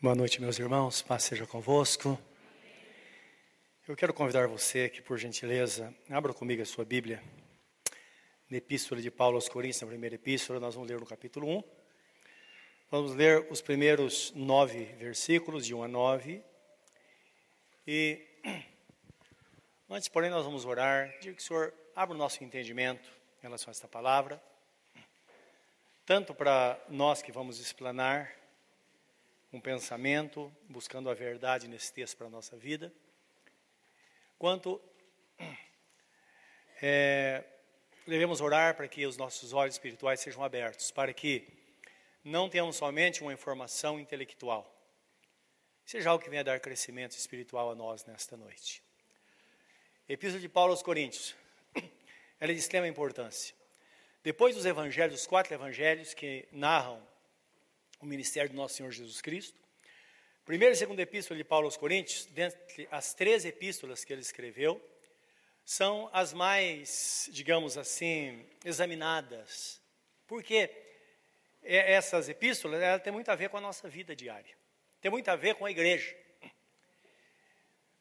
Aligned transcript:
Boa 0.00 0.14
noite, 0.14 0.40
meus 0.40 0.56
irmãos. 0.60 1.02
Paz 1.02 1.24
seja 1.24 1.44
convosco. 1.44 2.16
Eu 3.88 3.96
quero 3.96 4.14
convidar 4.14 4.46
você 4.46 4.88
que, 4.88 5.02
por 5.02 5.18
gentileza, 5.18 5.92
abra 6.08 6.32
comigo 6.32 6.62
a 6.62 6.64
sua 6.64 6.84
Bíblia. 6.84 7.20
Na 8.48 8.58
Epístola 8.58 9.02
de 9.02 9.10
Paulo 9.10 9.34
aos 9.34 9.48
Coríntios, 9.48 9.82
na 9.82 9.88
primeira 9.88 10.14
epístola, 10.14 10.60
nós 10.60 10.76
vamos 10.76 10.88
ler 10.88 11.00
no 11.00 11.04
capítulo 11.04 11.48
1. 11.48 11.64
Vamos 12.92 13.12
ler 13.16 13.48
os 13.50 13.60
primeiros 13.60 14.30
nove 14.36 14.84
versículos, 15.00 15.66
de 15.66 15.74
1 15.74 15.82
a 15.82 15.88
9. 15.88 16.44
E, 17.84 18.24
antes, 19.90 20.08
porém, 20.08 20.30
nós 20.30 20.44
vamos 20.44 20.64
orar. 20.64 21.12
Diga 21.20 21.34
que 21.34 21.42
o 21.42 21.44
Senhor 21.44 21.74
abra 21.96 22.14
o 22.14 22.18
nosso 22.18 22.44
entendimento 22.44 23.10
em 23.40 23.42
relação 23.42 23.68
a 23.68 23.72
esta 23.72 23.88
palavra. 23.88 24.40
Tanto 26.06 26.32
para 26.32 26.80
nós 26.88 27.20
que 27.20 27.32
vamos 27.32 27.58
explanar, 27.58 28.38
um 29.52 29.60
pensamento, 29.60 30.52
buscando 30.68 31.08
a 31.08 31.14
verdade 31.14 31.68
nesse 31.68 31.92
texto 31.92 32.16
para 32.16 32.26
a 32.26 32.30
nossa 32.30 32.56
vida, 32.56 32.92
quanto 34.38 34.80
é, 36.82 37.42
devemos 38.06 38.40
orar 38.40 38.76
para 38.76 38.86
que 38.86 39.06
os 39.06 39.16
nossos 39.16 39.52
olhos 39.52 39.74
espirituais 39.74 40.20
sejam 40.20 40.44
abertos, 40.44 40.90
para 40.90 41.12
que 41.12 41.46
não 42.22 42.48
tenhamos 42.48 42.76
somente 42.76 43.22
uma 43.22 43.32
informação 43.32 43.98
intelectual, 43.98 44.70
seja 45.84 46.10
algo 46.10 46.22
que 46.22 46.30
venha 46.30 46.44
dar 46.44 46.60
crescimento 46.60 47.12
espiritual 47.12 47.70
a 47.70 47.74
nós 47.74 48.04
nesta 48.04 48.36
noite. 48.36 48.82
Epístola 50.08 50.40
de 50.40 50.48
Paulo 50.48 50.72
aos 50.72 50.82
Coríntios, 50.82 51.34
ela 52.38 52.52
é 52.52 52.54
de 52.54 52.60
extrema 52.60 52.86
importância. 52.86 53.54
Depois 54.22 54.54
dos 54.54 54.66
evangelhos, 54.66 55.20
os 55.20 55.26
quatro 55.26 55.54
evangelhos 55.54 56.12
que 56.12 56.46
narram 56.52 57.02
o 58.00 58.06
ministério 58.06 58.50
do 58.50 58.56
nosso 58.56 58.74
Senhor 58.74 58.90
Jesus 58.90 59.20
Cristo. 59.20 59.58
Primeira 60.44 60.72
e 60.72 60.76
segunda 60.76 61.02
epístola 61.02 61.36
de 61.36 61.44
Paulo 61.44 61.66
aos 61.66 61.76
Coríntios, 61.76 62.26
dentre 62.26 62.88
as 62.90 63.12
três 63.12 63.44
epístolas 63.44 64.04
que 64.04 64.12
ele 64.12 64.22
escreveu, 64.22 64.80
são 65.64 66.08
as 66.12 66.32
mais, 66.32 67.28
digamos 67.32 67.76
assim, 67.76 68.46
examinadas. 68.64 69.82
Porque 70.26 70.70
essas 71.62 72.28
epístolas 72.28 72.80
ela 72.80 72.98
têm 72.98 73.12
muito 73.12 73.30
a 73.30 73.34
ver 73.34 73.50
com 73.50 73.58
a 73.58 73.60
nossa 73.60 73.88
vida 73.88 74.16
diária, 74.16 74.56
tem 75.00 75.10
muito 75.10 75.28
a 75.28 75.36
ver 75.36 75.56
com 75.56 75.66
a 75.66 75.70
igreja. 75.70 76.16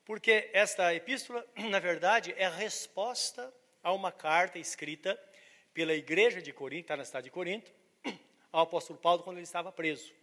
Porque 0.06 0.50
esta 0.54 0.96
epístola, 0.96 1.46
na 1.70 1.80
verdade, 1.80 2.34
é 2.38 2.46
a 2.46 2.50
resposta 2.50 3.54
a 3.84 3.92
uma 3.92 4.12
carta 4.12 4.58
escrita 4.58 5.20
pela 5.74 5.94
igreja 5.94 6.42
de 6.42 6.54
Corinto, 6.54 6.84
está 6.84 6.96
na 6.96 7.04
cidade 7.04 7.26
de 7.26 7.32
Corinto, 7.32 7.74
ao 8.52 8.64
apóstolo 8.64 9.00
Paulo 9.00 9.24
quando 9.24 9.38
ele 9.38 9.44
estava 9.44 9.72
preso. 9.72 10.14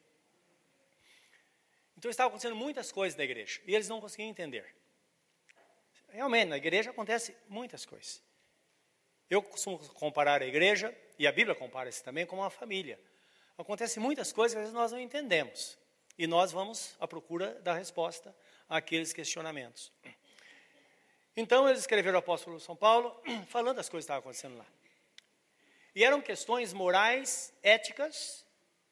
Então 1.97 2.11
estavam 2.11 2.29
acontecendo 2.29 2.57
muitas 2.57 2.91
coisas 2.93 3.17
na 3.17 3.25
igreja 3.25 3.61
e 3.67 3.75
eles 3.75 3.89
não 3.89 4.01
conseguiam 4.01 4.29
entender. 4.29 4.75
Realmente, 6.09 6.49
na 6.49 6.57
igreja 6.57 6.91
acontece 6.91 7.37
muitas 7.49 7.85
coisas. 7.85 8.23
Eu 9.29 9.43
costumo 9.43 9.79
comparar 9.95 10.43
a 10.43 10.47
igreja, 10.47 10.95
e 11.19 11.27
a 11.27 11.33
Bíblia 11.33 11.57
compara 11.57 11.89
isso 11.89 12.05
também, 12.05 12.25
com 12.25 12.37
uma 12.37 12.51
família. 12.51 13.01
Acontecem 13.59 14.01
muitas 14.01 14.33
coisas 14.33 14.55
que 14.55 14.59
às 14.59 14.65
vezes 14.65 14.75
nós 14.75 14.93
não 14.93 15.01
entendemos. 15.01 15.77
E 16.17 16.27
nós 16.27 16.53
vamos 16.53 16.95
à 17.01 17.09
procura 17.09 17.55
da 17.63 17.75
resposta 17.75 18.35
àqueles 18.69 19.13
questionamentos. 19.13 19.91
Então, 21.37 21.69
eles 21.69 21.81
escreveram 21.81 22.17
o 22.17 22.19
apóstolo 22.21 22.61
São 22.61 22.77
Paulo, 22.77 23.21
falando 23.49 23.77
das 23.77 23.89
coisas 23.89 24.05
que 24.05 24.13
estavam 24.13 24.21
acontecendo 24.21 24.57
lá. 24.57 24.67
E 25.95 26.03
eram 26.03 26.21
questões 26.21 26.73
morais, 26.73 27.53
éticas 27.63 28.45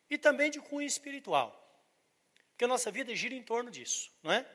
e 0.09 0.17
também 0.17 0.51
de 0.51 0.61
cunho 0.61 0.87
espiritual. 0.87 1.59
Porque 2.51 2.65
a 2.65 2.69
nossa 2.69 2.91
vida 2.91 3.15
gira 3.15 3.35
em 3.35 3.43
torno 3.43 3.71
disso, 3.71 4.11
não 4.23 4.31
é? 4.31 4.47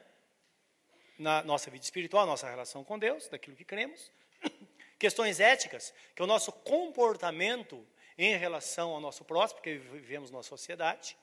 Na 1.19 1.43
nossa 1.43 1.69
vida 1.69 1.83
espiritual, 1.83 2.25
nossa 2.25 2.49
relação 2.49 2.83
com 2.83 2.97
Deus, 2.97 3.27
daquilo 3.27 3.55
que 3.55 3.65
cremos. 3.65 4.11
Questões 4.97 5.39
éticas, 5.39 5.93
que 6.15 6.21
é 6.21 6.25
o 6.25 6.27
nosso 6.27 6.51
comportamento 6.51 7.85
em 8.17 8.37
relação 8.37 8.91
ao 8.91 9.01
nosso 9.01 9.25
próximo, 9.25 9.57
porque 9.57 9.77
vivemos 9.77 10.31
numa 10.31 10.43
sociedade. 10.43 11.17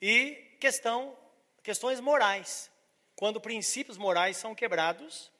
E 0.00 0.56
questão, 0.60 1.16
questões 1.62 2.00
morais, 2.00 2.70
quando 3.14 3.40
princípios 3.40 3.98
morais 3.98 4.36
são 4.36 4.54
quebrados 4.54 5.30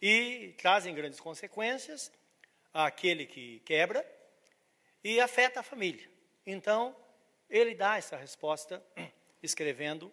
e 0.00 0.54
trazem 0.58 0.94
grandes 0.94 1.20
consequências 1.20 2.10
àquele 2.72 3.26
que 3.26 3.60
quebra 3.60 4.04
e 5.04 5.20
afeta 5.20 5.60
a 5.60 5.62
família. 5.62 6.08
Então, 6.46 6.96
ele 7.48 7.74
dá 7.74 7.96
essa 7.96 8.16
resposta 8.16 8.82
escrevendo. 9.42 10.12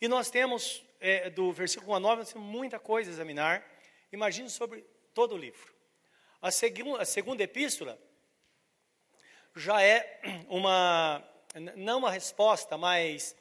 E 0.00 0.08
nós 0.08 0.30
temos, 0.30 0.84
é, 1.00 1.30
do 1.30 1.52
versículo 1.52 1.92
1 1.92 1.94
a 1.94 2.00
9, 2.00 2.16
nós 2.18 2.32
temos 2.32 2.48
muita 2.48 2.78
coisa 2.78 3.10
a 3.10 3.12
examinar. 3.12 3.64
Imagine 4.12 4.48
sobre 4.48 4.84
todo 5.12 5.34
o 5.34 5.38
livro. 5.38 5.74
A, 6.40 6.50
segu 6.50 6.96
a 6.96 7.04
segunda 7.04 7.42
epístola 7.42 7.98
já 9.54 9.82
é 9.82 10.20
uma, 10.48 11.22
não 11.76 11.98
uma 11.98 12.10
resposta, 12.10 12.76
mas 12.76 13.36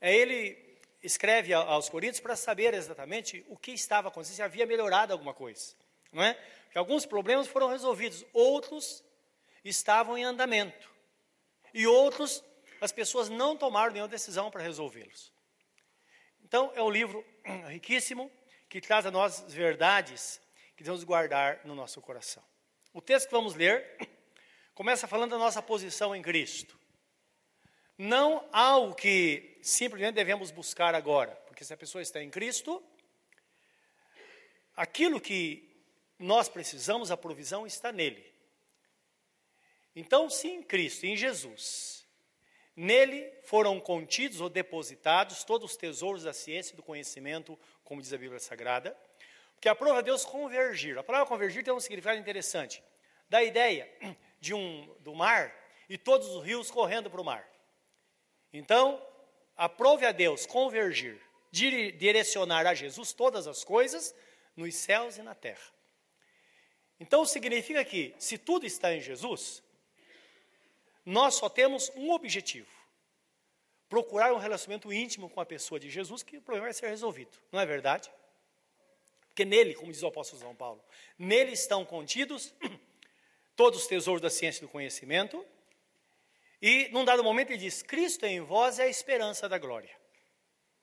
é 0.00 0.14
ele 0.14 0.66
escreve 1.02 1.52
aos 1.52 1.88
Coríntios 1.88 2.20
para 2.20 2.36
saber 2.36 2.74
exatamente 2.74 3.44
o 3.48 3.56
que 3.56 3.70
estava 3.72 4.08
acontecendo, 4.08 4.36
se 4.36 4.42
havia 4.42 4.66
melhorado 4.66 5.12
alguma 5.12 5.32
coisa. 5.34 5.74
Não 6.12 6.22
é? 6.22 6.38
Que 6.70 6.78
alguns 6.78 7.06
problemas 7.06 7.46
foram 7.46 7.68
resolvidos, 7.68 8.24
outros 8.32 9.04
estavam 9.64 10.16
em 10.16 10.24
andamento. 10.24 10.90
E 11.72 11.86
outros, 11.86 12.42
as 12.80 12.92
pessoas 12.92 13.28
não 13.28 13.56
tomaram 13.56 13.92
nenhuma 13.92 14.08
decisão 14.08 14.50
para 14.50 14.62
resolvê-los. 14.62 15.32
Então, 16.44 16.72
é 16.74 16.82
um 16.82 16.90
livro 16.90 17.24
riquíssimo 17.68 18.30
que 18.68 18.80
traz 18.80 19.04
a 19.06 19.10
nós 19.10 19.44
verdades 19.48 20.40
que 20.76 20.82
devemos 20.82 21.04
guardar 21.04 21.60
no 21.64 21.74
nosso 21.74 22.00
coração. 22.00 22.42
O 22.92 23.00
texto 23.00 23.26
que 23.26 23.32
vamos 23.32 23.54
ler 23.54 23.96
começa 24.74 25.08
falando 25.08 25.32
da 25.32 25.38
nossa 25.38 25.60
posição 25.60 26.14
em 26.14 26.22
Cristo. 26.22 26.78
Não 27.98 28.46
algo 28.52 28.94
que 28.94 29.58
simplesmente 29.62 30.14
devemos 30.14 30.50
buscar 30.50 30.94
agora, 30.94 31.34
porque 31.46 31.64
se 31.64 31.72
a 31.72 31.76
pessoa 31.76 32.02
está 32.02 32.22
em 32.22 32.30
Cristo, 32.30 32.84
aquilo 34.76 35.20
que 35.20 35.65
nós 36.18 36.48
precisamos, 36.48 37.10
a 37.10 37.16
provisão 37.16 37.66
está 37.66 37.92
nele. 37.92 38.24
Então, 39.94 40.28
se 40.28 40.48
em 40.48 40.62
Cristo, 40.62 41.04
em 41.04 41.16
Jesus, 41.16 42.06
nele 42.74 43.32
foram 43.44 43.80
contidos 43.80 44.40
ou 44.40 44.48
depositados 44.48 45.44
todos 45.44 45.70
os 45.70 45.76
tesouros 45.76 46.22
da 46.22 46.32
ciência 46.32 46.74
e 46.74 46.76
do 46.76 46.82
conhecimento, 46.82 47.58
como 47.82 48.00
diz 48.00 48.12
a 48.12 48.18
Bíblia 48.18 48.38
Sagrada, 48.38 48.96
que 49.60 49.68
aprova 49.68 50.02
Deus 50.02 50.24
convergir. 50.24 50.98
A 50.98 51.02
palavra 51.02 51.26
convergir 51.26 51.64
tem 51.64 51.72
um 51.72 51.80
significado 51.80 52.18
interessante. 52.18 52.82
Da 53.28 53.42
ideia 53.42 53.90
de 54.40 54.52
um 54.54 54.94
do 55.00 55.14
mar 55.14 55.54
e 55.88 55.96
todos 55.96 56.28
os 56.28 56.44
rios 56.44 56.70
correndo 56.70 57.10
para 57.10 57.20
o 57.20 57.24
mar. 57.24 57.48
Então, 58.52 59.02
aprove 59.56 60.04
a 60.04 60.12
Deus 60.12 60.44
convergir, 60.46 61.20
direcionar 61.50 62.66
a 62.66 62.74
Jesus 62.74 63.12
todas 63.12 63.46
as 63.46 63.64
coisas 63.64 64.14
nos 64.54 64.74
céus 64.74 65.16
e 65.16 65.22
na 65.22 65.34
terra. 65.34 65.75
Então 66.98 67.24
significa 67.24 67.84
que, 67.84 68.14
se 68.18 68.38
tudo 68.38 68.64
está 68.64 68.94
em 68.94 69.00
Jesus, 69.00 69.62
nós 71.04 71.34
só 71.34 71.48
temos 71.48 71.90
um 71.94 72.10
objetivo: 72.10 72.70
procurar 73.88 74.32
um 74.32 74.38
relacionamento 74.38 74.92
íntimo 74.92 75.28
com 75.28 75.40
a 75.40 75.46
pessoa 75.46 75.78
de 75.78 75.90
Jesus, 75.90 76.22
que 76.22 76.38
o 76.38 76.42
problema 76.42 76.66
vai 76.66 76.74
ser 76.74 76.88
resolvido. 76.88 77.38
Não 77.52 77.60
é 77.60 77.66
verdade? 77.66 78.10
Porque 79.28 79.44
nele, 79.44 79.74
como 79.74 79.92
diz 79.92 80.02
o 80.02 80.06
apóstolo 80.06 80.40
São 80.40 80.54
Paulo, 80.54 80.82
nele 81.18 81.52
estão 81.52 81.84
contidos 81.84 82.54
todos 83.54 83.82
os 83.82 83.86
tesouros 83.86 84.22
da 84.22 84.30
ciência 84.30 84.60
e 84.60 84.66
do 84.66 84.68
conhecimento. 84.68 85.44
E 86.60 86.88
num 86.88 87.04
dado 87.04 87.22
momento 87.22 87.50
ele 87.50 87.58
diz: 87.58 87.82
Cristo 87.82 88.24
em 88.24 88.40
vós 88.40 88.78
é 88.78 88.84
a 88.84 88.88
esperança 88.88 89.48
da 89.48 89.58
glória. 89.58 89.94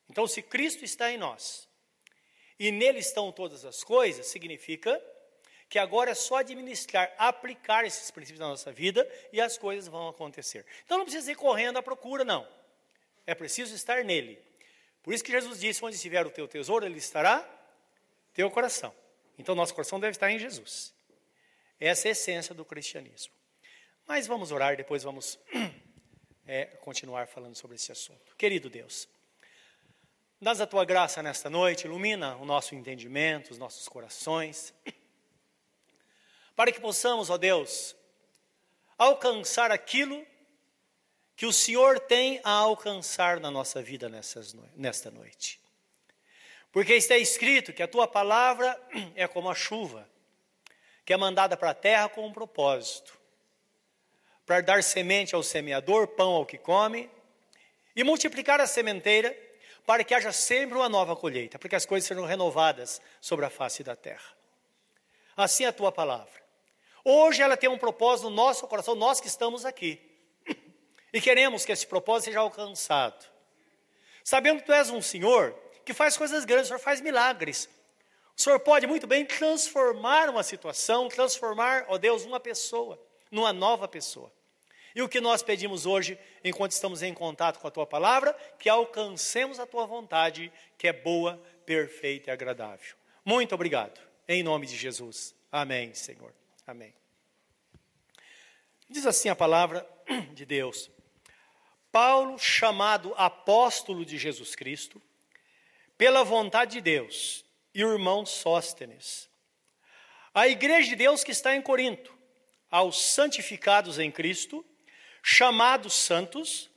Então, 0.10 0.28
se 0.28 0.44
Cristo 0.44 0.86
está 0.86 1.12
em 1.12 1.18
nós 1.18 1.68
e 2.60 2.72
nele 2.72 3.00
estão 3.00 3.32
todas 3.32 3.66
as 3.66 3.84
coisas, 3.84 4.28
significa 4.28 5.02
que 5.74 5.80
agora 5.80 6.12
é 6.12 6.14
só 6.14 6.36
administrar, 6.36 7.12
aplicar 7.18 7.84
esses 7.84 8.12
princípios 8.12 8.40
na 8.40 8.48
nossa 8.48 8.72
vida 8.72 9.10
e 9.32 9.42
as 9.42 9.58
coisas 9.58 9.88
vão 9.88 10.08
acontecer. 10.08 10.64
Então 10.86 11.00
não 11.00 11.04
precisa 11.04 11.32
ir 11.32 11.36
correndo 11.36 11.78
à 11.78 11.82
procura, 11.82 12.24
não. 12.24 12.48
É 13.26 13.34
preciso 13.34 13.74
estar 13.74 14.04
nele. 14.04 14.40
Por 15.02 15.16
isso 15.16 15.24
que 15.24 15.32
Jesus 15.32 15.60
disse: 15.60 15.84
onde 15.84 15.96
estiver 15.96 16.28
o 16.28 16.30
teu 16.30 16.48
tesouro, 16.48 16.86
ele 16.86 17.00
estará 17.00 17.44
teu 18.36 18.52
coração. 18.52 18.94
Então 19.36 19.56
nosso 19.56 19.74
coração 19.74 20.00
deve 20.00 20.12
estar 20.12 20.30
em 20.30 20.38
Jesus. 20.38 20.94
Essa 21.80 22.08
é 22.08 22.10
a 22.10 22.12
essência 22.12 22.54
do 22.54 22.64
cristianismo. 22.64 23.34
Mas 24.06 24.28
vamos 24.28 24.52
orar, 24.52 24.78
depois 24.78 25.02
vamos 25.02 25.40
é, 26.46 26.66
continuar 26.66 27.28
falando 27.28 27.56
sobre 27.56 27.78
esse 27.78 27.92
assunto. 27.92 28.36
Querido 28.38 28.70
Deus, 28.70 29.10
dás 30.40 30.62
a 30.62 30.68
tua 30.68 30.86
graça 30.86 31.24
nesta 31.24 31.50
noite, 31.50 31.86
ilumina 31.86 32.36
o 32.36 32.46
nosso 32.46 32.76
entendimento, 32.76 33.50
os 33.50 33.58
nossos 33.58 33.88
corações 33.88 34.72
para 36.56 36.72
que 36.72 36.80
possamos, 36.80 37.30
ó 37.30 37.38
Deus, 37.38 37.96
alcançar 38.98 39.72
aquilo 39.72 40.26
que 41.36 41.46
o 41.46 41.54
Senhor 41.54 42.00
tem 42.00 42.40
a 42.44 42.52
alcançar 42.52 43.40
na 43.40 43.50
nossa 43.50 43.82
vida 43.82 44.08
nessas, 44.08 44.54
nesta 44.76 45.10
noite. 45.10 45.60
Porque 46.72 46.94
está 46.94 47.18
escrito 47.18 47.74
que 47.74 47.84
a 47.84 47.88
tua 47.88 48.08
palavra 48.08 48.80
é 49.16 49.28
como 49.28 49.50
a 49.50 49.56
chuva, 49.56 50.08
que 51.06 51.14
é 51.14 51.18
mandada 51.18 51.58
para 51.58 51.72
a 51.72 51.76
terra 51.76 52.10
com 52.10 52.26
um 52.26 52.34
propósito 52.34 53.22
para 54.46 54.62
dar 54.62 54.84
semente 54.84 55.34
ao 55.34 55.44
semeador, 55.44 56.08
pão 56.08 56.34
ao 56.34 56.46
que 56.46 56.58
come, 56.58 57.10
e 57.96 58.04
multiplicar 58.04 58.60
a 58.60 58.68
sementeira 58.68 59.36
para 59.86 60.04
que 60.04 60.14
haja 60.14 60.32
sempre 60.32 60.78
uma 60.78 60.90
nova 60.90 61.16
colheita, 61.16 61.60
para 61.60 61.70
que 61.70 61.76
as 61.76 61.86
coisas 61.86 62.08
sejam 62.08 62.26
renovadas 62.26 63.02
sobre 63.22 63.46
a 63.46 63.50
face 63.50 63.84
da 63.84 63.96
terra. 63.96 64.34
Assim 65.36 65.66
é 65.66 65.68
a 65.68 65.74
tua 65.74 65.92
palavra. 65.92 66.43
Hoje 67.04 67.42
ela 67.42 67.58
tem 67.58 67.70
um 67.70 67.78
propósito 67.78 68.30
no 68.30 68.36
nosso 68.36 68.66
coração, 68.68 68.96
nós 68.96 69.20
que 69.20 69.28
estamos 69.28 69.66
aqui. 69.66 70.00
E 71.12 71.22
queremos 71.22 71.64
que 71.64 71.72
esse 71.72 71.86
propósito 71.86 72.26
seja 72.26 72.40
alcançado. 72.40 73.26
Sabendo 74.24 74.62
que 74.62 74.66
tu 74.66 74.74
és 74.74 74.90
um 74.90 75.02
Senhor 75.02 75.54
que 75.86 75.94
faz 75.94 76.18
coisas 76.18 76.46
grandes, 76.46 76.66
o 76.66 76.70
Senhor 76.70 76.80
faz 76.80 77.02
milagres. 77.02 77.70
O 78.36 78.42
Senhor 78.42 78.60
pode 78.60 78.88
muito 78.88 79.06
bem 79.06 79.26
transformar 79.26 80.30
uma 80.30 80.42
situação, 80.42 81.08
transformar, 81.08 81.86
ó 81.88 81.98
Deus, 81.98 82.26
uma 82.26 82.40
pessoa, 82.40 83.00
numa 83.30 83.54
nova 83.54 83.88
pessoa. 83.88 84.32
E 84.96 85.02
o 85.02 85.10
que 85.10 85.20
nós 85.20 85.44
pedimos 85.44 85.86
hoje, 85.86 86.18
enquanto 86.44 86.72
estamos 86.72 87.02
em 87.04 87.14
contato 87.14 87.60
com 87.60 87.68
a 87.68 87.72
tua 87.72 87.86
palavra, 87.86 88.34
que 88.58 88.70
alcancemos 88.70 89.60
a 89.60 89.66
tua 89.66 89.86
vontade, 89.86 90.52
que 90.78 90.88
é 90.88 90.94
boa, 90.94 91.42
perfeita 91.66 92.32
e 92.32 92.34
agradável. 92.34 92.96
Muito 93.26 93.54
obrigado. 93.54 94.00
Em 94.28 94.42
nome 94.42 94.66
de 94.66 94.76
Jesus. 94.76 95.36
Amém, 95.52 95.94
Senhor. 95.94 96.34
Amém. 96.66 96.94
Diz 98.90 99.06
assim 99.06 99.28
a 99.28 99.36
palavra 99.36 99.86
de 100.34 100.46
Deus. 100.46 100.90
Paulo, 101.92 102.40
chamado 102.40 103.14
apóstolo 103.18 104.06
de 104.06 104.18
Jesus 104.18 104.56
Cristo, 104.56 105.02
pela 105.98 106.24
vontade 106.24 106.74
de 106.74 106.82
Deus, 106.82 107.44
e 107.74 107.84
o 107.84 107.92
irmão 107.92 108.26
Sóstenes. 108.26 109.30
A 110.34 110.48
igreja 110.48 110.90
de 110.90 110.96
Deus 110.96 111.24
que 111.24 111.32
está 111.32 111.54
em 111.56 111.62
Corinto, 111.62 112.14
aos 112.72 113.04
santificados 113.04 114.00
em 114.00 114.10
Cristo, 114.10 114.66
chamados 115.22 115.94
santos, 115.94 116.70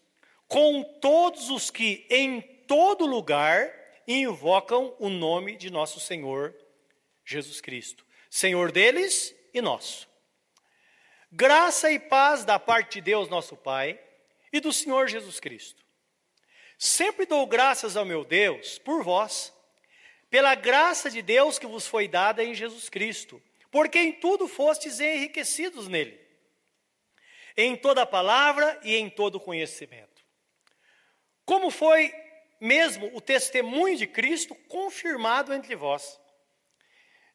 com 0.48 0.82
todos 1.00 1.48
os 1.48 1.70
que 1.70 2.06
em 2.10 2.40
todo 2.40 3.06
lugar 3.06 3.72
invocam 4.06 4.94
o 4.98 5.08
nome 5.08 5.56
de 5.56 5.70
nosso 5.70 6.00
Senhor 6.00 6.54
Jesus 7.24 7.60
Cristo, 7.60 8.04
Senhor 8.28 8.72
deles 8.72 9.35
e 9.58 9.60
nosso. 9.60 10.08
Graça 11.30 11.90
e 11.90 11.98
paz 11.98 12.44
da 12.44 12.58
parte 12.58 12.94
de 12.94 13.00
Deus, 13.00 13.28
nosso 13.28 13.56
Pai, 13.56 14.00
e 14.52 14.60
do 14.60 14.72
Senhor 14.72 15.08
Jesus 15.08 15.40
Cristo. 15.40 15.84
Sempre 16.78 17.26
dou 17.26 17.46
graças 17.46 17.96
ao 17.96 18.04
meu 18.04 18.24
Deus 18.24 18.78
por 18.78 19.02
vós, 19.02 19.52
pela 20.30 20.54
graça 20.54 21.10
de 21.10 21.22
Deus 21.22 21.58
que 21.58 21.66
vos 21.66 21.86
foi 21.86 22.06
dada 22.06 22.44
em 22.44 22.54
Jesus 22.54 22.88
Cristo, 22.88 23.42
porque 23.70 23.98
em 23.98 24.12
tudo 24.12 24.46
fostes 24.46 25.00
enriquecidos 25.00 25.88
nele 25.88 26.26
em 27.56 27.74
toda 27.74 28.04
palavra 28.04 28.78
e 28.84 28.94
em 28.94 29.08
todo 29.08 29.40
conhecimento. 29.40 30.22
Como 31.44 31.70
foi 31.70 32.12
mesmo 32.60 33.10
o 33.16 33.20
testemunho 33.20 33.96
de 33.96 34.06
Cristo 34.06 34.54
confirmado 34.68 35.54
entre 35.54 35.74
vós, 35.74 36.20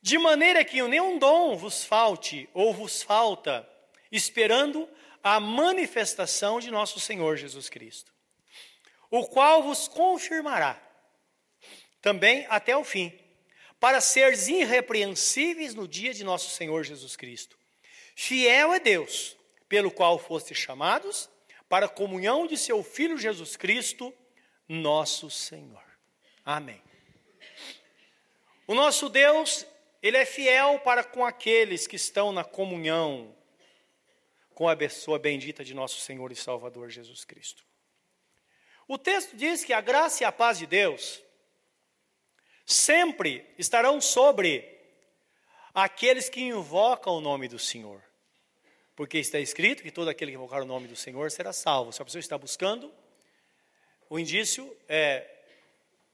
de 0.01 0.17
maneira 0.17 0.65
que 0.65 0.81
nenhum 0.81 1.19
dom 1.19 1.55
vos 1.55 1.83
falte 1.83 2.49
ou 2.53 2.73
vos 2.73 3.03
falta, 3.03 3.67
esperando 4.11 4.89
a 5.23 5.39
manifestação 5.39 6.59
de 6.59 6.71
nosso 6.71 6.99
Senhor 6.99 7.37
Jesus 7.37 7.69
Cristo, 7.69 8.11
o 9.09 9.27
qual 9.27 9.61
vos 9.61 9.87
confirmará 9.87 10.81
também 12.01 12.47
até 12.49 12.75
o 12.75 12.83
fim, 12.83 13.13
para 13.79 14.01
seres 14.01 14.47
irrepreensíveis 14.47 15.75
no 15.75 15.87
dia 15.87 16.13
de 16.13 16.23
nosso 16.23 16.49
Senhor 16.49 16.83
Jesus 16.83 17.15
Cristo. 17.15 17.57
Fiel 18.15 18.73
é 18.73 18.79
Deus, 18.79 19.37
pelo 19.69 19.91
qual 19.91 20.19
foste 20.19 20.53
chamados, 20.53 21.29
para 21.69 21.85
a 21.85 21.89
comunhão 21.89 22.47
de 22.47 22.57
seu 22.57 22.83
Filho 22.83 23.17
Jesus 23.17 23.55
Cristo, 23.55 24.13
nosso 24.67 25.29
Senhor. 25.29 25.83
Amém. 26.43 26.81
O 28.67 28.75
nosso 28.75 29.09
Deus, 29.09 29.65
Ele 30.01 30.17
é 30.17 30.25
fiel 30.25 30.79
para 30.79 31.03
com 31.03 31.25
aqueles 31.25 31.85
que 31.85 31.95
estão 31.95 32.31
na 32.31 32.43
comunhão 32.43 33.35
com 34.53 34.67
a 34.67 34.75
pessoa 34.75 35.19
bendita 35.19 35.63
de 35.63 35.73
nosso 35.73 35.99
Senhor 36.01 36.31
e 36.31 36.35
Salvador 36.35 36.89
Jesus 36.89 37.23
Cristo. 37.23 37.63
O 38.87 38.97
texto 38.97 39.35
diz 39.35 39.63
que 39.63 39.73
a 39.73 39.81
graça 39.81 40.23
e 40.23 40.25
a 40.25 40.31
paz 40.31 40.57
de 40.57 40.65
Deus 40.65 41.23
sempre 42.65 43.45
estarão 43.57 44.01
sobre 44.01 44.67
aqueles 45.73 46.29
que 46.29 46.41
invocam 46.41 47.13
o 47.13 47.21
nome 47.21 47.47
do 47.47 47.59
Senhor. 47.59 48.03
Porque 48.95 49.17
está 49.17 49.39
escrito 49.39 49.83
que 49.83 49.91
todo 49.91 50.09
aquele 50.09 50.31
que 50.31 50.35
invocar 50.35 50.61
o 50.61 50.65
nome 50.65 50.87
do 50.87 50.95
Senhor 50.95 51.31
será 51.31 51.53
salvo. 51.53 51.91
Se 51.91 52.01
a 52.01 52.05
pessoa 52.05 52.19
está 52.19 52.37
buscando, 52.37 52.93
o 54.09 54.19
indício 54.19 54.75
é 54.87 55.27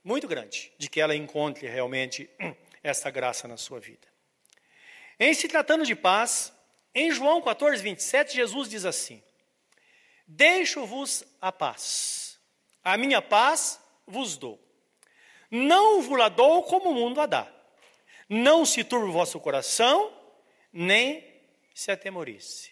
muito 0.04 0.28
grande 0.28 0.72
de 0.78 0.90
que 0.90 1.02
ela 1.02 1.16
encontre 1.16 1.68
realmente 1.68 2.30
essa 2.90 3.10
graça 3.10 3.48
na 3.48 3.58
sua 3.58 3.80
vida. 3.80 4.08
Em 5.20 5.34
se 5.34 5.48
tratando 5.48 5.86
de 5.86 5.96
paz, 5.96 6.54
em 6.94 7.12
João 7.12 7.42
14, 7.42 7.82
27, 7.82 8.36
Jesus 8.36 8.70
diz 8.70 8.86
assim: 8.86 9.24
Deixo-vos 10.26 11.24
a 11.42 11.52
paz, 11.52 12.40
a 12.84 12.98
minha 12.98 13.22
paz 13.22 13.80
vos 14.06 14.38
dou. 14.38 14.62
Não 15.50 16.02
vos 16.02 16.18
la 16.18 16.30
dou 16.30 16.64
como 16.64 16.90
o 16.90 16.94
mundo 16.94 17.22
a 17.22 17.26
dá. 17.26 17.48
Não 18.30 18.66
se 18.66 18.84
turbe 18.84 19.08
o 19.08 19.14
vosso 19.14 19.40
coração, 19.40 20.14
nem 20.72 21.26
se 21.74 21.92
atemorize. 21.92 22.72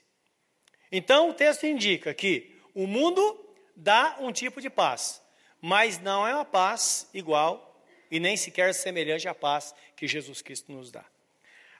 Então 0.92 1.30
o 1.30 1.34
texto 1.34 1.66
indica 1.66 2.14
que 2.14 2.60
o 2.74 2.86
mundo 2.86 3.56
dá 3.76 4.18
um 4.20 4.32
tipo 4.32 4.60
de 4.60 4.70
paz, 4.70 5.22
mas 5.62 6.00
não 6.00 6.28
é 6.28 6.36
uma 6.36 6.46
paz 6.46 7.10
igual 7.14 7.65
e 8.10 8.20
nem 8.20 8.38
sequer 8.38 8.74
semelhante 8.74 9.28
à 9.28 9.36
paz 9.36 9.74
que 9.96 10.08
Jesus 10.08 10.42
Cristo 10.42 10.72
nos 10.72 10.92
dá. 10.92 11.06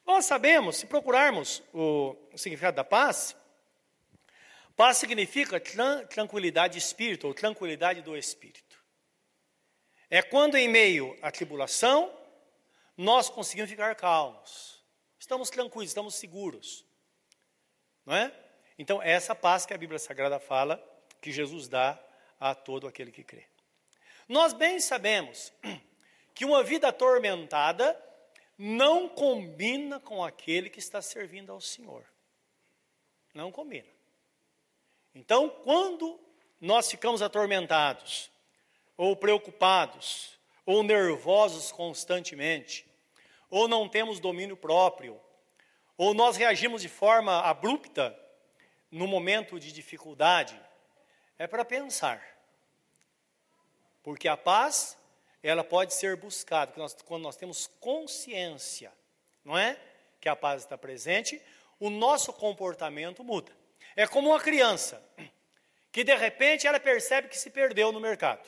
Nós 0.06 0.26
sabemos, 0.26 0.78
se 0.78 0.86
procurarmos 0.86 1.64
o 1.74 2.16
significado 2.36 2.76
da 2.76 2.84
paz, 2.84 3.36
paz 4.76 4.98
significa 4.98 5.60
tranquilidade 6.08 6.74
de 6.74 6.80
espírito 6.80 7.28
ou 7.28 7.34
tranquilidade 7.34 8.02
do 8.02 8.16
espírito. 8.16 8.84
É 10.10 10.22
quando 10.22 10.56
em 10.56 10.68
meio 10.68 11.18
à 11.22 11.32
tribulação 11.32 12.16
nós 12.96 13.30
conseguimos 13.30 13.70
ficar 13.70 13.96
calmos. 13.96 14.84
Estamos 15.20 15.50
tranquilos, 15.50 15.90
estamos 15.90 16.16
seguros. 16.16 16.86
Não 18.06 18.16
é? 18.16 18.32
Então, 18.78 19.02
é 19.02 19.12
essa 19.12 19.34
paz 19.34 19.66
que 19.66 19.74
a 19.74 19.78
Bíblia 19.78 19.98
Sagrada 19.98 20.40
fala 20.40 20.84
que 21.20 21.32
Jesus 21.32 21.68
dá 21.68 22.00
a 22.40 22.54
todo 22.54 22.88
aquele 22.88 23.12
que 23.12 23.24
crê. 23.24 23.48
Nós 24.28 24.54
bem 24.54 24.80
sabemos 24.80 25.52
que 26.36 26.44
uma 26.46 26.62
vida 26.62 26.90
atormentada 26.90 28.00
não 28.58 29.08
combina 29.08 30.00
com 30.00 30.24
aquele 30.24 30.70
que 30.70 30.80
está 30.80 31.02
servindo 31.02 31.52
ao 31.52 31.62
Senhor. 31.62 32.06
Não 33.34 33.52
combina. 33.52 33.88
Então, 35.14 35.50
quando 35.50 36.20
nós 36.60 36.92
ficamos 36.92 37.22
atormentados, 37.22 38.30
ou 38.98 39.16
preocupados, 39.16 40.38
ou 40.66 40.84
nervosos 40.84 41.72
constantemente, 41.72 42.86
ou 43.50 43.68
não 43.68 43.88
temos 43.88 44.20
domínio 44.20 44.58
próprio, 44.58 45.20
ou 45.98 46.14
nós 46.14 46.36
reagimos 46.36 46.82
de 46.82 46.90
forma 46.90 47.40
abrupta 47.42 48.18
no 48.92 49.08
momento 49.08 49.60
de 49.60 49.72
dificuldade, 49.72 50.60
é 51.38 51.48
para 51.48 51.64
pensar. 51.64 52.22
Porque 54.04 54.28
a 54.28 54.38
paz, 54.38 54.98
ela 55.48 55.64
pode 55.64 55.94
ser 55.94 56.16
buscada 56.16 56.74
nós, 56.76 56.96
quando 57.06 57.24
nós 57.24 57.36
temos 57.36 57.68
consciência, 57.80 58.92
não 59.44 59.58
é? 59.58 59.78
Que 60.20 60.28
a 60.28 60.36
paz 60.36 60.64
está 60.64 60.78
presente, 60.78 61.42
o 61.80 61.90
nosso 61.90 62.34
comportamento 62.34 63.24
muda. 63.24 63.52
É 63.96 64.08
como 64.08 64.30
uma 64.30 64.40
criança 64.40 65.02
que 65.92 66.04
de 66.04 66.16
repente 66.16 66.66
ela 66.68 66.80
percebe 66.80 67.28
que 67.28 67.38
se 67.38 67.50
perdeu 67.50 67.92
no 67.92 68.00
mercado. 68.00 68.48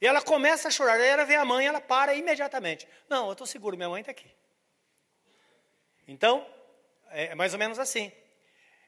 E 0.00 0.06
ela 0.06 0.20
começa 0.20 0.68
a 0.68 0.70
chorar, 0.70 1.00
aí 1.00 1.08
ela 1.08 1.24
vê 1.24 1.36
a 1.36 1.44
mãe, 1.44 1.66
ela 1.66 1.80
para 1.80 2.14
imediatamente. 2.14 2.86
Não, 3.08 3.26
eu 3.26 3.32
estou 3.32 3.46
seguro, 3.46 3.76
minha 3.76 3.88
mãe 3.88 4.00
está 4.00 4.10
aqui. 4.10 4.30
Então, 6.06 6.46
é 7.10 7.34
mais 7.34 7.52
ou 7.52 7.58
menos 7.58 7.78
assim. 7.78 8.12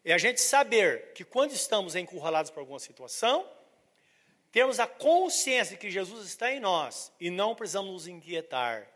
É 0.04 0.12
a 0.12 0.18
gente 0.18 0.40
saber 0.40 1.12
que 1.14 1.24
quando 1.24 1.52
estamos 1.52 1.96
encurralados 1.96 2.50
por 2.50 2.60
alguma 2.60 2.78
situação, 2.78 3.48
temos 4.54 4.78
a 4.78 4.86
consciência 4.86 5.74
de 5.74 5.80
que 5.80 5.90
Jesus 5.90 6.28
está 6.28 6.52
em 6.52 6.60
nós 6.60 7.12
e 7.18 7.28
não 7.28 7.56
precisamos 7.56 7.90
nos 7.90 8.06
inquietar. 8.06 8.88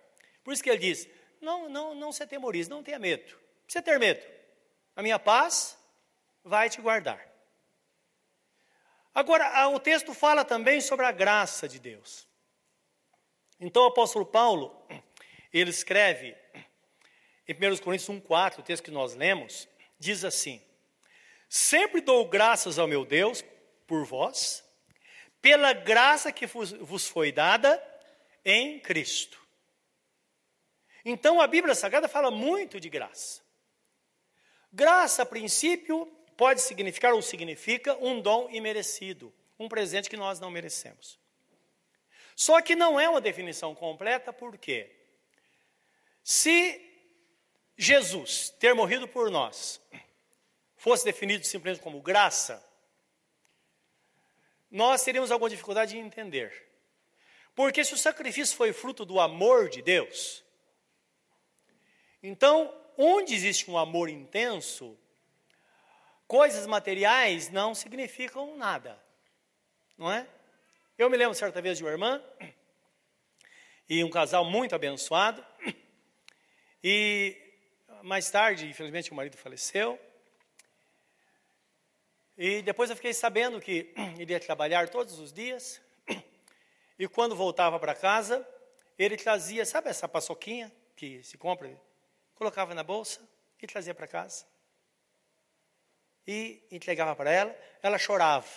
Por 0.44 0.52
isso 0.52 0.62
que 0.62 0.70
ele 0.70 0.78
diz: 0.78 1.08
não, 1.40 1.68
não, 1.68 1.96
não 1.96 2.12
se 2.12 2.22
atemorize, 2.22 2.70
não 2.70 2.80
tenha 2.80 2.96
medo. 2.96 3.36
Você 3.66 3.82
ter 3.82 3.98
medo. 3.98 4.24
A 4.94 5.02
minha 5.02 5.18
paz 5.18 5.76
vai 6.44 6.70
te 6.70 6.80
guardar. 6.80 7.20
Agora, 9.12 9.66
o 9.70 9.80
texto 9.80 10.14
fala 10.14 10.44
também 10.44 10.80
sobre 10.80 11.04
a 11.04 11.10
graça 11.10 11.68
de 11.68 11.80
Deus. 11.80 12.24
Então, 13.58 13.82
o 13.82 13.88
apóstolo 13.88 14.24
Paulo, 14.24 14.80
ele 15.52 15.70
escreve 15.70 16.36
em 17.48 17.52
1 17.52 17.78
Coríntios 17.78 18.08
1,4, 18.08 18.60
o 18.60 18.62
texto 18.62 18.84
que 18.84 18.92
nós 18.92 19.16
lemos, 19.16 19.68
diz 19.98 20.24
assim: 20.24 20.62
Sempre 21.48 22.00
dou 22.00 22.28
graças 22.28 22.78
ao 22.78 22.86
meu 22.86 23.04
Deus 23.04 23.44
por 23.88 24.04
vós, 24.04 24.67
pela 25.40 25.72
graça 25.72 26.32
que 26.32 26.46
vos 26.46 27.06
foi 27.06 27.32
dada 27.32 27.82
em 28.44 28.78
Cristo. 28.80 29.40
Então 31.04 31.40
a 31.40 31.46
Bíblia 31.46 31.74
Sagrada 31.74 32.08
fala 32.08 32.30
muito 32.30 32.80
de 32.80 32.88
graça. 32.88 33.40
Graça, 34.72 35.22
a 35.22 35.26
princípio, 35.26 36.06
pode 36.36 36.60
significar 36.60 37.14
ou 37.14 37.22
significa 37.22 37.96
um 37.96 38.20
dom 38.20 38.48
imerecido, 38.50 39.32
um 39.58 39.68
presente 39.68 40.10
que 40.10 40.16
nós 40.16 40.38
não 40.38 40.50
merecemos. 40.50 41.18
Só 42.36 42.60
que 42.60 42.76
não 42.76 43.00
é 43.00 43.08
uma 43.08 43.20
definição 43.20 43.74
completa, 43.74 44.32
por 44.32 44.56
quê? 44.58 44.94
Se 46.22 46.80
Jesus 47.76 48.50
ter 48.50 48.74
morrido 48.74 49.08
por 49.08 49.30
nós 49.30 49.80
fosse 50.76 51.04
definido 51.04 51.44
simplesmente 51.44 51.82
como 51.82 52.00
graça, 52.00 52.64
nós 54.70 55.02
teríamos 55.02 55.30
alguma 55.30 55.50
dificuldade 55.50 55.92
de 55.92 55.98
entender. 55.98 56.66
Porque 57.54 57.84
se 57.84 57.94
o 57.94 57.98
sacrifício 57.98 58.56
foi 58.56 58.72
fruto 58.72 59.04
do 59.04 59.18
amor 59.18 59.68
de 59.68 59.82
Deus, 59.82 60.44
então, 62.22 62.74
onde 62.96 63.34
existe 63.34 63.70
um 63.70 63.78
amor 63.78 64.08
intenso, 64.08 64.98
coisas 66.26 66.66
materiais 66.66 67.48
não 67.50 67.74
significam 67.74 68.56
nada, 68.56 69.00
não 69.96 70.10
é? 70.10 70.26
Eu 70.96 71.08
me 71.08 71.16
lembro 71.16 71.34
certa 71.34 71.62
vez 71.62 71.78
de 71.78 71.84
uma 71.84 71.90
irmã 71.90 72.22
e 73.88 74.02
um 74.04 74.10
casal 74.10 74.44
muito 74.44 74.74
abençoado, 74.74 75.44
e 76.82 77.36
mais 78.02 78.30
tarde, 78.30 78.66
infelizmente, 78.66 79.10
o 79.10 79.14
marido 79.14 79.36
faleceu, 79.36 79.98
e 82.38 82.62
depois 82.62 82.88
eu 82.88 82.94
fiquei 82.94 83.12
sabendo 83.12 83.60
que 83.60 83.92
ele 84.16 84.32
ia 84.32 84.38
trabalhar 84.38 84.88
todos 84.88 85.18
os 85.18 85.32
dias. 85.32 85.80
E 86.96 87.08
quando 87.08 87.34
voltava 87.34 87.78
para 87.80 87.96
casa, 87.96 88.46
ele 88.96 89.16
trazia, 89.16 89.66
sabe 89.66 89.88
essa 89.90 90.08
paçoquinha 90.08 90.72
que 90.94 91.20
se 91.24 91.36
compra? 91.36 91.68
Colocava 92.36 92.74
na 92.74 92.84
bolsa 92.84 93.20
e 93.60 93.66
trazia 93.66 93.92
para 93.92 94.06
casa. 94.06 94.46
E 96.26 96.62
entregava 96.70 97.16
para 97.16 97.30
ela, 97.30 97.56
ela 97.82 97.98
chorava. 97.98 98.48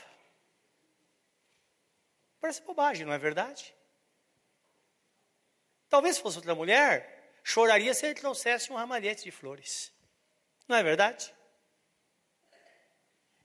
Parece 2.40 2.62
bobagem, 2.62 3.06
não 3.06 3.14
é 3.14 3.18
verdade? 3.18 3.74
Talvez 5.90 6.20
fosse 6.20 6.38
outra 6.38 6.54
mulher, 6.54 7.34
choraria 7.44 7.94
se 7.94 8.06
ele 8.06 8.16
trouxesse 8.16 8.72
um 8.72 8.76
ramalhete 8.76 9.24
de 9.24 9.32
flores. 9.32 9.92
Não 10.68 10.76
é 10.76 10.84
verdade? 10.84 11.34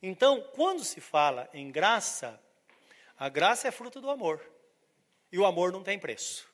Então, 0.08 0.40
quando 0.54 0.84
se 0.84 1.00
fala 1.00 1.50
em 1.52 1.68
graça, 1.68 2.40
a 3.18 3.28
graça 3.28 3.66
é 3.66 3.72
fruto 3.72 4.00
do 4.00 4.08
amor. 4.08 4.40
E 5.32 5.38
o 5.38 5.44
amor 5.44 5.72
não 5.72 5.82
tem 5.82 5.98
preço. 5.98 6.48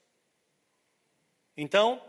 Então, 1.54 2.02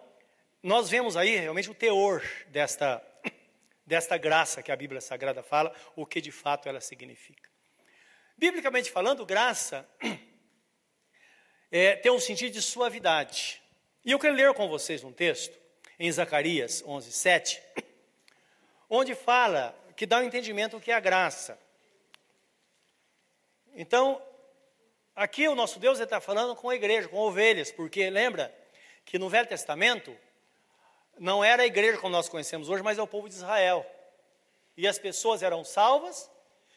nós 0.62 0.90
vemos 0.90 1.18
aí 1.18 1.36
realmente 1.36 1.70
o 1.70 1.76
teor 1.76 2.24
desta, 2.48 3.06
desta 3.86 4.18
graça 4.18 4.64
que 4.64 4.72
a 4.72 4.76
Bíblia 4.76 5.02
Sagrada 5.02 5.44
fala, 5.44 5.76
o 5.98 6.06
que 6.06 6.22
de 6.22 6.32
fato 6.32 6.70
ela 6.70 6.80
significa. 6.80 7.50
Biblicamente 8.38 8.90
falando, 8.90 9.26
graça 9.26 9.86
é, 11.70 11.98
tem 11.98 12.10
um 12.10 12.22
sentido 12.22 12.54
de 12.54 12.62
suavidade. 12.62 13.62
E 14.06 14.14
eu 14.14 14.20
quero 14.20 14.34
ler 14.34 14.54
com 14.54 14.70
vocês 14.70 15.04
um 15.04 15.12
texto, 15.12 15.60
em 16.00 16.10
Zacarias 16.10 16.82
11, 16.88 17.12
7, 17.12 17.62
onde 18.90 19.14
fala 19.14 19.83
que 19.96 20.06
dá 20.06 20.20
o 20.20 20.22
um 20.22 20.24
entendimento 20.24 20.78
do 20.78 20.82
que 20.82 20.92
é 20.92 20.96
a 20.96 21.00
graça. 21.00 21.58
Então, 23.76 24.22
aqui 25.16 25.48
o 25.48 25.56
nosso 25.56 25.80
Deus 25.80 26.00
está 26.00 26.22
falando 26.22 26.56
com 26.56 26.70
a 26.70 26.76
igreja, 26.76 27.08
com 27.08 27.18
ovelhas, 27.18 27.72
porque 27.72 28.10
lembra 28.10 28.54
que 29.06 29.18
no 29.18 29.30
Velho 29.30 29.48
Testamento 29.48 30.16
não 31.18 31.44
era 31.44 31.64
a 31.64 31.66
igreja 31.66 31.98
como 31.98 32.12
nós 32.12 32.30
conhecemos 32.30 32.70
hoje, 32.70 32.84
mas 32.84 32.98
é 32.98 33.02
o 33.02 33.08
povo 33.08 33.28
de 33.28 33.36
Israel. 33.36 33.86
E 34.76 34.88
as 34.88 34.98
pessoas 34.98 35.44
eram 35.44 35.64
salvas 35.64 36.30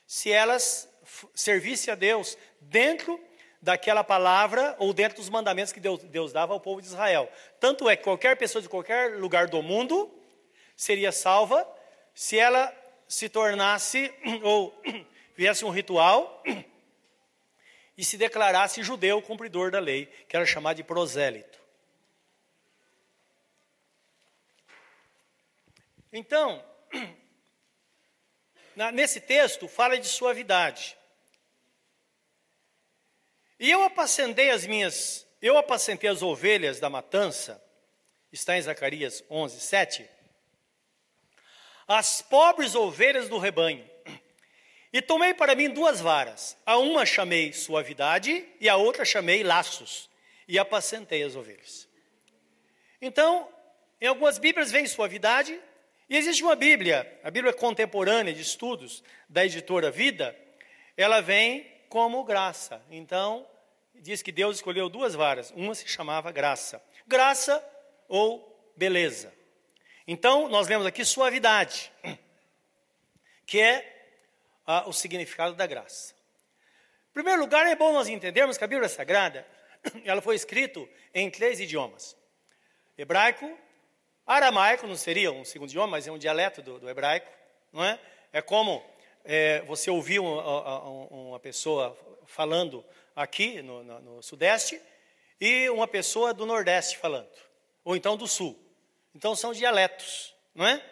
se 0.07 0.31
elas 0.31 0.89
servissem 1.35 1.93
a 1.93 1.95
Deus 1.95 2.37
dentro 2.61 3.21
daquela 3.61 4.05
palavra 4.05 4.77
ou 4.79 4.93
dentro 4.93 5.17
dos 5.17 5.29
mandamentos 5.29 5.73
que 5.73 5.81
Deus, 5.81 6.03
Deus 6.05 6.33
dava 6.33 6.53
ao 6.53 6.61
povo 6.61 6.81
de 6.81 6.87
Israel. 6.87 7.31
Tanto 7.59 7.89
é 7.89 7.97
que 7.97 8.05
qualquer 8.05 8.37
pessoa 8.37 8.63
de 8.63 8.69
qualquer 8.69 9.19
lugar 9.19 9.49
do 9.49 9.63
mundo 9.63 10.13
seria 10.77 11.11
salva 11.11 11.67
se 12.15 12.39
ela 12.39 12.73
se 13.09 13.29
tornasse 13.29 14.13
ou 14.43 14.83
viesse 15.35 15.65
um 15.65 15.71
ritual 15.71 16.43
e 17.97 18.05
se 18.05 18.17
declarasse 18.17 18.83
judeu 18.83 19.23
cumpridor 19.23 19.71
da 19.71 19.79
lei, 19.79 20.07
que 20.29 20.37
era 20.37 20.45
chamado 20.45 20.77
de 20.77 20.85
prosélito. 20.85 21.61
Então, 26.13 26.65
nesse 28.93 29.21
texto 29.21 29.69
fala 29.69 29.99
de 29.99 30.09
suavidade. 30.09 30.97
E 33.59 33.71
eu 33.71 33.83
apacentei 33.83 34.51
as 34.51 34.67
minhas, 34.67 35.27
eu 35.41 35.57
apacentei 35.57 36.09
as 36.09 36.23
ovelhas 36.23 36.79
da 36.79 36.91
matança, 36.91 37.63
está 38.31 38.57
em 38.57 38.63
Zacarias 38.63 39.25
11, 39.31 39.61
7 39.61 40.16
as 41.87 42.23
pobres 42.23 42.75
ovelhas 42.75 43.29
do 43.29 43.39
rebanho. 43.39 43.89
E 44.93 45.03
tomei 45.03 45.35
para 45.35 45.55
mim 45.55 45.69
duas 45.69 46.01
varas. 46.01 46.57
A 46.65 46.79
uma 46.79 47.05
chamei 47.05 47.53
suavidade 47.53 48.47
e 48.61 48.69
a 48.69 48.77
outra 48.77 49.05
chamei 49.05 49.43
laços. 49.43 50.09
E 50.49 50.59
apacentei 50.59 51.23
as 51.23 51.37
ovelhas. 51.37 51.89
Então, 53.01 53.49
em 54.01 54.07
algumas 54.07 54.39
Bíblias 54.39 54.71
vem 54.71 54.87
suavidade, 54.87 55.61
e 56.09 56.17
existe 56.17 56.43
uma 56.43 56.55
Bíblia, 56.55 57.21
a 57.25 57.31
Bíblia 57.31 57.53
contemporânea 57.53 58.33
de 58.33 58.41
estudos 58.41 59.03
da 59.29 59.45
editora 59.45 59.91
Vida, 59.91 60.37
ela 60.97 61.21
vem 61.21 61.67
como 61.89 62.25
graça. 62.25 62.81
Então, 62.91 63.47
diz 63.95 64.23
que 64.23 64.31
Deus 64.31 64.57
escolheu 64.57 64.89
duas 64.89 65.15
varas, 65.15 65.53
uma 65.57 65.75
se 65.75 65.89
chamava 65.89 66.31
graça. 66.31 66.83
Graça 67.07 67.63
ou 68.09 68.73
beleza. 68.77 69.36
Então, 70.07 70.49
nós 70.49 70.69
lemos 70.69 70.87
aqui 70.87 71.05
suavidade, 71.05 71.91
que 73.45 73.61
é 73.61 74.15
ah, 74.65 74.85
o 74.87 74.93
significado 74.93 75.57
da 75.57 75.67
graça. 75.67 76.15
Em 77.11 77.13
primeiro 77.13 77.41
lugar, 77.41 77.67
é 77.67 77.75
bom 77.75 77.93
nós 77.93 78.09
entendermos 78.09 78.57
que 78.57 78.63
a 78.63 78.69
Bíblia 78.69 78.89
Sagrada, 78.89 79.45
ela 80.05 80.23
foi 80.23 80.37
escrita 80.37 80.81
em 81.13 81.29
três 81.29 81.59
idiomas. 81.59 82.17
Hebraico, 82.97 83.59
aramaico, 84.25 84.87
não 84.87 84.97
seria 84.97 85.33
um 85.33 85.45
segundo 85.45 85.71
idioma, 85.71 85.89
mas 85.89 86.07
é 86.07 86.13
um 86.13 86.19
dialeto 86.19 86.63
do, 86.63 86.79
do 86.79 86.89
hebraico, 86.89 87.31
não 87.73 87.85
é? 87.85 87.99
É 88.33 88.41
como 88.41 88.85
é, 89.25 89.63
você 89.63 89.91
ouvir 89.91 90.21
uma, 90.21 91.09
uma, 91.11 91.41
pessoa 91.41 91.97
falando 92.27 92.85
aqui 93.15 93.61
no, 93.61 93.83
no, 93.83 94.01
no 94.01 94.23
sudeste 94.23 94.81
e 95.41 95.69
uma 95.71 95.89
pessoa 95.89 96.33
do 96.33 96.47
nordeste 96.47 96.97
falando, 96.97 97.31
ou 97.85 97.97
então 97.97 98.17
do 98.17 98.29
sul. 98.29 98.66
Então 99.17 99.35
são 99.35 99.55
dialetos, 99.55 100.35
não 100.55 100.67
é? 100.67 100.85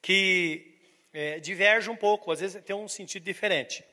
Que 0.00 0.74
é, 1.12 1.38
divergem 1.38 1.92
um 1.92 1.96
pouco, 1.96 2.32
às 2.32 2.40
vezes 2.40 2.64
tem 2.64 2.74
um 2.74 2.88
sentido 2.88 3.24
diferente. 3.24 3.84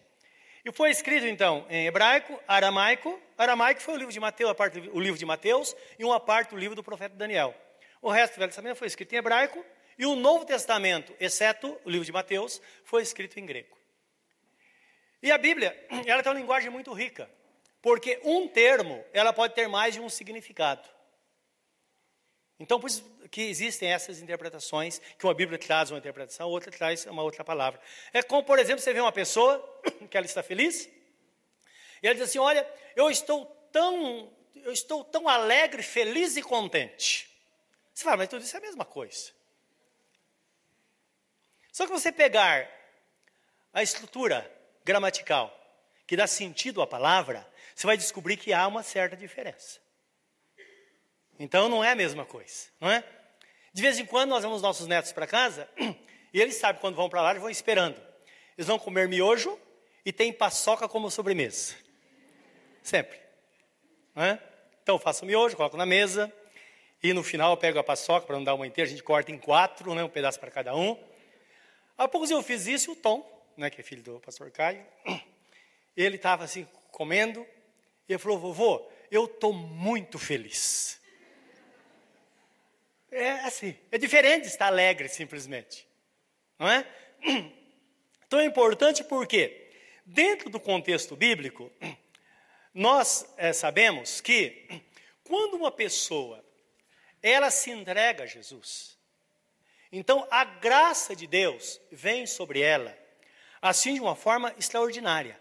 E 0.64 0.72
foi 0.72 0.92
escrito 0.92 1.28
então 1.28 1.66
em 1.70 1.86
hebraico, 1.86 2.42
aramaico. 2.48 3.22
Aramaico 3.38 3.82
foi 3.82 3.96
o 3.96 3.98
livro 3.98 4.14
de 4.14 4.20
Mateus, 4.20 4.50
a 4.50 4.56
parte, 4.56 4.80
o 4.80 4.98
livro 4.98 5.20
de 5.20 5.26
Mateus 5.26 5.76
e 6.00 6.06
uma 6.06 6.22
parte 6.22 6.52
do 6.52 6.58
livro 6.58 6.74
do 6.74 6.82
profeta 6.82 7.18
Daniel. 7.18 7.54
O 8.02 8.10
resto 8.10 8.36
do 8.36 8.40
Velho 8.40 8.50
Testamento 8.50 8.78
foi 8.78 8.88
escrito 8.88 9.12
em 9.12 9.18
hebraico 9.18 9.64
e 9.98 10.06
o 10.06 10.16
Novo 10.16 10.46
Testamento, 10.46 11.14
exceto 11.20 11.78
o 11.84 11.90
livro 11.90 12.06
de 12.06 12.14
Mateus, 12.14 12.62
foi 12.86 13.02
escrito 13.02 13.38
em 13.42 13.46
grego. 13.46 13.78
E 15.22 15.34
a 15.34 15.38
Bíblia, 15.38 15.78
ela 16.08 16.24
tem 16.24 16.32
uma 16.32 16.40
linguagem 16.40 16.70
muito 16.70 16.94
rica, 16.94 17.30
porque 17.82 18.22
um 18.24 18.48
termo, 18.48 19.04
ela 19.12 19.34
pode 19.34 19.54
ter 19.54 19.68
mais 19.68 19.96
de 19.96 20.00
um 20.00 20.08
significado. 20.08 20.95
Então, 22.60 22.80
por 22.80 22.88
isso 22.88 23.04
que 23.30 23.42
existem 23.42 23.92
essas 23.92 24.22
interpretações, 24.22 25.00
que 25.20 25.26
uma 25.26 25.34
Bíblia 25.34 25.60
traz 25.60 25.92
uma 25.92 26.00
interpretação, 26.00 26.48
outra 26.48 26.72
traz 26.72 27.06
uma 27.06 27.22
outra 27.22 27.44
palavra. 27.44 27.80
É 28.14 28.24
como, 28.24 28.44
por 28.44 28.60
exemplo, 28.60 28.82
você 28.82 28.94
vê 28.94 29.02
uma 29.02 29.12
pessoa 29.12 29.60
que 30.10 30.16
ela 30.16 30.26
está 30.26 30.42
feliz, 30.42 30.90
e 32.02 32.08
ela 32.08 32.16
diz 32.16 32.24
assim: 32.24 32.40
Olha, 32.40 32.66
eu 32.96 33.10
estou 33.10 33.46
tão, 33.72 34.32
eu 34.56 34.72
estou 34.72 35.04
tão 35.04 35.28
alegre, 35.28 35.84
feliz 35.84 36.38
e 36.38 36.42
contente. 36.42 37.30
Você 37.94 38.04
fala, 38.04 38.18
mas 38.18 38.28
tudo 38.28 38.44
isso 38.44 38.56
é 38.56 38.60
a 38.60 38.62
mesma 38.62 38.84
coisa. 38.84 39.32
Só 41.72 41.86
que 41.86 41.92
você 41.92 42.12
pegar 42.12 42.70
a 43.74 43.82
estrutura 43.82 44.50
gramatical, 44.84 45.54
que 46.06 46.16
dá 46.16 46.28
sentido 46.28 46.82
à 46.82 46.88
palavra, 46.88 47.48
você 47.74 47.88
vai 47.88 47.98
descobrir 47.98 48.38
que 48.38 48.54
há 48.54 48.68
uma 48.68 48.84
certa 48.84 49.16
diferença. 49.16 49.80
Então 51.40 51.68
não 51.68 51.84
é 51.84 51.92
a 51.92 51.96
mesma 51.96 52.26
coisa, 52.26 52.68
não 52.80 52.90
é? 52.90 53.04
De 53.74 53.82
vez 53.82 54.00
em 54.00 54.06
quando 54.06 54.30
nós 54.30 54.44
vamos 54.44 54.62
nossos 54.62 54.88
netos 54.88 55.12
para 55.12 55.28
casa 55.28 55.70
e 56.34 56.42
eles 56.42 56.56
sabem 56.56 56.80
quando 56.80 56.96
vão 56.96 57.10
para 57.10 57.22
lá, 57.22 57.32
eles 57.32 57.42
vão 57.42 57.50
esperando. 57.50 58.02
Eles 58.58 58.68
vão 58.68 58.80
comer 58.80 59.08
miojo 59.08 59.60
e 60.06 60.14
tem 60.14 60.32
paçoca 60.32 60.88
como 60.88 61.12
sobremesa. 61.12 61.76
Sempre. 62.82 63.20
Não 64.16 64.24
é? 64.24 64.40
Então 64.82 64.96
eu 64.96 65.00
faço 65.00 65.26
miojo, 65.26 65.58
coloco 65.58 65.76
na 65.76 65.86
mesa 65.86 66.32
e 67.04 67.12
no 67.14 67.24
final 67.24 67.52
eu 67.52 67.58
pego 67.58 67.78
a 67.80 67.84
paçoca 67.84 68.26
para 68.26 68.36
não 68.36 68.44
dar 68.44 68.54
uma 68.54 68.66
inteira, 68.66 68.88
a 68.88 68.92
gente 68.92 69.04
corta 69.04 69.32
em 69.32 69.38
quatro, 69.38 69.94
né, 69.94 70.04
um 70.04 70.10
pedaço 70.10 70.40
para 70.40 70.50
cada 70.50 70.76
um. 70.76 70.98
Há 71.98 72.08
poucos 72.08 72.32
eu 72.32 72.42
fiz 72.42 72.66
isso 72.68 72.92
e 72.92 72.94
o 72.94 72.96
Tom, 72.96 73.24
né, 73.58 73.70
que 73.70 73.82
é 73.82 73.84
filho 73.84 74.02
do 74.02 74.20
pastor 74.20 74.50
Caio, 74.52 74.86
ele 75.98 76.16
estava 76.16 76.44
assim 76.44 76.68
comendo 76.92 77.46
e 78.08 78.14
ele 78.14 78.20
falou, 78.20 78.40
vovô, 78.40 78.90
eu 79.12 79.26
estou 79.26 79.54
muito 79.54 80.18
feliz. 80.18 81.02
É 83.12 83.32
assim, 83.42 83.78
é 83.92 83.98
diferente 83.98 84.48
estar 84.48 84.68
alegre 84.68 85.08
simplesmente. 85.08 85.88
Não 86.58 86.70
é? 86.70 86.86
Então 88.28 88.40
é 88.40 88.46
importante 88.46 89.04
porque, 89.04 89.72
dentro 90.04 90.50
do 90.50 90.60
contexto 90.60 91.16
bíblico, 91.16 91.72
nós 92.74 93.32
é, 93.38 93.54
sabemos 93.54 94.20
que 94.20 94.68
quando 95.24 95.54
uma 95.54 95.72
pessoa 95.72 96.44
ela 97.22 97.52
se 97.52 97.70
entrega 97.70 98.24
a 98.24 98.28
Jesus, 98.28 98.98
então 99.92 100.28
a 100.32 100.44
graça 100.44 101.16
de 101.16 101.28
Deus 101.28 101.80
vem 101.92 102.26
sobre 102.26 102.62
ela, 102.62 102.98
assim 103.62 103.94
de 103.94 104.02
uma 104.02 104.16
forma 104.16 104.54
extraordinária. 104.58 105.40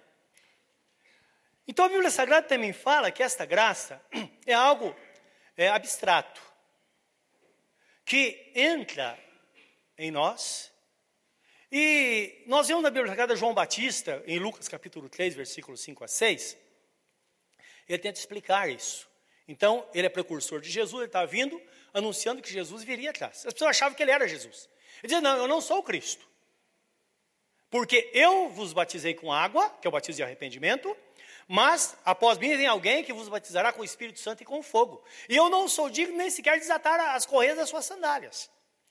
Então 1.66 1.86
a 1.86 1.88
Bíblia 1.88 2.10
Sagrada 2.10 2.46
também 2.46 2.74
fala 2.74 3.10
que 3.10 3.22
esta 3.22 3.46
graça 3.46 4.00
é 4.46 4.52
algo 4.52 4.94
é, 5.56 5.68
abstrato 5.68 6.53
que 8.04 8.52
entra 8.54 9.18
em 9.96 10.10
nós. 10.10 10.72
E 11.70 12.44
nós 12.46 12.68
vemos 12.68 12.82
na 12.82 12.90
Bíblia 12.90 13.08
Sagrada 13.08 13.34
João 13.34 13.54
Batista, 13.54 14.22
em 14.26 14.38
Lucas 14.38 14.68
capítulo 14.68 15.08
3, 15.08 15.34
versículos 15.34 15.80
5 15.80 16.04
a 16.04 16.08
6, 16.08 16.56
ele 17.88 17.98
tenta 17.98 18.18
explicar 18.18 18.68
isso. 18.70 19.08
Então, 19.46 19.86
ele 19.92 20.06
é 20.06 20.10
precursor 20.10 20.60
de 20.60 20.70
Jesus, 20.70 20.94
ele 20.94 21.06
está 21.06 21.24
vindo 21.24 21.60
anunciando 21.92 22.40
que 22.40 22.50
Jesus 22.50 22.82
viria 22.82 23.10
atrás. 23.10 23.44
As 23.46 23.52
pessoas 23.52 23.70
achavam 23.70 23.94
que 23.94 24.02
ele 24.02 24.10
era 24.10 24.26
Jesus. 24.26 24.68
Ele 24.98 25.08
dizia, 25.08 25.20
não, 25.20 25.36
eu 25.36 25.48
não 25.48 25.60
sou 25.60 25.78
o 25.78 25.82
Cristo. 25.82 26.26
Porque 27.68 28.10
eu 28.14 28.48
vos 28.50 28.72
batizei 28.72 29.14
com 29.14 29.32
água, 29.32 29.68
que 29.80 29.86
é 29.86 29.88
o 29.88 29.92
batismo 29.92 30.16
de 30.16 30.22
arrependimento, 30.22 30.96
mas 31.48 31.96
após 32.04 32.38
mim 32.38 32.56
vem 32.56 32.66
alguém 32.66 33.04
que 33.04 33.12
vos 33.12 33.28
batizará 33.28 33.72
com 33.72 33.82
o 33.82 33.84
Espírito 33.84 34.18
Santo 34.18 34.42
e 34.42 34.46
com 34.46 34.62
fogo. 34.62 35.04
E 35.28 35.36
eu 35.36 35.50
não 35.50 35.68
sou 35.68 35.90
digno 35.90 36.16
nem 36.16 36.30
sequer 36.30 36.54
de 36.54 36.60
desatar 36.60 36.98
as 37.14 37.26
correias 37.26 37.56
das 37.56 37.68
suas 37.68 37.84
sandálias. 37.84 38.50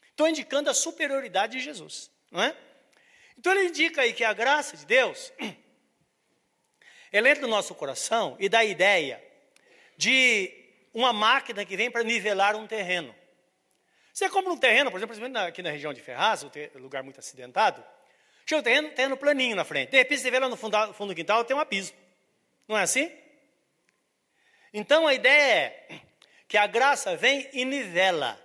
Estou 0.10 0.28
indicando 0.28 0.70
a 0.70 0.74
superioridade 0.74 1.58
de 1.58 1.64
Jesus, 1.64 2.12
não 2.32 2.42
é? 2.42 2.56
Então 3.38 3.52
ele 3.52 3.70
indica 3.70 4.02
aí 4.02 4.14
que 4.14 4.24
a 4.24 4.34
graça 4.34 4.78
de 4.78 4.86
Deus, 4.86 5.34
ela 7.12 7.30
entra 7.30 7.42
no 7.42 7.48
nosso 7.48 7.74
coração 7.74 8.38
e 8.40 8.48
dá 8.48 8.60
a 8.60 8.66
ideia 8.66 9.24
de 9.98 10.52
uma 10.94 11.12
máquina 11.12 11.66
que 11.66 11.76
vem 11.76 11.90
para 11.90 12.04
nivelar 12.04 12.56
um 12.56 12.68
terreno. 12.68 13.14
Você 14.14 14.30
compra 14.30 14.54
um 14.54 14.58
terreno, 14.58 14.92
por 14.92 14.98
exemplo, 14.98 15.38
aqui 15.40 15.64
na 15.64 15.72
região 15.72 15.92
de 15.92 16.00
Ferraz, 16.00 16.44
um 16.44 16.50
lugar 16.76 17.02
muito 17.02 17.20
acidentado, 17.20 17.84
chega 18.46 18.60
um 18.60 18.64
terreno, 18.64 18.90
terreno 18.92 19.18
planinho 19.18 19.56
na 19.56 19.66
frente. 19.66 19.90
De 19.90 19.98
repente 19.98 20.22
você 20.22 20.30
vê 20.30 20.38
lá 20.38 20.48
no 20.48 20.56
fundo, 20.56 20.94
fundo 20.94 21.10
do 21.10 21.16
quintal, 21.16 21.44
tem 21.44 21.58
um 21.58 21.60
abismo. 21.60 22.03
Não 22.68 22.78
é 22.78 22.84
assim? 22.84 23.12
Então 24.74 25.06
a 25.08 25.14
ideia 25.14 25.76
é 25.90 26.02
que 26.48 26.58
a 26.58 26.68
graça 26.68 27.16
vem 27.16 27.50
e 27.54 27.66
nivela. 27.66 28.40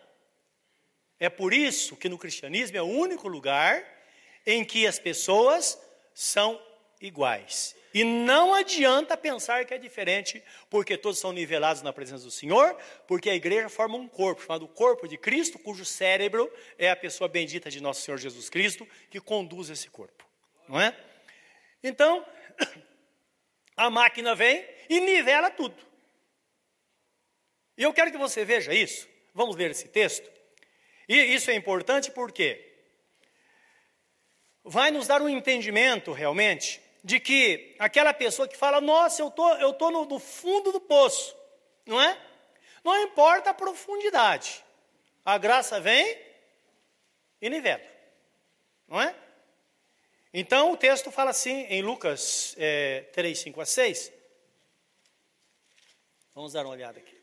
É 1.19 1.29
por 1.29 1.53
isso 1.53 1.97
que 1.97 2.09
no 2.09 2.19
cristianismo 2.19 2.77
é 2.77 2.83
o 2.83 2.87
único 2.87 3.29
lugar 3.29 3.85
em 4.47 4.65
que 4.65 4.87
as 4.87 4.99
pessoas 4.99 5.79
são 6.15 6.61
iguais. 7.01 7.77
E 7.93 8.05
não 8.05 8.55
adianta 8.55 9.17
pensar 9.17 9.65
que 9.65 9.73
é 9.73 9.79
diferente, 9.79 10.43
porque 10.69 10.97
todos 10.97 11.19
são 11.19 11.33
nivelados 11.33 11.83
na 11.83 11.93
presença 11.93 12.25
do 12.25 12.31
Senhor, 12.31 12.77
porque 13.07 13.31
a 13.31 13.35
igreja 13.35 13.69
forma 13.69 13.97
um 13.97 14.07
corpo, 14.07 14.43
chamado 14.43 14.69
corpo 14.69 15.09
de 15.09 15.17
Cristo, 15.17 15.59
cujo 15.59 15.85
cérebro 15.85 16.53
é 16.79 16.91
a 16.91 16.97
pessoa 16.97 17.29
bendita 17.29 17.71
de 17.71 17.81
nosso 17.81 18.03
Senhor 18.03 18.19
Jesus 18.19 18.51
Cristo, 18.51 18.87
que 19.11 19.21
conduz 19.21 19.71
esse 19.71 19.89
corpo. 19.89 20.27
Não 20.69 20.81
é? 20.81 20.95
Então, 21.83 22.25
a 23.79 23.89
máquina 23.89 24.35
vem 24.35 24.69
e 24.91 25.01
nivela 25.01 25.51
tudo. 25.51 25.77
E 27.77 27.85
eu 27.85 27.93
quero 27.93 28.11
que 28.11 28.19
você 28.19 28.45
veja 28.45 28.75
isso. 28.75 29.09
Vamos 29.33 29.55
ler 29.55 29.71
esse 29.71 29.87
texto. 29.87 30.29
E 31.09 31.17
isso 31.17 31.49
é 31.51 31.55
importante 31.55 32.11
porque 32.11 32.65
vai 34.65 34.91
nos 34.91 35.07
dar 35.07 35.23
um 35.23 35.29
entendimento 35.29 36.13
realmente 36.13 36.83
de 37.05 37.21
que 37.21 37.77
aquela 37.79 38.13
pessoa 38.13 38.49
que 38.49 38.57
fala, 38.57 38.81
nossa, 38.81 39.23
eu 39.23 39.31
tô, 39.31 39.49
eu 39.57 39.73
tô 39.73 39.93
no, 39.93 40.05
no 40.05 40.19
fundo 40.19 40.73
do 40.73 40.81
poço, 40.81 41.35
não 41.87 42.01
é? 42.01 42.21
Não 42.83 43.01
importa 43.03 43.51
a 43.51 43.55
profundidade, 43.55 44.63
a 45.25 45.39
graça 45.39 45.81
vem 45.81 46.19
e 47.41 47.49
nivela, 47.49 47.83
não 48.89 49.01
é? 49.01 49.15
Então 50.33 50.73
o 50.73 50.77
texto 50.77 51.11
fala 51.11 51.31
assim 51.31 51.65
em 51.71 51.83
Lucas 51.83 52.55
é, 52.59 53.03
3, 53.13 53.39
5 53.39 53.61
a 53.61 53.67
6. 53.67 54.13
Vamos 56.35 56.53
dar 56.53 56.65
uma 56.65 56.73
olhada 56.73 56.99
aqui. 56.99 57.19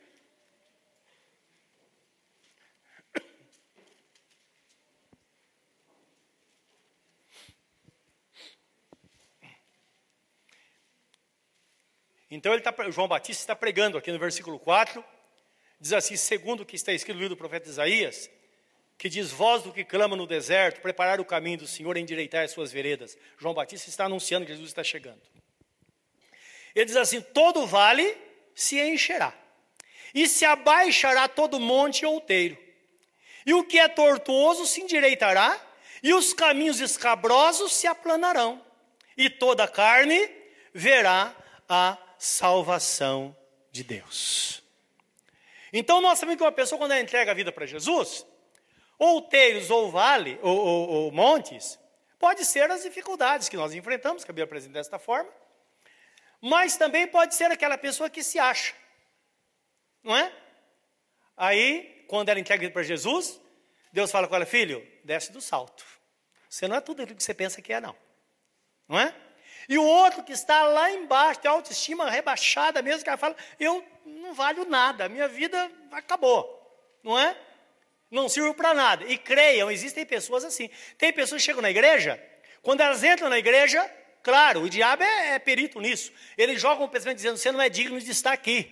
Então 12.29 12.51
ele 12.51 12.61
tá, 12.61 12.73
João 12.89 13.07
Batista 13.07 13.43
está 13.43 13.55
pregando 13.55 13.97
aqui 13.97 14.11
no 14.11 14.19
versículo 14.19 14.59
4, 14.59 15.01
diz 15.79 15.93
assim, 15.93 16.17
segundo 16.17 16.61
o 16.61 16.65
que 16.65 16.75
está 16.75 16.91
escrito 16.91 17.15
no 17.15 17.21
livro 17.21 17.35
do 17.35 17.39
profeta 17.39 17.69
Isaías, 17.69 18.29
que 18.97 19.09
diz: 19.09 19.31
Voz 19.31 19.63
do 19.63 19.71
que 19.71 19.83
clama 19.83 20.15
no 20.15 20.27
deserto, 20.27 20.81
preparar 20.81 21.19
o 21.19 21.25
caminho 21.25 21.59
do 21.59 21.67
Senhor, 21.67 21.97
endireitar 21.97 22.43
as 22.43 22.51
suas 22.51 22.71
veredas. 22.71 23.17
João 23.37 23.53
Batista 23.53 23.89
está 23.89 24.05
anunciando 24.05 24.45
que 24.45 24.51
Jesus 24.51 24.69
está 24.69 24.83
chegando. 24.83 25.21
Ele 26.73 26.85
diz 26.85 26.95
assim: 26.95 27.21
Todo 27.21 27.65
vale 27.65 28.17
se 28.53 28.79
encherá, 28.79 29.33
e 30.13 30.27
se 30.27 30.45
abaixará 30.45 31.27
todo 31.27 31.59
monte 31.59 32.05
outeiro, 32.05 32.57
e 33.45 33.53
o 33.53 33.63
que 33.63 33.79
é 33.79 33.87
tortuoso 33.87 34.65
se 34.65 34.81
endireitará, 34.81 35.59
e 36.01 36.13
os 36.13 36.33
caminhos 36.33 36.79
escabrosos 36.79 37.73
se 37.73 37.87
aplanarão, 37.87 38.63
e 39.17 39.29
toda 39.29 39.67
carne 39.67 40.29
verá 40.73 41.35
a 41.67 41.97
salvação 42.17 43.35
de 43.71 43.83
Deus. 43.83 44.63
Então 45.71 45.99
nós 45.99 46.17
sabemos 46.17 46.37
que 46.37 46.43
uma 46.43 46.51
pessoa, 46.51 46.79
quando 46.79 46.91
ela 46.91 47.01
entrega 47.01 47.31
a 47.31 47.35
vida 47.35 47.51
para 47.51 47.65
Jesus, 47.65 48.25
outeiros 48.97 49.69
ou 49.69 49.91
vale, 49.91 50.39
ou, 50.41 50.57
ou, 50.57 50.89
ou, 50.89 51.11
montes, 51.11 51.79
pode 52.19 52.45
ser 52.45 52.69
as 52.71 52.83
dificuldades 52.83 53.49
que 53.49 53.57
nós 53.57 53.73
enfrentamos, 53.73 54.23
que 54.23 54.31
a 54.31 54.33
Bíblia 54.33 54.45
apresenta 54.45 54.73
desta 54.73 54.97
forma, 54.97 55.29
mas 56.41 56.77
também 56.77 57.07
pode 57.07 57.35
ser 57.35 57.51
aquela 57.51 57.77
pessoa 57.77 58.09
que 58.09 58.23
se 58.23 58.39
acha, 58.39 58.73
não 60.03 60.15
é? 60.15 60.31
Aí, 61.37 62.05
quando 62.07 62.29
ela 62.29 62.39
entrega 62.39 62.69
para 62.69 62.83
Jesus, 62.83 63.39
Deus 63.91 64.11
fala 64.11 64.27
com 64.27 64.35
ela, 64.35 64.45
filho, 64.45 64.85
desce 65.03 65.31
do 65.31 65.41
salto. 65.41 65.85
Você 66.49 66.67
não 66.67 66.75
é 66.75 66.81
tudo 66.81 67.01
aquilo 67.01 67.17
que 67.17 67.23
você 67.23 67.33
pensa 67.33 67.61
que 67.61 67.73
é, 67.73 67.81
não. 67.81 67.95
Não 68.87 68.99
é? 68.99 69.13
E 69.67 69.77
o 69.77 69.83
outro 69.83 70.23
que 70.23 70.31
está 70.31 70.63
lá 70.63 70.91
embaixo, 70.91 71.41
tem 71.41 71.49
autoestima 71.49 72.09
rebaixada 72.09 72.81
mesmo, 72.81 73.03
que 73.03 73.09
ela 73.09 73.17
fala, 73.17 73.35
eu 73.59 73.83
não 74.05 74.33
valho 74.33 74.65
nada, 74.65 75.05
a 75.05 75.09
minha 75.09 75.27
vida 75.27 75.71
acabou. 75.91 76.61
Não 77.03 77.19
é? 77.19 77.35
Não 78.09 78.29
sirvo 78.29 78.53
para 78.53 78.73
nada. 78.73 79.05
E 79.05 79.17
creiam, 79.17 79.69
existem 79.71 80.05
pessoas 80.05 80.43
assim. 80.43 80.69
Tem 80.97 81.11
pessoas 81.11 81.41
que 81.41 81.45
chegam 81.45 81.61
na 81.61 81.69
igreja, 81.69 82.21
quando 82.61 82.81
elas 82.81 83.03
entram 83.03 83.29
na 83.29 83.37
igreja, 83.37 83.87
claro, 84.23 84.61
o 84.61 84.69
diabo 84.69 85.03
é, 85.03 85.35
é 85.35 85.39
perito 85.39 85.79
nisso. 85.79 86.11
Ele 86.35 86.57
joga 86.57 86.83
um 86.83 86.87
pensamento 86.87 87.17
dizendo: 87.17 87.37
você 87.37 87.51
não 87.51 87.61
é 87.61 87.69
digno 87.69 87.99
de 87.99 88.09
estar 88.09 88.33
aqui. 88.33 88.71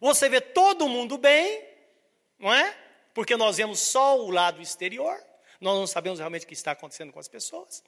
Você 0.00 0.28
vê 0.28 0.40
todo 0.40 0.88
mundo 0.88 1.16
bem, 1.16 1.64
não 2.38 2.52
é? 2.52 2.76
Porque 3.14 3.36
nós 3.36 3.58
vemos 3.58 3.78
só 3.78 4.18
o 4.18 4.30
lado 4.30 4.60
exterior, 4.60 5.16
nós 5.60 5.78
não 5.78 5.86
sabemos 5.86 6.18
realmente 6.18 6.44
o 6.44 6.48
que 6.48 6.54
está 6.54 6.72
acontecendo 6.72 7.12
com 7.12 7.20
as 7.20 7.28
pessoas. 7.28 7.84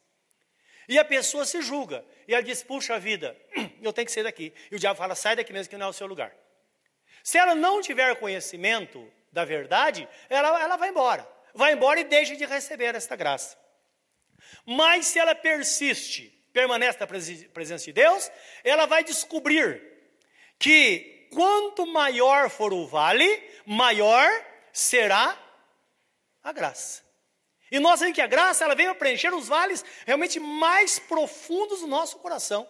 E 0.88 0.98
a 0.98 1.04
pessoa 1.04 1.44
se 1.44 1.60
julga, 1.60 2.04
e 2.28 2.34
ela 2.34 2.42
diz: 2.42 2.62
puxa 2.62 2.96
vida, 3.00 3.36
eu 3.82 3.92
tenho 3.92 4.06
que 4.06 4.12
sair 4.12 4.22
daqui. 4.22 4.52
E 4.70 4.76
o 4.76 4.78
diabo 4.78 4.96
fala: 4.96 5.16
sai 5.16 5.34
daqui 5.34 5.52
mesmo, 5.52 5.68
que 5.68 5.76
não 5.76 5.86
é 5.86 5.90
o 5.90 5.92
seu 5.92 6.06
lugar. 6.06 6.32
Se 7.24 7.38
ela 7.38 7.56
não 7.56 7.80
tiver 7.80 8.14
conhecimento 8.20 9.10
da 9.34 9.44
verdade, 9.44 10.08
ela, 10.30 10.62
ela 10.62 10.76
vai 10.76 10.88
embora. 10.88 11.28
Vai 11.52 11.72
embora 11.72 12.00
e 12.00 12.04
deixa 12.04 12.36
de 12.36 12.46
receber 12.46 12.94
esta 12.94 13.16
graça. 13.16 13.58
Mas 14.64 15.06
se 15.06 15.18
ela 15.18 15.34
persiste 15.34 16.30
permanece 16.52 16.98
na 17.00 17.06
presença 17.06 17.84
de 17.84 17.92
Deus, 17.92 18.30
ela 18.62 18.86
vai 18.86 19.02
descobrir 19.02 19.82
que 20.56 21.28
quanto 21.34 21.84
maior 21.84 22.48
for 22.48 22.72
o 22.72 22.86
vale, 22.86 23.42
maior 23.66 24.28
será 24.72 25.36
a 26.42 26.52
graça. 26.52 27.02
E 27.72 27.80
nós 27.80 27.98
sabemos 27.98 28.14
que 28.14 28.22
a 28.22 28.28
graça 28.28 28.64
ela 28.64 28.76
veio 28.76 28.94
preencher 28.94 29.34
os 29.34 29.48
vales 29.48 29.84
realmente 30.06 30.38
mais 30.38 31.00
profundos 31.00 31.80
do 31.80 31.88
nosso 31.88 32.18
coração. 32.18 32.68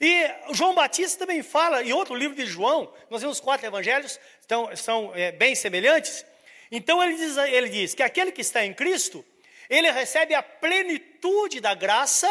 E 0.00 0.30
João 0.52 0.74
Batista 0.74 1.20
também 1.20 1.42
fala, 1.42 1.82
em 1.82 1.92
outro 1.92 2.14
livro 2.14 2.36
de 2.36 2.46
João, 2.46 2.92
nós 3.08 3.22
vemos 3.22 3.40
quatro 3.40 3.66
evangelhos, 3.66 4.18
então, 4.44 4.74
são 4.76 5.12
é, 5.14 5.32
bem 5.32 5.54
semelhantes. 5.54 6.24
Então 6.70 7.02
ele 7.02 7.14
diz, 7.14 7.36
ele 7.36 7.68
diz 7.68 7.94
que 7.94 8.02
aquele 8.02 8.32
que 8.32 8.40
está 8.40 8.64
em 8.64 8.74
Cristo, 8.74 9.24
ele 9.70 9.90
recebe 9.90 10.34
a 10.34 10.42
plenitude 10.42 11.60
da 11.60 11.74
graça, 11.74 12.28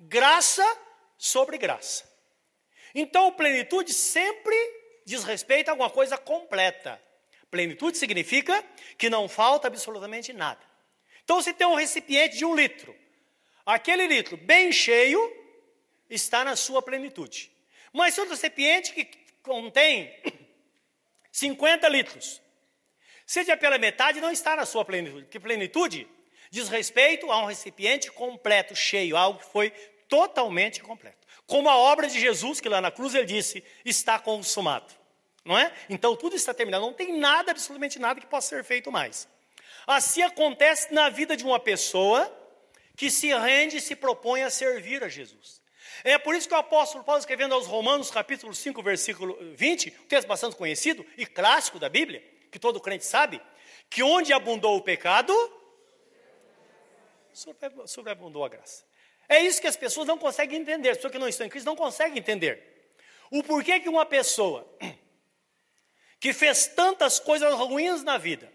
graça 0.00 0.64
sobre 1.18 1.58
graça. 1.58 2.10
Então, 2.94 3.32
plenitude 3.32 3.92
sempre 3.92 4.56
diz 5.04 5.24
respeito 5.24 5.68
a 5.68 5.72
alguma 5.72 5.90
coisa 5.90 6.18
completa. 6.18 7.00
Plenitude 7.50 7.96
significa 7.96 8.64
que 8.98 9.10
não 9.10 9.28
falta 9.28 9.68
absolutamente 9.68 10.32
nada. 10.32 10.60
Então, 11.24 11.40
você 11.40 11.52
tem 11.52 11.66
um 11.66 11.74
recipiente 11.74 12.36
de 12.36 12.44
um 12.44 12.54
litro. 12.54 12.94
Aquele 13.64 14.06
litro 14.06 14.36
bem 14.36 14.72
cheio 14.72 15.20
está 16.14 16.44
na 16.44 16.54
sua 16.54 16.82
plenitude. 16.82 17.50
Mas 17.92 18.16
outro 18.18 18.34
recipiente 18.34 18.92
que 18.92 19.04
contém 19.42 20.14
50 21.30 21.88
litros, 21.90 22.40
seja 23.26 23.56
pela 23.56 23.78
metade, 23.78 24.20
não 24.20 24.30
está 24.30 24.54
na 24.54 24.66
sua 24.66 24.84
plenitude. 24.84 25.26
Que 25.26 25.40
plenitude 25.40 26.06
diz 26.50 26.68
respeito 26.68 27.32
a 27.32 27.42
um 27.42 27.46
recipiente 27.46 28.10
completo, 28.12 28.76
cheio, 28.76 29.16
algo 29.16 29.38
que 29.38 29.50
foi 29.50 29.70
totalmente 30.06 30.82
completo. 30.82 31.26
Como 31.46 31.68
a 31.68 31.76
obra 31.76 32.06
de 32.06 32.20
Jesus, 32.20 32.60
que 32.60 32.68
lá 32.68 32.80
na 32.80 32.90
cruz 32.90 33.14
ele 33.14 33.24
disse, 33.24 33.64
está 33.84 34.18
consumado. 34.18 34.92
Não 35.44 35.58
é? 35.58 35.72
Então 35.88 36.14
tudo 36.14 36.36
está 36.36 36.54
terminado, 36.54 36.84
não 36.84 36.92
tem 36.92 37.18
nada, 37.18 37.50
absolutamente 37.50 37.98
nada 37.98 38.20
que 38.20 38.26
possa 38.26 38.48
ser 38.48 38.64
feito 38.64 38.92
mais. 38.92 39.26
Assim 39.86 40.22
acontece 40.22 40.92
na 40.92 41.08
vida 41.08 41.36
de 41.36 41.42
uma 41.42 41.58
pessoa 41.58 42.30
que 42.96 43.10
se 43.10 43.34
rende 43.34 43.78
e 43.78 43.80
se 43.80 43.96
propõe 43.96 44.42
a 44.42 44.50
servir 44.50 45.02
a 45.02 45.08
Jesus. 45.08 45.61
É 46.04 46.18
por 46.18 46.34
isso 46.34 46.48
que 46.48 46.54
o 46.54 46.58
apóstolo 46.58 47.04
Paulo, 47.04 47.20
escrevendo 47.20 47.54
aos 47.54 47.66
Romanos, 47.66 48.10
capítulo 48.10 48.52
5, 48.52 48.82
versículo 48.82 49.38
20, 49.54 49.96
um 50.02 50.06
texto 50.06 50.26
bastante 50.26 50.56
conhecido 50.56 51.06
e 51.16 51.24
clássico 51.24 51.78
da 51.78 51.88
Bíblia, 51.88 52.22
que 52.50 52.58
todo 52.58 52.80
crente 52.80 53.04
sabe, 53.04 53.40
que 53.88 54.02
onde 54.02 54.32
abundou 54.32 54.76
o 54.76 54.82
pecado, 54.82 55.32
sobreabundou 57.86 58.44
a 58.44 58.48
graça. 58.48 58.84
É 59.28 59.40
isso 59.40 59.60
que 59.60 59.66
as 59.68 59.76
pessoas 59.76 60.06
não 60.08 60.18
conseguem 60.18 60.60
entender, 60.60 60.90
as 60.90 60.96
pessoas 60.96 61.12
que 61.12 61.18
não 61.18 61.28
estão 61.28 61.46
em 61.46 61.50
Cristo 61.50 61.66
não 61.66 61.76
conseguem 61.76 62.18
entender. 62.18 62.96
O 63.30 63.42
porquê 63.42 63.78
que 63.78 63.88
uma 63.88 64.04
pessoa 64.04 64.66
que 66.18 66.32
fez 66.32 66.66
tantas 66.66 67.20
coisas 67.20 67.54
ruins 67.54 68.02
na 68.02 68.18
vida 68.18 68.52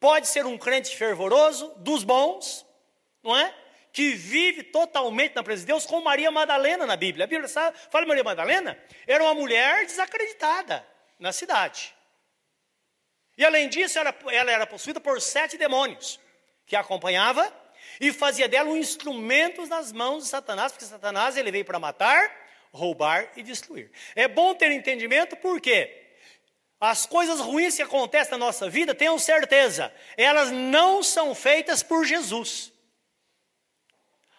pode 0.00 0.26
ser 0.26 0.44
um 0.44 0.58
crente 0.58 0.94
fervoroso, 0.96 1.72
dos 1.76 2.02
bons, 2.02 2.66
não 3.22 3.36
é? 3.36 3.54
Que 3.92 4.14
vive 4.14 4.62
totalmente 4.62 5.34
na 5.34 5.42
presença 5.42 5.66
de 5.66 5.72
Deus, 5.72 5.86
como 5.86 6.04
Maria 6.04 6.30
Madalena 6.30 6.86
na 6.86 6.96
Bíblia. 6.96 7.24
A 7.24 7.28
Bíblia 7.28 7.48
sabe, 7.48 7.76
fala 7.90 8.06
Maria 8.06 8.24
Madalena, 8.24 8.78
era 9.06 9.22
uma 9.24 9.34
mulher 9.34 9.86
desacreditada 9.86 10.86
na 11.18 11.32
cidade. 11.32 11.94
E 13.36 13.44
além 13.44 13.68
disso, 13.68 13.98
ela, 13.98 14.14
ela 14.30 14.50
era 14.50 14.66
possuída 14.66 15.00
por 15.00 15.20
sete 15.20 15.56
demônios 15.56 16.20
que 16.66 16.76
a 16.76 16.80
acompanhava 16.80 17.52
e 18.00 18.12
fazia 18.12 18.48
dela 18.48 18.68
um 18.68 18.76
instrumento 18.76 19.66
nas 19.66 19.92
mãos 19.92 20.24
de 20.24 20.30
Satanás, 20.30 20.72
porque 20.72 20.84
Satanás 20.84 21.36
ele 21.36 21.50
veio 21.50 21.64
para 21.64 21.78
matar, 21.78 22.30
roubar 22.72 23.30
e 23.36 23.42
destruir. 23.42 23.90
É 24.14 24.28
bom 24.28 24.54
ter 24.54 24.70
entendimento 24.70 25.36
porque 25.36 26.06
as 26.80 27.06
coisas 27.06 27.40
ruins 27.40 27.76
que 27.76 27.82
acontecem 27.82 28.32
na 28.32 28.38
nossa 28.38 28.68
vida, 28.68 28.94
tenham 28.94 29.18
certeza, 29.18 29.92
elas 30.16 30.50
não 30.50 31.02
são 31.02 31.34
feitas 31.34 31.82
por 31.82 32.04
Jesus 32.04 32.72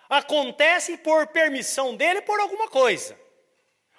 acontece 0.09 0.97
por 0.97 1.27
permissão 1.27 1.95
dele 1.95 2.21
por 2.21 2.39
alguma 2.39 2.67
coisa. 2.67 3.17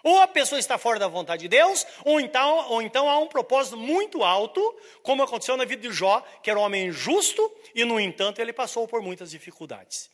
Ou 0.03 0.21
a 0.21 0.27
pessoa 0.27 0.59
está 0.59 0.79
fora 0.79 0.99
da 0.99 1.09
vontade 1.09 1.43
de 1.43 1.49
Deus, 1.49 1.87
ou 2.05 2.19
então, 2.19 2.71
ou 2.71 2.83
então 2.83 3.09
há 3.09 3.19
um 3.19 3.27
propósito 3.27 3.77
muito 3.77 4.25
alto, 4.25 4.61
como 5.03 5.23
aconteceu 5.23 5.57
na 5.57 5.65
vida 5.65 5.89
de 5.89 5.95
Jó, 5.95 6.21
que 6.43 6.51
era 6.51 6.59
um 6.59 6.63
homem 6.63 6.91
justo, 6.91 7.55
e 7.75 7.85
no 7.85 8.01
entanto 8.01 8.41
ele 8.41 8.53
passou 8.53 8.89
por 8.89 9.03
muitas 9.03 9.31
dificuldades. 9.31 10.11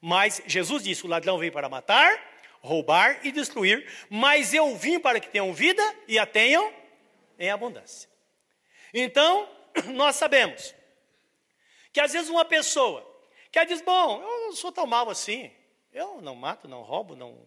Mas 0.00 0.42
Jesus 0.46 0.82
disse: 0.82 1.04
o 1.04 1.08
ladrão 1.08 1.38
veio 1.38 1.52
para 1.52 1.68
matar, 1.68 2.18
roubar 2.60 3.20
e 3.22 3.30
destruir, 3.30 3.86
mas 4.08 4.54
eu 4.54 4.74
vim 4.76 4.98
para 4.98 5.20
que 5.20 5.28
tenham 5.28 5.52
vida 5.52 5.82
e 6.06 6.18
a 6.18 6.24
tenham 6.24 6.72
em 7.38 7.50
abundância. 7.50 8.08
Então, 8.94 9.48
nós 9.92 10.16
sabemos 10.16 10.74
que 11.92 12.00
às 12.00 12.12
vezes 12.12 12.30
uma 12.30 12.44
pessoa 12.44 13.07
que 13.50 13.64
diz, 13.64 13.80
bom, 13.80 14.20
eu 14.20 14.46
não 14.46 14.52
sou 14.52 14.70
tão 14.70 14.86
mal 14.86 15.08
assim. 15.08 15.50
Eu 15.92 16.20
não 16.20 16.34
mato, 16.34 16.68
não 16.68 16.82
roubo, 16.82 17.16
não, 17.16 17.38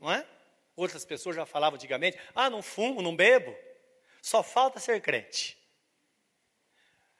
não 0.00 0.10
é? 0.10 0.26
Outras 0.76 1.04
pessoas 1.04 1.36
já 1.36 1.46
falavam 1.46 1.76
antigamente, 1.76 2.18
ah, 2.34 2.50
não 2.50 2.62
fumo, 2.62 3.00
não 3.00 3.14
bebo. 3.14 3.56
Só 4.20 4.42
falta 4.42 4.80
ser 4.80 5.00
crente. 5.00 5.56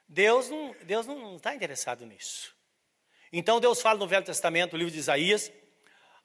Deus 0.09 0.49
não, 0.49 0.75
Deus 0.83 1.07
não 1.07 1.37
está 1.37 1.55
interessado 1.55 2.05
nisso. 2.05 2.55
Então 3.33 3.61
Deus 3.61 3.81
fala 3.81 3.99
no 3.99 4.07
Velho 4.07 4.25
Testamento, 4.25 4.73
no 4.73 4.79
livro 4.79 4.93
de 4.93 4.99
Isaías, 4.99 5.53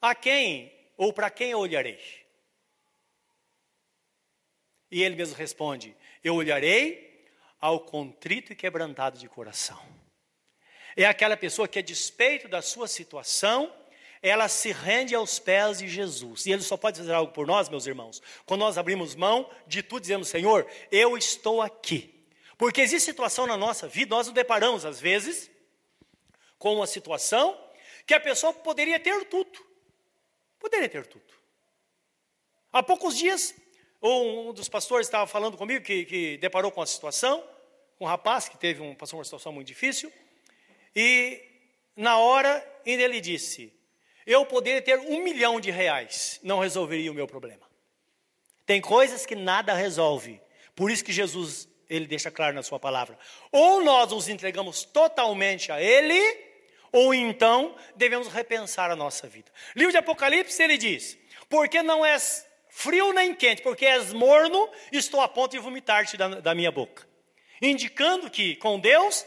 a 0.01 0.13
quem 0.15 0.73
ou 0.97 1.13
para 1.13 1.29
quem 1.29 1.51
eu 1.51 1.59
olharei? 1.59 1.99
E 4.91 5.03
ele 5.03 5.15
mesmo 5.15 5.35
responde: 5.35 5.95
Eu 6.23 6.35
olharei 6.35 7.27
ao 7.59 7.79
contrito 7.79 8.53
e 8.53 8.55
quebrantado 8.55 9.17
de 9.17 9.29
coração 9.29 9.98
é 10.95 11.05
aquela 11.05 11.37
pessoa 11.37 11.67
que, 11.67 11.79
a 11.79 11.81
despeito 11.81 12.47
da 12.47 12.61
sua 12.61 12.87
situação, 12.87 13.73
ela 14.21 14.47
se 14.47 14.71
rende 14.71 15.15
aos 15.15 15.39
pés 15.39 15.79
de 15.79 15.87
Jesus. 15.87 16.45
E 16.45 16.51
Ele 16.51 16.61
só 16.61 16.75
pode 16.75 16.97
fazer 16.97 17.13
algo 17.13 17.31
por 17.31 17.47
nós, 17.47 17.69
meus 17.69 17.85
irmãos, 17.85 18.21
quando 18.45 18.61
nós 18.61 18.77
abrimos 18.77 19.15
mão 19.15 19.49
de 19.65 19.81
tudo, 19.81 20.01
dizemos: 20.01 20.27
Senhor, 20.27 20.67
eu 20.91 21.17
estou 21.17 21.61
aqui. 21.61 22.15
Porque 22.57 22.81
existe 22.81 23.05
situação 23.05 23.47
na 23.47 23.55
nossa 23.55 23.87
vida, 23.87 24.13
nós 24.13 24.27
nos 24.27 24.35
deparamos 24.35 24.85
às 24.85 24.99
vezes 24.99 25.49
com 26.57 26.75
uma 26.75 26.85
situação 26.85 27.57
que 28.05 28.13
a 28.13 28.19
pessoa 28.19 28.51
poderia 28.51 28.99
ter 28.99 29.25
tudo. 29.25 29.65
Poderia 30.59 30.89
ter 30.89 31.05
tudo. 31.07 31.23
Há 32.71 32.83
poucos 32.83 33.17
dias, 33.17 33.55
um 34.01 34.51
dos 34.51 34.67
pastores 34.67 35.07
estava 35.07 35.25
falando 35.25 35.57
comigo 35.57 35.83
que, 35.85 36.03
que 36.03 36.37
deparou 36.37 36.69
com 36.69 36.81
a 36.81 36.85
situação, 36.85 37.43
um 37.99 38.05
rapaz 38.05 38.49
que 38.49 38.57
teve 38.57 38.81
um, 38.81 38.93
passou 38.93 39.17
uma 39.19 39.23
situação 39.23 39.53
muito 39.53 39.67
difícil. 39.67 40.11
E 41.01 41.41
na 41.95 42.17
hora 42.17 42.51
ainda 42.85 43.03
ele 43.03 43.21
disse: 43.21 43.71
Eu 44.25 44.45
poderia 44.45 44.81
ter 44.81 44.99
um 44.99 45.23
milhão 45.23 45.57
de 45.57 45.71
reais, 45.71 46.41
não 46.43 46.59
resolveria 46.59 47.09
o 47.09 47.15
meu 47.15 47.25
problema. 47.25 47.65
Tem 48.65 48.81
coisas 48.81 49.25
que 49.25 49.33
nada 49.33 49.73
resolve. 49.73 50.41
Por 50.75 50.91
isso 50.91 51.05
que 51.05 51.13
Jesus 51.13 51.69
ele 51.89 52.05
deixa 52.05 52.29
claro 52.29 52.53
na 52.53 52.61
sua 52.61 52.81
palavra. 52.81 53.17
Ou 53.49 53.81
nós 53.81 54.11
nos 54.11 54.27
entregamos 54.27 54.83
totalmente 54.83 55.71
a 55.71 55.81
Ele, 55.81 56.19
ou 56.91 57.13
então 57.13 57.77
devemos 57.95 58.27
repensar 58.27 58.91
a 58.91 58.95
nossa 58.95 59.25
vida. 59.25 59.49
Livro 59.77 59.93
de 59.93 59.97
Apocalipse 59.97 60.61
ele 60.61 60.77
diz: 60.77 61.17
Porque 61.47 61.81
não 61.81 62.05
és 62.05 62.45
frio 62.67 63.13
nem 63.13 63.33
quente, 63.33 63.61
porque 63.61 63.85
és 63.85 64.11
morno, 64.11 64.69
estou 64.91 65.21
a 65.21 65.29
ponto 65.29 65.51
de 65.51 65.59
vomitar-te 65.59 66.17
da, 66.17 66.27
da 66.27 66.53
minha 66.53 66.73
boca. 66.73 67.07
Indicando 67.61 68.29
que 68.29 68.57
com 68.57 68.77
Deus 68.77 69.25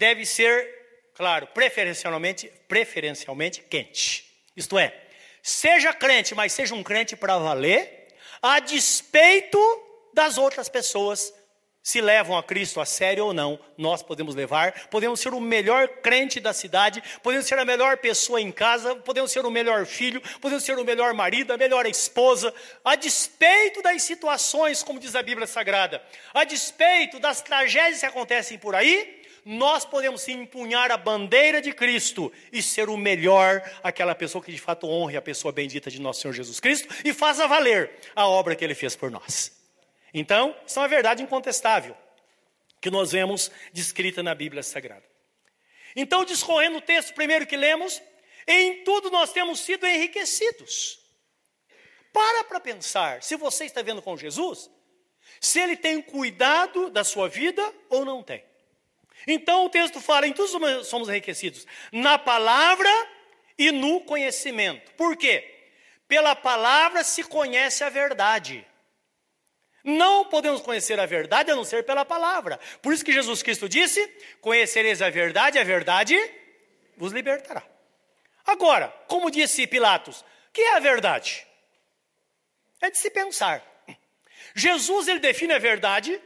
deve 0.00 0.24
ser, 0.24 0.66
claro, 1.14 1.46
preferencialmente, 1.48 2.50
preferencialmente 2.66 3.60
quente. 3.60 4.24
Isto 4.56 4.78
é, 4.78 4.98
seja 5.42 5.92
crente, 5.92 6.34
mas 6.34 6.54
seja 6.54 6.74
um 6.74 6.82
crente 6.82 7.14
para 7.14 7.36
valer, 7.36 8.08
a 8.40 8.60
despeito 8.60 9.60
das 10.14 10.38
outras 10.38 10.70
pessoas 10.70 11.34
se 11.82 12.00
levam 12.00 12.36
a 12.36 12.42
Cristo 12.42 12.80
a 12.80 12.86
sério 12.86 13.26
ou 13.26 13.34
não, 13.34 13.60
nós 13.76 14.02
podemos 14.02 14.34
levar, 14.34 14.88
podemos 14.88 15.20
ser 15.20 15.34
o 15.34 15.40
melhor 15.40 15.86
crente 15.88 16.40
da 16.40 16.54
cidade, 16.54 17.02
podemos 17.22 17.46
ser 17.46 17.58
a 17.58 17.64
melhor 17.64 17.98
pessoa 17.98 18.40
em 18.40 18.50
casa, 18.50 18.96
podemos 18.96 19.30
ser 19.30 19.44
o 19.44 19.50
melhor 19.50 19.84
filho, 19.84 20.22
podemos 20.40 20.64
ser 20.64 20.78
o 20.78 20.84
melhor 20.84 21.12
marido, 21.12 21.52
a 21.52 21.58
melhor 21.58 21.84
esposa, 21.84 22.54
a 22.82 22.96
despeito 22.96 23.82
das 23.82 24.02
situações, 24.02 24.82
como 24.82 24.98
diz 24.98 25.14
a 25.14 25.22
Bíblia 25.22 25.46
Sagrada, 25.46 26.02
a 26.32 26.44
despeito 26.44 27.18
das 27.18 27.42
tragédias 27.42 28.00
que 28.00 28.06
acontecem 28.06 28.58
por 28.58 28.74
aí, 28.74 29.19
nós 29.44 29.84
podemos 29.84 30.22
sim 30.22 30.42
empunhar 30.42 30.90
a 30.90 30.96
bandeira 30.96 31.60
de 31.60 31.72
Cristo 31.72 32.32
e 32.52 32.62
ser 32.62 32.88
o 32.88 32.96
melhor, 32.96 33.62
aquela 33.82 34.14
pessoa 34.14 34.42
que 34.42 34.52
de 34.52 34.60
fato 34.60 34.86
honre 34.86 35.16
a 35.16 35.22
pessoa 35.22 35.52
bendita 35.52 35.90
de 35.90 36.00
nosso 36.00 36.20
Senhor 36.20 36.34
Jesus 36.34 36.60
Cristo 36.60 36.88
e 37.04 37.12
faça 37.12 37.48
valer 37.48 37.90
a 38.14 38.26
obra 38.26 38.54
que 38.54 38.64
ele 38.64 38.74
fez 38.74 38.94
por 38.96 39.10
nós. 39.10 39.52
Então, 40.12 40.56
isso 40.66 40.78
é 40.78 40.82
uma 40.82 40.88
verdade 40.88 41.22
incontestável 41.22 41.96
que 42.80 42.90
nós 42.90 43.12
vemos 43.12 43.50
descrita 43.72 44.22
na 44.22 44.34
Bíblia 44.34 44.62
Sagrada. 44.62 45.04
Então, 45.94 46.24
discorrendo 46.24 46.78
o 46.78 46.82
texto 46.82 47.14
primeiro 47.14 47.46
que 47.46 47.56
lemos, 47.56 48.00
Em 48.46 48.82
tudo 48.84 49.10
nós 49.10 49.32
temos 49.32 49.60
sido 49.60 49.86
enriquecidos. 49.86 50.98
Para 52.12 52.44
para 52.44 52.58
pensar, 52.58 53.22
se 53.22 53.36
você 53.36 53.64
está 53.64 53.82
vendo 53.82 54.02
com 54.02 54.16
Jesus, 54.16 54.70
se 55.40 55.60
ele 55.60 55.76
tem 55.76 56.02
cuidado 56.02 56.90
da 56.90 57.04
sua 57.04 57.28
vida 57.28 57.62
ou 57.88 58.04
não 58.04 58.22
tem. 58.22 58.42
Então 59.26 59.64
o 59.64 59.70
texto 59.70 60.00
fala: 60.00 60.26
em 60.26 60.32
tudo 60.32 60.84
somos 60.84 61.08
enriquecidos, 61.08 61.66
na 61.92 62.18
palavra 62.18 62.90
e 63.58 63.70
no 63.70 64.00
conhecimento. 64.02 64.92
Por 64.92 65.16
quê? 65.16 65.58
Pela 66.08 66.34
palavra 66.34 67.04
se 67.04 67.22
conhece 67.22 67.84
a 67.84 67.88
verdade. 67.88 68.66
Não 69.82 70.26
podemos 70.26 70.60
conhecer 70.60 70.98
a 71.00 71.06
verdade 71.06 71.50
a 71.50 71.56
não 71.56 71.64
ser 71.64 71.84
pela 71.84 72.04
palavra. 72.04 72.58
Por 72.82 72.92
isso 72.92 73.04
que 73.04 73.12
Jesus 73.12 73.42
Cristo 73.42 73.68
disse: 73.68 74.06
Conhecereis 74.40 75.00
a 75.00 75.08
verdade, 75.08 75.58
a 75.58 75.64
verdade 75.64 76.16
vos 76.96 77.12
libertará. 77.12 77.62
Agora, 78.44 78.88
como 79.06 79.30
disse 79.30 79.66
Pilatos, 79.66 80.24
que 80.52 80.60
é 80.60 80.76
a 80.76 80.80
verdade? 80.80 81.46
É 82.80 82.90
de 82.90 82.98
se 82.98 83.10
pensar. 83.10 83.64
Jesus 84.54 85.06
ele 85.08 85.20
define 85.20 85.52
a 85.52 85.58
verdade 85.58 86.20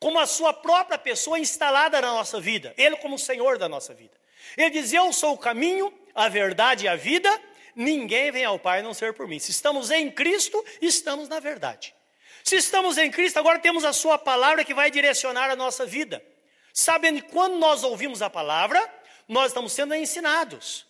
como 0.00 0.18
a 0.18 0.26
sua 0.26 0.52
própria 0.52 0.98
pessoa 0.98 1.38
instalada 1.38 2.00
na 2.00 2.08
nossa 2.08 2.40
vida, 2.40 2.74
ele 2.78 2.96
como 2.96 3.16
o 3.16 3.18
Senhor 3.18 3.58
da 3.58 3.68
nossa 3.68 3.92
vida. 3.92 4.18
Ele 4.56 4.70
diz: 4.70 4.92
Eu 4.92 5.12
sou 5.12 5.34
o 5.34 5.38
caminho, 5.38 5.92
a 6.14 6.28
verdade 6.28 6.86
e 6.86 6.88
a 6.88 6.96
vida, 6.96 7.30
ninguém 7.76 8.32
vem 8.32 8.44
ao 8.44 8.58
Pai 8.58 8.80
a 8.80 8.82
não 8.82 8.94
ser 8.94 9.12
por 9.12 9.28
mim. 9.28 9.38
Se 9.38 9.50
estamos 9.50 9.90
em 9.90 10.10
Cristo, 10.10 10.64
estamos 10.80 11.28
na 11.28 11.38
verdade. 11.38 11.94
Se 12.42 12.56
estamos 12.56 12.96
em 12.96 13.10
Cristo, 13.10 13.38
agora 13.38 13.58
temos 13.58 13.84
a 13.84 13.92
Sua 13.92 14.18
palavra 14.18 14.64
que 14.64 14.72
vai 14.72 14.90
direcionar 14.90 15.50
a 15.50 15.56
nossa 15.56 15.84
vida. 15.84 16.24
Sabendo 16.72 17.22
que 17.22 17.30
quando 17.30 17.56
nós 17.56 17.84
ouvimos 17.84 18.22
a 18.22 18.30
palavra, 18.30 18.82
nós 19.28 19.48
estamos 19.48 19.72
sendo 19.72 19.94
ensinados. 19.94 20.86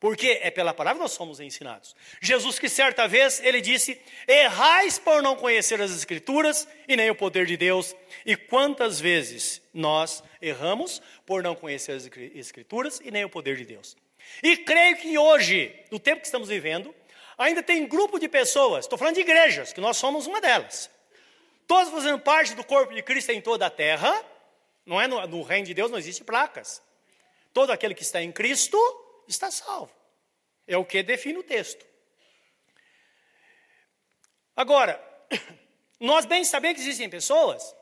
Porque 0.00 0.38
é 0.42 0.50
pela 0.50 0.72
palavra 0.72 0.98
que 0.98 1.02
nós 1.02 1.12
somos 1.12 1.40
ensinados. 1.40 1.96
Jesus 2.20 2.58
que 2.58 2.68
certa 2.68 3.08
vez 3.08 3.40
ele 3.42 3.60
disse: 3.60 4.00
"Errais 4.28 4.98
por 4.98 5.22
não 5.22 5.34
conhecer 5.34 5.80
as 5.80 5.90
escrituras 5.90 6.68
e 6.86 6.96
nem 6.96 7.10
o 7.10 7.16
poder 7.16 7.46
de 7.46 7.56
Deus". 7.56 7.96
E 8.24 8.36
quantas 8.36 9.00
vezes 9.00 9.60
nós 9.74 10.22
erramos 10.40 11.02
por 11.26 11.42
não 11.42 11.56
conhecer 11.56 11.92
as 11.92 12.08
escrituras 12.34 13.00
e 13.04 13.10
nem 13.10 13.24
o 13.24 13.28
poder 13.28 13.56
de 13.56 13.64
Deus? 13.64 13.96
E 14.42 14.56
creio 14.58 14.96
que 14.96 15.18
hoje, 15.18 15.74
no 15.90 15.98
tempo 15.98 16.20
que 16.20 16.26
estamos 16.26 16.48
vivendo, 16.48 16.94
ainda 17.36 17.62
tem 17.62 17.86
grupo 17.86 18.20
de 18.20 18.28
pessoas, 18.28 18.84
estou 18.84 18.98
falando 18.98 19.14
de 19.14 19.22
igrejas, 19.22 19.72
que 19.72 19.80
nós 19.80 19.96
somos 19.96 20.26
uma 20.26 20.40
delas. 20.40 20.90
Todos 21.66 21.92
fazendo 21.92 22.20
parte 22.20 22.54
do 22.54 22.64
corpo 22.64 22.94
de 22.94 23.02
Cristo 23.02 23.32
em 23.32 23.40
toda 23.40 23.66
a 23.66 23.70
terra, 23.70 24.24
não 24.86 25.00
é 25.00 25.08
no, 25.08 25.26
no 25.26 25.42
reino 25.42 25.66
de 25.66 25.74
Deus 25.74 25.90
não 25.90 25.98
existe 25.98 26.22
placas. 26.22 26.80
Todo 27.52 27.72
aquele 27.72 27.94
que 27.94 28.02
está 28.02 28.22
em 28.22 28.30
Cristo 28.30 28.78
está 29.28 29.50
salvo. 29.50 29.94
É 30.66 30.76
o 30.76 30.84
que 30.84 31.02
define 31.02 31.38
o 31.38 31.42
texto. 31.42 31.86
Agora, 34.56 35.00
nós 36.00 36.24
bem 36.24 36.44
sabemos 36.44 36.76
que 36.76 36.82
existem 36.82 37.08
pessoas 37.08 37.74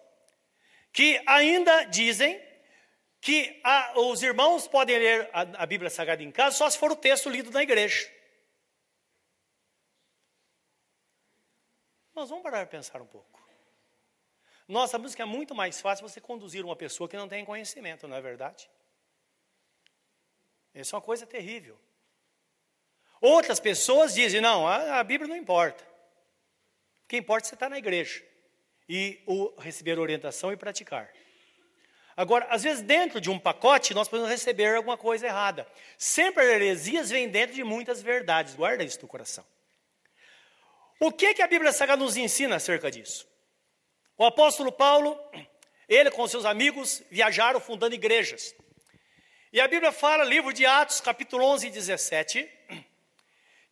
que 0.92 1.22
ainda 1.26 1.85
dizem 1.85 2.42
que 3.20 3.61
a, 3.64 3.98
os 4.00 4.22
irmãos 4.22 4.68
podem 4.68 4.98
ler 4.98 5.30
a, 5.32 5.62
a 5.62 5.66
Bíblia 5.66 5.90
Sagrada 5.90 6.22
em 6.22 6.30
casa 6.30 6.56
só 6.56 6.68
se 6.68 6.78
for 6.78 6.92
o 6.92 6.96
texto 6.96 7.28
lido 7.28 7.50
na 7.50 7.62
igreja. 7.62 8.11
Nós 12.14 12.30
vamos 12.30 12.42
parar 12.42 12.59
para 12.59 12.66
pensar 12.66 13.02
um 13.02 13.06
pouco. 13.06 13.37
Nós 14.66 14.90
sabemos 14.90 15.14
que 15.14 15.22
é 15.22 15.24
muito 15.24 15.54
mais 15.54 15.80
fácil 15.80 16.09
você 16.09 16.20
conduzir 16.20 16.64
uma 16.64 16.74
pessoa 16.74 17.09
que 17.09 17.16
não 17.16 17.28
tem 17.28 17.44
conhecimento, 17.44 18.09
não 18.09 18.16
é 18.16 18.20
verdade? 18.20 18.68
Isso 20.80 20.94
é 20.94 20.98
uma 20.98 21.02
coisa 21.02 21.26
terrível. 21.26 21.78
Outras 23.20 23.58
pessoas 23.58 24.14
dizem: 24.14 24.40
não, 24.40 24.66
a, 24.66 25.00
a 25.00 25.04
Bíblia 25.04 25.28
não 25.28 25.36
importa. 25.36 25.82
O 27.04 27.08
que 27.08 27.16
importa 27.16 27.46
é 27.46 27.48
você 27.48 27.54
estar 27.54 27.68
na 27.68 27.78
igreja 27.78 28.22
e 28.88 29.22
o, 29.26 29.54
receber 29.58 29.98
orientação 29.98 30.52
e 30.52 30.56
praticar. 30.56 31.10
Agora, 32.16 32.46
às 32.50 32.62
vezes, 32.62 32.82
dentro 32.82 33.20
de 33.20 33.30
um 33.30 33.38
pacote, 33.38 33.92
nós 33.92 34.08
podemos 34.08 34.30
receber 34.30 34.74
alguma 34.74 34.96
coisa 34.96 35.26
errada. 35.26 35.66
Sempre 35.98 36.44
as 36.44 36.48
heresias 36.48 37.10
vêm 37.10 37.28
dentro 37.28 37.54
de 37.54 37.62
muitas 37.62 38.00
verdades. 38.00 38.54
Guarda 38.54 38.82
isso 38.82 39.00
no 39.02 39.08
coração. 39.08 39.44
O 40.98 41.12
que, 41.12 41.34
que 41.34 41.42
a 41.42 41.46
Bíblia 41.46 41.72
Sagrada 41.72 42.02
nos 42.02 42.16
ensina 42.16 42.56
acerca 42.56 42.90
disso? 42.90 43.28
O 44.16 44.24
apóstolo 44.24 44.72
Paulo, 44.72 45.18
ele 45.86 46.10
com 46.10 46.26
seus 46.26 46.46
amigos, 46.46 47.02
viajaram 47.10 47.60
fundando 47.60 47.94
igrejas. 47.94 48.54
E 49.56 49.60
a 49.62 49.66
Bíblia 49.66 49.90
fala, 49.90 50.22
livro 50.22 50.52
de 50.52 50.66
Atos, 50.66 51.00
capítulo 51.00 51.42
11 51.42 51.68
e 51.68 51.70
17, 51.70 52.46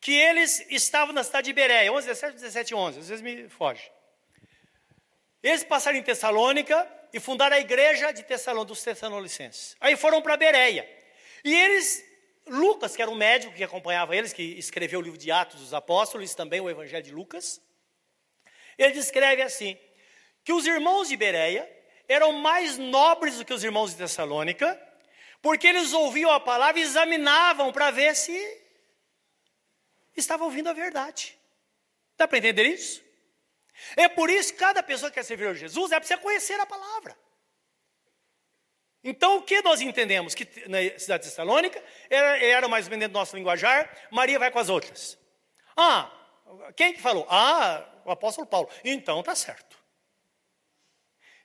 que 0.01 0.13
eles 0.13 0.65
estavam 0.71 1.13
na 1.13 1.23
cidade 1.23 1.45
de 1.45 1.53
Bereia, 1.53 1.93
11, 1.93 2.07
17, 2.07 2.35
17, 2.37 2.75
11, 2.75 3.01
às 3.01 3.09
vezes 3.11 3.23
me 3.23 3.51
foge. 3.51 3.93
Eles 5.43 5.63
passaram 5.63 5.99
em 5.99 6.03
Tessalônica 6.03 6.91
e 7.13 7.21
fundaram 7.21 7.55
a 7.55 7.61
igreja 7.61 8.13
de 8.13 8.23
Tessalônica, 8.23 8.69
dos 8.69 8.83
Tessalonicenses. 8.83 9.77
Aí 9.79 9.95
foram 9.95 10.23
para 10.23 10.39
Bereia. 10.39 10.89
E 11.45 11.55
eles, 11.55 12.03
Lucas, 12.47 12.97
que 12.97 13.03
era 13.03 13.11
um 13.11 13.15
médico 13.15 13.53
que 13.53 13.63
acompanhava 13.63 14.17
eles, 14.17 14.33
que 14.33 14.43
escreveu 14.43 15.01
o 15.01 15.03
livro 15.03 15.19
de 15.19 15.31
Atos 15.31 15.61
dos 15.61 15.75
Apóstolos, 15.75 16.35
também 16.35 16.63
o 16.63 16.71
Evangelho 16.71 17.05
de 17.05 17.13
Lucas, 17.13 17.61
ele 18.79 18.95
descreve 18.95 19.43
assim, 19.43 19.79
que 20.45 20.53
os 20.55 20.67
irmãos 20.67 21.11
de 21.11 21.17
Bereia 21.19 21.71
eram 22.09 22.33
mais 22.33 22.79
nobres 22.79 23.37
do 23.37 23.45
que 23.45 23.53
os 23.53 23.63
irmãos 23.63 23.91
de 23.91 23.99
Tessalônica, 23.99 24.81
porque 25.45 25.67
eles 25.67 25.93
ouviam 25.93 26.31
a 26.31 26.41
palavra 26.41 26.81
e 26.81 26.83
examinavam 26.83 27.71
para 27.71 27.91
ver 27.91 28.17
se 28.17 28.35
estavam 30.17 30.47
ouvindo 30.47 30.71
a 30.71 30.73
verdade. 30.73 31.39
Dá 32.17 32.27
para 32.27 32.39
entender 32.39 32.65
isso? 32.65 33.05
É 33.95 34.09
por 34.09 34.31
isso 34.31 34.55
que 34.55 34.59
cada 34.59 34.83
pessoa 34.83 35.11
que 35.11 35.17
quer 35.17 35.23
servir 35.23 35.49
a 35.49 35.53
Jesus 35.53 35.93
é 35.93 36.01
precisa 36.01 36.19
conhecer 36.19 36.59
a 36.59 36.65
palavra. 36.65 37.15
Então, 39.03 39.37
o 39.37 39.43
que 39.43 39.61
nós 39.61 39.83
entendemos? 39.83 40.35
Que 40.35 40.49
na 40.67 40.79
cidade 40.99 41.25
de 41.25 41.29
Tessalônica 41.29 41.85
era, 42.09 42.43
era 42.43 42.67
mais 42.67 42.87
ou 42.87 42.93
menos 42.93 43.09
do 43.09 43.13
nosso 43.13 43.37
linguajar, 43.37 43.95
Maria 44.11 44.39
vai 44.39 44.51
com 44.51 44.59
as 44.59 44.71
outras. 44.71 45.19
Ah, 45.77 46.11
quem 46.75 46.95
que 46.95 47.03
falou? 47.03 47.27
Ah, 47.29 47.87
o 48.07 48.11
apóstolo 48.11 48.47
Paulo. 48.47 48.71
Então, 48.83 49.23
tá 49.23 49.35
certo. 49.35 49.77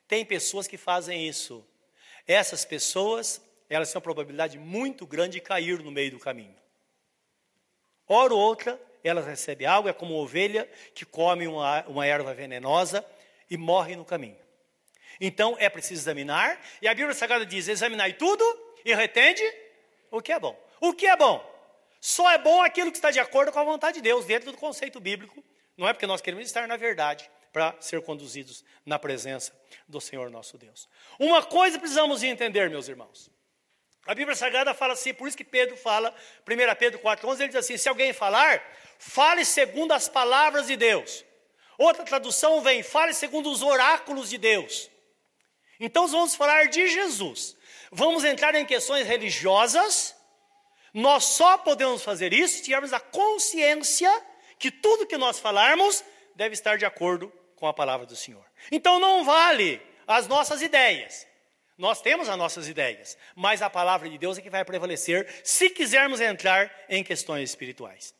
Tem 0.08 0.24
pessoas 0.24 0.66
que 0.66 0.78
fazem 0.78 1.28
isso. 1.28 1.62
Essas 2.26 2.64
pessoas 2.64 3.42
elas 3.70 3.90
têm 3.90 3.98
uma 3.98 4.02
probabilidade 4.02 4.58
muito 4.58 5.06
grande 5.06 5.34
de 5.34 5.40
cair 5.40 5.78
no 5.78 5.92
meio 5.92 6.10
do 6.10 6.18
caminho. 6.18 6.54
Hora 8.06 8.34
ou 8.34 8.40
outra, 8.40 8.78
elas 9.04 9.24
recebem 9.24 9.66
algo, 9.66 9.88
é 9.88 9.92
como 9.92 10.14
ovelha 10.14 10.68
que 10.92 11.06
come 11.06 11.46
uma, 11.46 11.82
uma 11.86 12.04
erva 12.04 12.34
venenosa 12.34 13.06
e 13.48 13.56
morre 13.56 13.94
no 13.94 14.04
caminho. 14.04 14.36
Então 15.20 15.56
é 15.60 15.68
preciso 15.68 16.02
examinar, 16.02 16.60
e 16.82 16.88
a 16.88 16.94
Bíblia 16.94 17.14
Sagrada 17.14 17.46
diz: 17.46 17.68
examinai 17.68 18.14
tudo 18.14 18.44
e 18.84 18.92
retende 18.92 19.42
o 20.10 20.20
que 20.20 20.32
é 20.32 20.40
bom. 20.40 20.58
O 20.80 20.92
que 20.92 21.06
é 21.06 21.16
bom? 21.16 21.48
Só 22.00 22.30
é 22.30 22.38
bom 22.38 22.62
aquilo 22.62 22.90
que 22.90 22.98
está 22.98 23.10
de 23.10 23.20
acordo 23.20 23.52
com 23.52 23.58
a 23.60 23.64
vontade 23.64 23.98
de 23.98 24.02
Deus, 24.02 24.24
dentro 24.24 24.50
do 24.50 24.58
conceito 24.58 24.98
bíblico. 24.98 25.44
Não 25.76 25.86
é 25.86 25.92
porque 25.92 26.06
nós 26.06 26.20
queremos 26.20 26.46
estar 26.46 26.66
na 26.66 26.76
verdade 26.76 27.30
para 27.52 27.76
ser 27.80 28.02
conduzidos 28.02 28.64
na 28.84 28.98
presença 28.98 29.52
do 29.86 30.00
Senhor 30.00 30.30
nosso 30.30 30.58
Deus. 30.58 30.88
Uma 31.18 31.42
coisa 31.42 31.78
precisamos 31.78 32.22
entender, 32.22 32.68
meus 32.70 32.88
irmãos. 32.88 33.30
A 34.10 34.14
Bíblia 34.14 34.34
Sagrada 34.34 34.74
fala 34.74 34.94
assim, 34.94 35.14
por 35.14 35.28
isso 35.28 35.36
que 35.36 35.44
Pedro 35.44 35.76
fala, 35.76 36.12
1 36.44 36.74
Pedro 36.74 36.98
4,11, 36.98 37.34
ele 37.42 37.46
diz 37.46 37.54
assim: 37.54 37.76
se 37.76 37.88
alguém 37.88 38.12
falar, 38.12 38.60
fale 38.98 39.44
segundo 39.44 39.92
as 39.92 40.08
palavras 40.08 40.66
de 40.66 40.74
Deus. 40.74 41.24
Outra 41.78 42.02
tradução 42.02 42.60
vem, 42.60 42.82
fale 42.82 43.14
segundo 43.14 43.48
os 43.48 43.62
oráculos 43.62 44.28
de 44.28 44.36
Deus. 44.36 44.90
Então 45.78 46.08
vamos 46.08 46.34
falar 46.34 46.66
de 46.66 46.88
Jesus. 46.88 47.56
Vamos 47.92 48.24
entrar 48.24 48.52
em 48.56 48.66
questões 48.66 49.06
religiosas. 49.06 50.12
Nós 50.92 51.22
só 51.22 51.56
podemos 51.58 52.02
fazer 52.02 52.32
isso 52.32 52.56
se 52.56 52.64
tivermos 52.64 52.92
a 52.92 52.98
consciência 52.98 54.10
que 54.58 54.72
tudo 54.72 55.06
que 55.06 55.16
nós 55.16 55.38
falarmos 55.38 56.02
deve 56.34 56.54
estar 56.54 56.76
de 56.76 56.84
acordo 56.84 57.32
com 57.54 57.68
a 57.68 57.72
palavra 57.72 58.06
do 58.06 58.16
Senhor. 58.16 58.44
Então 58.72 58.98
não 58.98 59.22
vale 59.22 59.80
as 60.04 60.26
nossas 60.26 60.62
ideias. 60.62 61.29
Nós 61.80 62.02
temos 62.02 62.28
as 62.28 62.36
nossas 62.36 62.68
ideias, 62.68 63.16
mas 63.34 63.62
a 63.62 63.70
palavra 63.70 64.06
de 64.06 64.18
Deus 64.18 64.36
é 64.36 64.42
que 64.42 64.50
vai 64.50 64.62
prevalecer 64.66 65.26
se 65.42 65.70
quisermos 65.70 66.20
entrar 66.20 66.70
em 66.90 67.02
questões 67.02 67.48
espirituais. 67.48 68.14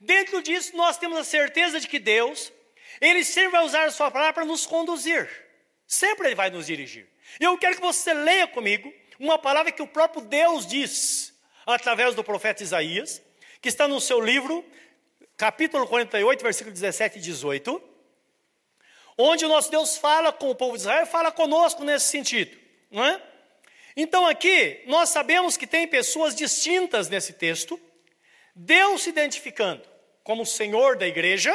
Dentro 0.00 0.42
disso, 0.42 0.76
nós 0.76 0.98
temos 0.98 1.16
a 1.16 1.22
certeza 1.22 1.78
de 1.78 1.86
que 1.86 2.00
Deus, 2.00 2.52
Ele 3.00 3.22
sempre 3.22 3.52
vai 3.52 3.64
usar 3.64 3.84
a 3.84 3.92
Sua 3.92 4.10
palavra 4.10 4.32
para 4.32 4.44
nos 4.44 4.66
conduzir, 4.66 5.30
sempre 5.86 6.26
Ele 6.26 6.34
vai 6.34 6.50
nos 6.50 6.66
dirigir. 6.66 7.08
Eu 7.38 7.56
quero 7.56 7.76
que 7.76 7.80
você 7.80 8.12
leia 8.12 8.48
comigo 8.48 8.92
uma 9.20 9.38
palavra 9.38 9.70
que 9.70 9.82
o 9.82 9.86
próprio 9.86 10.22
Deus 10.22 10.66
diz, 10.66 11.32
através 11.64 12.16
do 12.16 12.24
profeta 12.24 12.64
Isaías, 12.64 13.22
que 13.62 13.68
está 13.68 13.86
no 13.86 14.00
seu 14.00 14.20
livro, 14.20 14.64
capítulo 15.36 15.86
48, 15.86 16.42
versículo 16.42 16.72
17 16.74 17.18
e 17.18 17.22
18, 17.22 17.80
onde 19.16 19.44
o 19.44 19.48
nosso 19.48 19.70
Deus 19.70 19.96
fala 19.96 20.32
com 20.32 20.50
o 20.50 20.56
povo 20.56 20.72
de 20.72 20.80
Israel 20.80 21.06
fala 21.06 21.30
conosco 21.30 21.84
nesse 21.84 22.08
sentido 22.08 22.65
não 22.96 23.04
é? 23.04 23.22
Então 23.94 24.26
aqui 24.26 24.82
nós 24.86 25.10
sabemos 25.10 25.58
que 25.58 25.66
tem 25.66 25.86
pessoas 25.86 26.34
distintas 26.34 27.10
nesse 27.10 27.34
texto, 27.34 27.78
Deus 28.54 29.02
se 29.02 29.10
identificando 29.10 29.86
como 30.24 30.44
o 30.44 30.46
Senhor 30.46 30.96
da 30.96 31.06
igreja, 31.06 31.54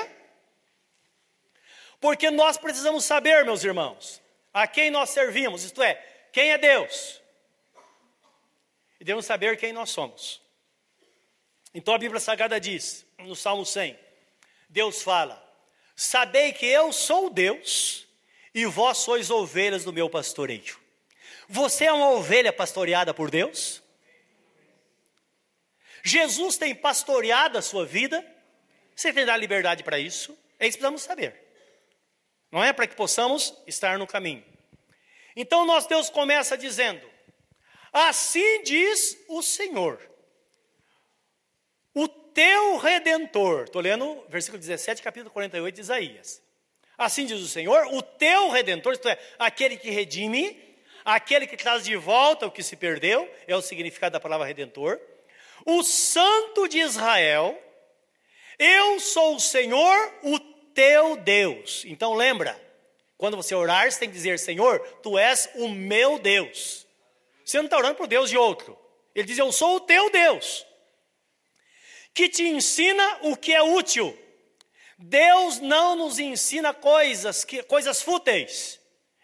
porque 1.99 2.29
nós 2.29 2.59
precisamos 2.59 3.05
saber, 3.05 3.43
meus 3.43 3.63
irmãos, 3.63 4.21
a 4.53 4.67
quem 4.67 4.91
nós 4.91 5.09
servimos, 5.09 5.63
isto 5.63 5.81
é, 5.81 5.95
quem 6.31 6.51
é 6.51 6.59
Deus. 6.59 7.19
E 8.99 9.03
devemos 9.03 9.25
saber 9.25 9.57
quem 9.57 9.73
nós 9.73 9.89
somos. 9.89 10.39
Então 11.73 11.95
a 11.95 11.97
Bíblia 11.97 12.19
Sagrada 12.19 12.59
diz, 12.59 13.03
no 13.17 13.35
Salmo 13.35 13.65
100, 13.65 13.97
Deus 14.69 15.01
fala: 15.01 15.43
Sabei 15.95 16.53
que 16.53 16.67
eu 16.67 16.93
sou 16.93 17.31
Deus 17.31 18.05
e 18.53 18.63
vós 18.67 18.99
sois 18.99 19.31
ovelhas 19.31 19.83
do 19.83 19.91
meu 19.91 20.07
pastoreio. 20.07 20.80
Você 21.51 21.83
é 21.83 21.91
uma 21.91 22.11
ovelha 22.11 22.53
pastoreada 22.53 23.13
por 23.13 23.29
Deus? 23.29 23.83
Jesus 26.01 26.55
tem 26.55 26.73
pastoreado 26.73 27.57
a 27.57 27.61
sua 27.61 27.85
vida? 27.85 28.25
Você 28.95 29.11
tem 29.11 29.25
dado 29.25 29.41
liberdade 29.41 29.83
para 29.83 29.99
isso? 29.99 30.31
É 30.57 30.65
isso 30.65 30.77
que 30.77 30.81
precisamos 30.81 31.01
saber. 31.01 31.35
Não 32.49 32.63
é 32.63 32.71
para 32.71 32.87
que 32.87 32.95
possamos 32.95 33.53
estar 33.67 33.99
no 33.99 34.07
caminho. 34.07 34.45
Então, 35.35 35.65
nosso 35.65 35.89
Deus 35.89 36.09
começa 36.09 36.57
dizendo: 36.57 37.05
Assim 37.91 38.63
diz 38.63 39.17
o 39.27 39.41
Senhor, 39.41 39.99
o 41.93 42.07
teu 42.07 42.77
redentor. 42.77 43.65
Estou 43.65 43.81
lendo 43.81 44.25
versículo 44.29 44.57
17, 44.57 45.01
capítulo 45.01 45.31
48 45.31 45.75
de 45.75 45.81
Isaías. 45.81 46.41
Assim 46.97 47.25
diz 47.25 47.41
o 47.41 47.47
Senhor, 47.47 47.87
o 47.87 48.01
teu 48.01 48.49
redentor, 48.49 48.93
isto 48.93 49.09
é, 49.09 49.19
aquele 49.37 49.75
que 49.75 49.89
redime, 49.89 50.70
aquele 51.05 51.47
que 51.47 51.57
traz 51.57 51.83
de 51.83 51.95
volta 51.95 52.45
o 52.45 52.51
que 52.51 52.63
se 52.63 52.75
perdeu, 52.75 53.29
é 53.47 53.55
o 53.55 53.61
significado 53.61 54.13
da 54.13 54.19
palavra 54.19 54.47
redentor. 54.47 54.99
O 55.65 55.83
Santo 55.83 56.67
de 56.67 56.79
Israel, 56.79 57.61
eu 58.57 58.99
sou 58.99 59.35
o 59.35 59.39
Senhor, 59.39 60.13
o 60.23 60.39
teu 60.73 61.15
Deus. 61.17 61.83
Então 61.85 62.13
lembra, 62.13 62.59
quando 63.17 63.37
você 63.37 63.53
orar, 63.53 63.91
você 63.91 63.99
tem 63.99 64.09
que 64.09 64.15
dizer: 64.15 64.39
Senhor, 64.39 64.79
tu 65.03 65.17
és 65.17 65.49
o 65.55 65.69
meu 65.69 66.17
Deus. 66.17 66.87
Você 67.45 67.57
não 67.57 67.65
está 67.65 67.77
orando 67.77 67.95
para 67.95 68.05
o 68.05 68.07
Deus 68.07 68.29
de 68.29 68.37
outro. 68.37 68.77
Ele 69.13 69.27
diz: 69.27 69.37
Eu 69.37 69.51
sou 69.51 69.75
o 69.75 69.79
teu 69.81 70.09
Deus, 70.09 70.65
que 72.13 72.29
te 72.29 72.43
ensina 72.43 73.19
o 73.21 73.35
que 73.35 73.53
é 73.53 73.61
útil. 73.61 74.17
Deus 74.97 75.59
não 75.59 75.95
nos 75.95 76.19
ensina 76.19 76.73
coisas, 76.73 77.43
que, 77.43 77.63
coisas 77.63 78.01
fúteis. 78.01 78.79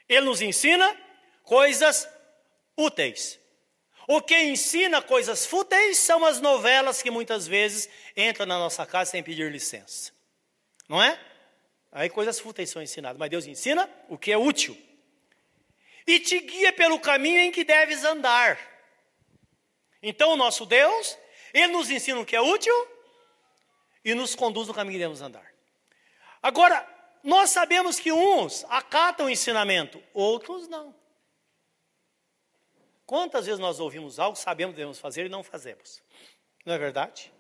Ele 0.09 0.25
nos 0.25 0.41
ensina 0.41 0.95
coisas 1.47 2.07
úteis. 2.75 3.39
O 4.05 4.21
que 4.21 4.37
ensina 4.37 5.01
coisas 5.01 5.45
fúteis 5.45 5.97
são 5.97 6.25
as 6.25 6.39
novelas 6.41 7.01
que 7.01 7.09
muitas 7.09 7.47
vezes 7.47 7.89
entram 8.15 8.45
na 8.45 8.59
nossa 8.59 8.85
casa 8.85 9.11
sem 9.11 9.23
pedir 9.23 9.49
licença. 9.51 10.11
Não 10.87 11.01
é? 11.01 11.19
Aí 11.91 12.09
coisas 12.09 12.37
fúteis 12.37 12.69
são 12.69 12.81
ensinadas, 12.81 13.17
mas 13.17 13.29
Deus 13.29 13.47
ensina 13.47 13.89
o 14.09 14.17
que 14.17 14.31
é 14.31 14.37
útil. 14.37 14.77
E 16.05 16.19
te 16.19 16.39
guia 16.39 16.71
pelo 16.73 16.99
caminho 16.99 17.39
em 17.39 17.51
que 17.51 17.63
deves 17.63 18.03
andar. 18.03 18.59
Então, 20.03 20.31
o 20.31 20.37
nosso 20.37 20.65
Deus, 20.65 21.17
Ele 21.53 21.67
nos 21.67 21.89
ensina 21.89 22.19
o 22.19 22.25
que 22.25 22.35
é 22.35 22.41
útil 22.41 22.73
e 24.03 24.13
nos 24.13 24.35
conduz 24.35 24.67
no 24.67 24.73
caminho 24.73 24.93
que 24.93 24.99
devemos 24.99 25.21
andar. 25.21 25.53
Agora, 26.41 26.85
nós 27.23 27.49
sabemos 27.49 27.99
que 27.99 28.11
uns 28.11 28.65
acatam 28.69 29.25
o 29.25 29.29
ensinamento, 29.29 30.01
outros 30.13 30.67
não. 30.67 31.06
Quantas 33.07 33.45
vezes 33.45 33.57
nós 33.57 33.79
ouvimos 33.79 34.19
algo, 34.19 34.37
sabemos 34.37 34.73
que 34.73 34.77
devemos 34.77 34.99
fazer 34.99 35.25
e 35.25 35.29
não 35.29 35.41
fazemos? 35.41 36.03
Não 36.65 36.73
é 36.73 36.77
verdade? 36.77 37.31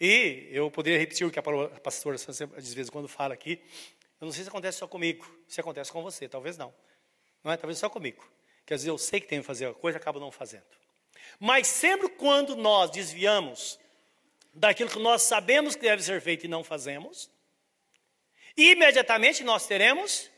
E 0.00 0.48
eu 0.50 0.70
poderia 0.70 0.98
repetir 0.98 1.26
o 1.26 1.30
que 1.30 1.38
a 1.38 1.42
pastora 1.42 2.16
às 2.16 2.74
vezes 2.74 2.88
quando 2.88 3.06
fala 3.06 3.34
aqui. 3.34 3.62
Eu 4.18 4.24
não 4.24 4.32
sei 4.32 4.42
se 4.42 4.48
acontece 4.48 4.78
só 4.78 4.88
comigo, 4.88 5.30
se 5.46 5.60
acontece 5.60 5.92
com 5.92 6.02
você, 6.02 6.26
talvez 6.26 6.56
não. 6.56 6.72
Não 7.44 7.52
é? 7.52 7.56
Talvez 7.58 7.78
só 7.78 7.90
comigo. 7.90 8.26
Que 8.64 8.72
às 8.72 8.80
vezes 8.80 8.88
eu 8.88 8.96
sei 8.96 9.20
que 9.20 9.26
tenho 9.26 9.42
que 9.42 9.46
fazer 9.46 9.66
a 9.66 9.74
coisa 9.74 9.98
e 9.98 10.00
acabo 10.00 10.18
não 10.18 10.32
fazendo. 10.32 10.64
Mas 11.38 11.66
sempre 11.66 12.08
quando 12.08 12.56
nós 12.56 12.90
desviamos 12.90 13.78
daquilo 14.54 14.88
que 14.88 14.98
nós 14.98 15.20
sabemos 15.22 15.76
que 15.76 15.82
deve 15.82 16.02
ser 16.02 16.22
feito 16.22 16.46
e 16.46 16.48
não 16.48 16.64
fazemos, 16.64 17.30
imediatamente 18.56 19.44
nós 19.44 19.66
teremos 19.66 20.30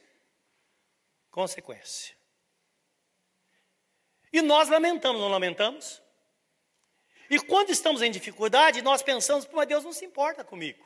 consequência. 1.31 2.14
E 4.35 4.43
nós 4.43 4.69
lamentamos, 4.69 5.21
não 5.21 5.29
lamentamos? 5.29 6.03
E 7.31 7.39
quando 7.39 7.71
estamos 7.71 8.03
em 8.03 8.11
dificuldade, 8.11 8.83
nós 8.83 9.01
pensamos, 9.01 9.49
mas 9.53 9.69
Deus 9.69 9.85
não 9.85 9.93
se 9.93 10.05
importa 10.05 10.43
comigo. 10.43 10.85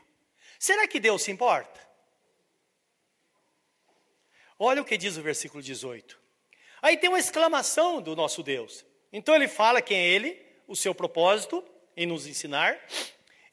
Será 0.59 0.87
que 0.87 1.01
Deus 1.01 1.23
se 1.23 1.31
importa? 1.31 1.81
Olha 4.59 4.83
o 4.83 4.85
que 4.85 4.99
diz 4.99 5.17
o 5.17 5.23
versículo 5.23 5.63
18. 5.63 6.21
Aí 6.83 6.99
tem 6.99 7.09
uma 7.09 7.19
exclamação 7.19 8.03
do 8.03 8.15
nosso 8.15 8.43
Deus. 8.43 8.85
Então 9.11 9.35
ele 9.35 9.49
fala 9.49 9.81
quem 9.81 9.97
é 9.97 10.09
ele, 10.09 10.47
o 10.67 10.77
seu 10.77 10.95
propósito 10.95 11.65
em 11.97 12.05
nos 12.05 12.27
ensinar. 12.27 12.79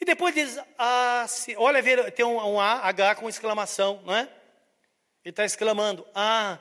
E 0.02 0.04
depois 0.04 0.36
diz, 0.36 0.60
ah, 0.78 1.26
se, 1.26 1.56
olha, 1.56 2.12
tem 2.12 2.26
um, 2.26 2.36
um 2.36 2.60
A, 2.60 2.80
H 2.80 3.16
com 3.16 3.30
exclamação, 3.30 4.02
não 4.04 4.14
é? 4.14 4.24
Ele 5.24 5.32
está 5.32 5.46
exclamando, 5.46 6.06
ah, 6.14 6.60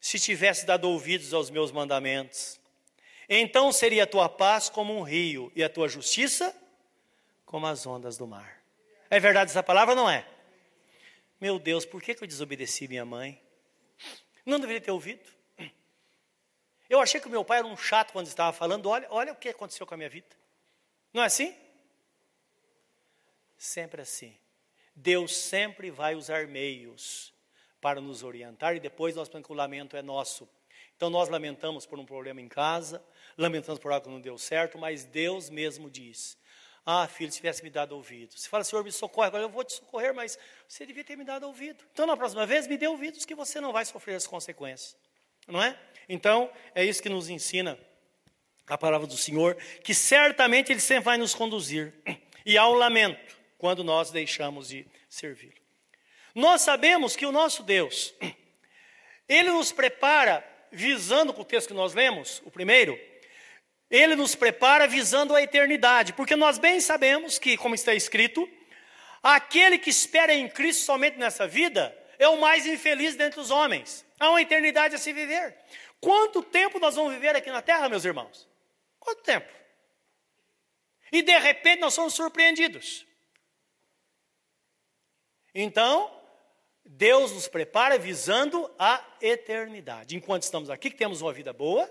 se 0.00 0.18
tivesse 0.18 0.64
dado 0.64 0.88
ouvidos 0.88 1.34
aos 1.34 1.50
meus 1.50 1.70
mandamentos. 1.70 2.58
Então 3.28 3.70
seria 3.70 4.04
a 4.04 4.06
tua 4.06 4.28
paz 4.28 4.68
como 4.68 4.96
um 4.96 5.02
rio 5.02 5.52
e 5.54 5.62
a 5.62 5.68
tua 5.68 5.88
justiça 5.88 6.56
como 7.44 7.66
as 7.66 7.86
ondas 7.86 8.16
do 8.16 8.26
mar. 8.26 8.62
É 9.10 9.20
verdade 9.20 9.50
essa 9.50 9.62
palavra 9.62 9.94
não 9.94 10.08
é? 10.08 10.26
Meu 11.40 11.58
Deus, 11.58 11.84
por 11.84 12.02
que, 12.02 12.14
que 12.14 12.22
eu 12.22 12.28
desobedeci 12.28 12.88
minha 12.88 13.04
mãe? 13.04 13.40
Não 14.44 14.58
deveria 14.58 14.80
ter 14.80 14.90
ouvido. 14.90 15.28
Eu 16.88 17.00
achei 17.00 17.20
que 17.20 17.28
o 17.28 17.30
meu 17.30 17.44
pai 17.44 17.58
era 17.58 17.66
um 17.66 17.76
chato 17.76 18.12
quando 18.12 18.26
estava 18.26 18.52
falando. 18.52 18.86
Olha, 18.86 19.06
olha 19.10 19.32
o 19.32 19.36
que 19.36 19.48
aconteceu 19.48 19.86
com 19.86 19.94
a 19.94 19.96
minha 19.96 20.08
vida. 20.08 20.26
Não 21.12 21.22
é 21.22 21.26
assim? 21.26 21.56
Sempre 23.56 24.02
assim. 24.02 24.36
Deus 24.94 25.36
sempre 25.36 25.90
vai 25.90 26.14
usar 26.14 26.46
meios 26.48 27.32
para 27.80 28.00
nos 28.00 28.22
orientar 28.22 28.76
e 28.76 28.80
depois 28.80 29.14
nós 29.14 29.28
pensamos 29.28 29.46
que 29.46 29.52
o 29.52 29.56
lamento 29.56 29.96
é 29.96 30.02
nosso. 30.02 30.48
Então 30.96 31.08
nós 31.08 31.28
lamentamos 31.28 31.86
por 31.86 31.98
um 31.98 32.04
problema 32.04 32.40
em 32.40 32.48
casa, 32.48 33.02
lamentamos 33.36 33.80
por 33.80 33.90
algo 33.90 34.04
que 34.04 34.12
não 34.12 34.20
deu 34.20 34.36
certo, 34.36 34.78
mas 34.78 35.04
Deus 35.04 35.48
mesmo 35.48 35.90
diz: 35.90 36.36
Ah, 36.84 37.08
filho, 37.08 37.30
se 37.30 37.38
tivesse 37.38 37.62
me 37.62 37.70
dado 37.70 37.92
ouvido. 37.92 38.34
Você 38.36 38.48
fala, 38.48 38.62
Senhor, 38.64 38.84
me 38.84 38.92
socorre, 38.92 39.28
agora 39.28 39.44
eu 39.44 39.48
vou 39.48 39.64
te 39.64 39.72
socorrer, 39.72 40.14
mas 40.14 40.38
você 40.68 40.84
devia 40.84 41.02
ter 41.02 41.16
me 41.16 41.24
dado 41.24 41.46
ouvido. 41.46 41.82
Então 41.92 42.06
na 42.06 42.16
próxima 42.16 42.44
vez, 42.44 42.66
me 42.66 42.76
dê 42.76 42.86
ouvidos 42.86 43.24
que 43.24 43.34
você 43.34 43.60
não 43.60 43.72
vai 43.72 43.84
sofrer 43.84 44.14
as 44.14 44.26
consequências. 44.26 44.96
Não 45.48 45.62
é? 45.62 45.78
Então, 46.08 46.50
é 46.74 46.84
isso 46.84 47.02
que 47.02 47.08
nos 47.08 47.28
ensina 47.28 47.78
a 48.66 48.78
palavra 48.78 49.06
do 49.06 49.16
Senhor, 49.16 49.56
que 49.82 49.94
certamente 49.94 50.70
Ele 50.70 50.80
sempre 50.80 51.04
vai 51.04 51.18
nos 51.18 51.34
conduzir. 51.34 51.94
E 52.44 52.56
há 52.56 52.66
um 52.68 52.74
lamento 52.74 53.38
quando 53.58 53.84
nós 53.84 54.10
deixamos 54.10 54.68
de 54.68 54.86
servi-lo. 55.08 55.59
Nós 56.34 56.62
sabemos 56.62 57.16
que 57.16 57.26
o 57.26 57.32
nosso 57.32 57.62
Deus, 57.62 58.14
Ele 59.28 59.50
nos 59.50 59.72
prepara, 59.72 60.44
visando 60.70 61.32
com 61.32 61.42
o 61.42 61.44
texto 61.44 61.68
que 61.68 61.74
nós 61.74 61.94
lemos, 61.94 62.40
o 62.44 62.50
primeiro, 62.50 62.98
Ele 63.90 64.14
nos 64.14 64.34
prepara 64.34 64.86
visando 64.86 65.34
a 65.34 65.42
eternidade, 65.42 66.12
porque 66.12 66.36
nós 66.36 66.58
bem 66.58 66.80
sabemos 66.80 67.38
que, 67.38 67.56
como 67.56 67.74
está 67.74 67.94
escrito, 67.94 68.48
aquele 69.22 69.78
que 69.78 69.90
espera 69.90 70.32
em 70.32 70.48
Cristo 70.48 70.84
somente 70.84 71.18
nessa 71.18 71.46
vida 71.46 71.96
é 72.18 72.28
o 72.28 72.40
mais 72.40 72.66
infeliz 72.66 73.16
dentre 73.16 73.40
os 73.40 73.50
homens. 73.50 74.04
Há 74.18 74.30
uma 74.30 74.42
eternidade 74.42 74.94
a 74.94 74.98
se 74.98 75.12
viver. 75.12 75.56
Quanto 76.00 76.42
tempo 76.42 76.78
nós 76.78 76.94
vamos 76.94 77.12
viver 77.14 77.34
aqui 77.34 77.50
na 77.50 77.62
terra, 77.62 77.88
meus 77.88 78.04
irmãos? 78.04 78.48
Quanto 78.98 79.22
tempo? 79.22 79.50
E 81.10 81.22
de 81.22 81.36
repente 81.38 81.80
nós 81.80 81.94
somos 81.94 82.14
surpreendidos. 82.14 83.06
Então, 85.54 86.19
Deus 86.92 87.30
nos 87.30 87.46
prepara 87.46 87.96
visando 87.96 88.68
a 88.76 89.00
eternidade. 89.22 90.16
Enquanto 90.16 90.42
estamos 90.42 90.68
aqui, 90.68 90.90
que 90.90 90.96
temos 90.96 91.22
uma 91.22 91.32
vida 91.32 91.52
boa, 91.52 91.88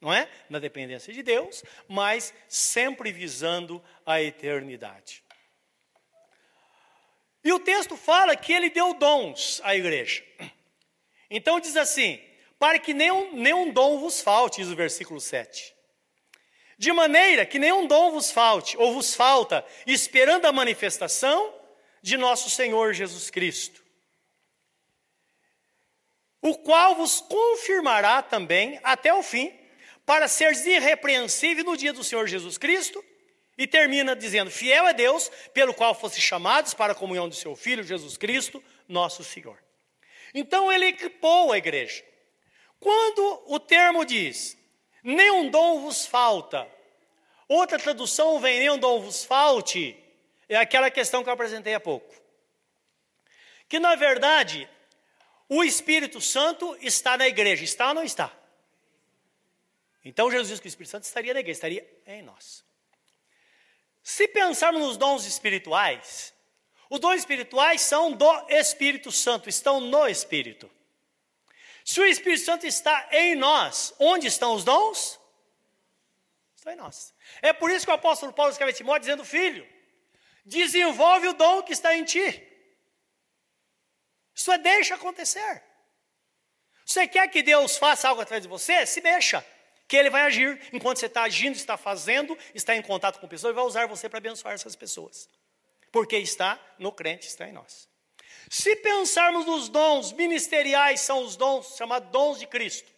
não 0.00 0.12
é? 0.12 0.28
Na 0.50 0.58
dependência 0.58 1.12
de 1.12 1.22
Deus, 1.22 1.62
mas 1.86 2.34
sempre 2.48 3.12
visando 3.12 3.80
a 4.04 4.20
eternidade. 4.20 5.22
E 7.44 7.52
o 7.52 7.60
texto 7.60 7.96
fala 7.96 8.34
que 8.34 8.52
ele 8.52 8.68
deu 8.68 8.94
dons 8.94 9.60
à 9.62 9.76
igreja. 9.76 10.24
Então 11.30 11.60
diz 11.60 11.76
assim: 11.76 12.20
para 12.58 12.80
que 12.80 12.92
nenhum, 12.92 13.34
nenhum 13.34 13.72
dom 13.72 14.00
vos 14.00 14.20
falte, 14.20 14.60
diz 14.60 14.68
o 14.68 14.76
versículo 14.76 15.20
7. 15.20 15.72
De 16.76 16.92
maneira 16.92 17.46
que 17.46 17.60
nenhum 17.60 17.86
dom 17.86 18.10
vos 18.10 18.32
falte, 18.32 18.76
ou 18.76 18.92
vos 18.92 19.14
falta, 19.14 19.64
esperando 19.86 20.46
a 20.46 20.52
manifestação 20.52 21.54
de 22.02 22.16
nosso 22.16 22.50
Senhor 22.50 22.92
Jesus 22.92 23.30
Cristo. 23.30 23.81
O 26.42 26.58
qual 26.58 26.96
vos 26.96 27.20
confirmará 27.20 28.20
também 28.20 28.80
até 28.82 29.14
o 29.14 29.22
fim, 29.22 29.56
para 30.04 30.26
seres 30.26 30.66
irrepreensível 30.66 31.64
no 31.64 31.76
dia 31.76 31.92
do 31.92 32.02
Senhor 32.02 32.26
Jesus 32.26 32.58
Cristo. 32.58 33.02
E 33.56 33.66
termina 33.66 34.16
dizendo: 34.16 34.50
Fiel 34.50 34.88
é 34.88 34.92
Deus, 34.92 35.30
pelo 35.54 35.72
qual 35.72 35.94
fosse 35.94 36.20
chamados 36.20 36.74
para 36.74 36.92
a 36.92 36.96
comunhão 36.96 37.28
de 37.28 37.36
seu 37.36 37.54
Filho 37.54 37.84
Jesus 37.84 38.16
Cristo, 38.16 38.62
nosso 38.88 39.22
Senhor. 39.22 39.62
Então 40.34 40.72
ele 40.72 40.86
equipou 40.86 41.52
a 41.52 41.58
igreja. 41.58 42.02
Quando 42.80 43.44
o 43.46 43.60
termo 43.60 44.04
diz: 44.04 44.58
Nenhum 45.04 45.48
dom 45.48 45.82
vos 45.82 46.04
falta, 46.06 46.66
outra 47.46 47.78
tradução 47.78 48.40
vem: 48.40 48.58
Nenhum 48.58 48.78
dom 48.78 49.00
vos 49.00 49.24
falte, 49.24 49.96
é 50.48 50.56
aquela 50.56 50.90
questão 50.90 51.22
que 51.22 51.28
eu 51.28 51.34
apresentei 51.34 51.74
há 51.74 51.80
pouco. 51.80 52.12
Que 53.68 53.78
na 53.78 53.94
verdade, 53.94 54.68
o 55.54 55.62
Espírito 55.62 56.18
Santo 56.18 56.74
está 56.80 57.18
na 57.18 57.28
igreja, 57.28 57.62
está 57.62 57.88
ou 57.88 57.94
não 57.94 58.02
está? 58.02 58.32
Então 60.02 60.30
Jesus 60.30 60.48
disse 60.48 60.62
que 60.62 60.66
o 60.66 60.70
Espírito 60.70 60.92
Santo 60.92 61.04
estaria 61.04 61.34
na 61.34 61.40
igreja, 61.40 61.58
estaria 61.58 62.02
em 62.06 62.22
nós. 62.22 62.64
Se 64.02 64.26
pensarmos 64.28 64.80
nos 64.80 64.96
dons 64.96 65.26
espirituais, 65.26 66.32
os 66.88 66.98
dons 66.98 67.16
espirituais 67.16 67.82
são 67.82 68.12
do 68.12 68.46
Espírito 68.48 69.12
Santo, 69.12 69.50
estão 69.50 69.78
no 69.78 70.08
Espírito. 70.08 70.70
Se 71.84 72.00
o 72.00 72.06
Espírito 72.06 72.44
Santo 72.44 72.66
está 72.66 73.08
em 73.12 73.34
nós, 73.34 73.94
onde 73.98 74.28
estão 74.28 74.54
os 74.54 74.64
dons? 74.64 75.20
Estão 76.56 76.72
em 76.72 76.76
nós. 76.76 77.12
É 77.42 77.52
por 77.52 77.70
isso 77.70 77.84
que 77.84 77.92
o 77.92 77.94
apóstolo 77.94 78.32
Paulo 78.32 78.52
escreve 78.52 78.72
a 78.72 78.74
Timóteo 78.74 79.02
dizendo: 79.02 79.24
Filho, 79.24 79.68
desenvolve 80.46 81.28
o 81.28 81.34
dom 81.34 81.62
que 81.62 81.74
está 81.74 81.94
em 81.94 82.04
ti. 82.04 82.51
Isso 84.34 84.50
é 84.50 84.58
deixa 84.58 84.94
acontecer. 84.94 85.62
Você 86.84 87.06
quer 87.06 87.28
que 87.28 87.42
Deus 87.42 87.76
faça 87.76 88.08
algo 88.08 88.20
através 88.20 88.42
de 88.42 88.48
você? 88.48 88.84
Se 88.86 89.00
mexa 89.00 89.44
que 89.86 89.96
ele 89.96 90.10
vai 90.10 90.22
agir 90.22 90.60
enquanto 90.72 90.98
você 90.98 91.06
está 91.06 91.22
agindo, 91.22 91.54
está 91.54 91.76
fazendo, 91.76 92.36
está 92.54 92.74
em 92.74 92.82
contato 92.82 93.20
com 93.20 93.28
pessoas 93.28 93.52
e 93.52 93.54
vai 93.54 93.64
usar 93.64 93.86
você 93.86 94.08
para 94.08 94.18
abençoar 94.18 94.54
essas 94.54 94.74
pessoas. 94.74 95.28
Porque 95.90 96.16
está 96.16 96.58
no 96.78 96.90
crente, 96.90 97.28
está 97.28 97.46
em 97.46 97.52
nós. 97.52 97.88
Se 98.50 98.74
pensarmos 98.76 99.46
nos 99.46 99.68
dons 99.68 100.12
ministeriais, 100.12 101.00
são 101.00 101.22
os 101.22 101.36
dons 101.36 101.76
chamados 101.76 102.10
dons 102.10 102.38
de 102.38 102.46
Cristo. 102.46 102.90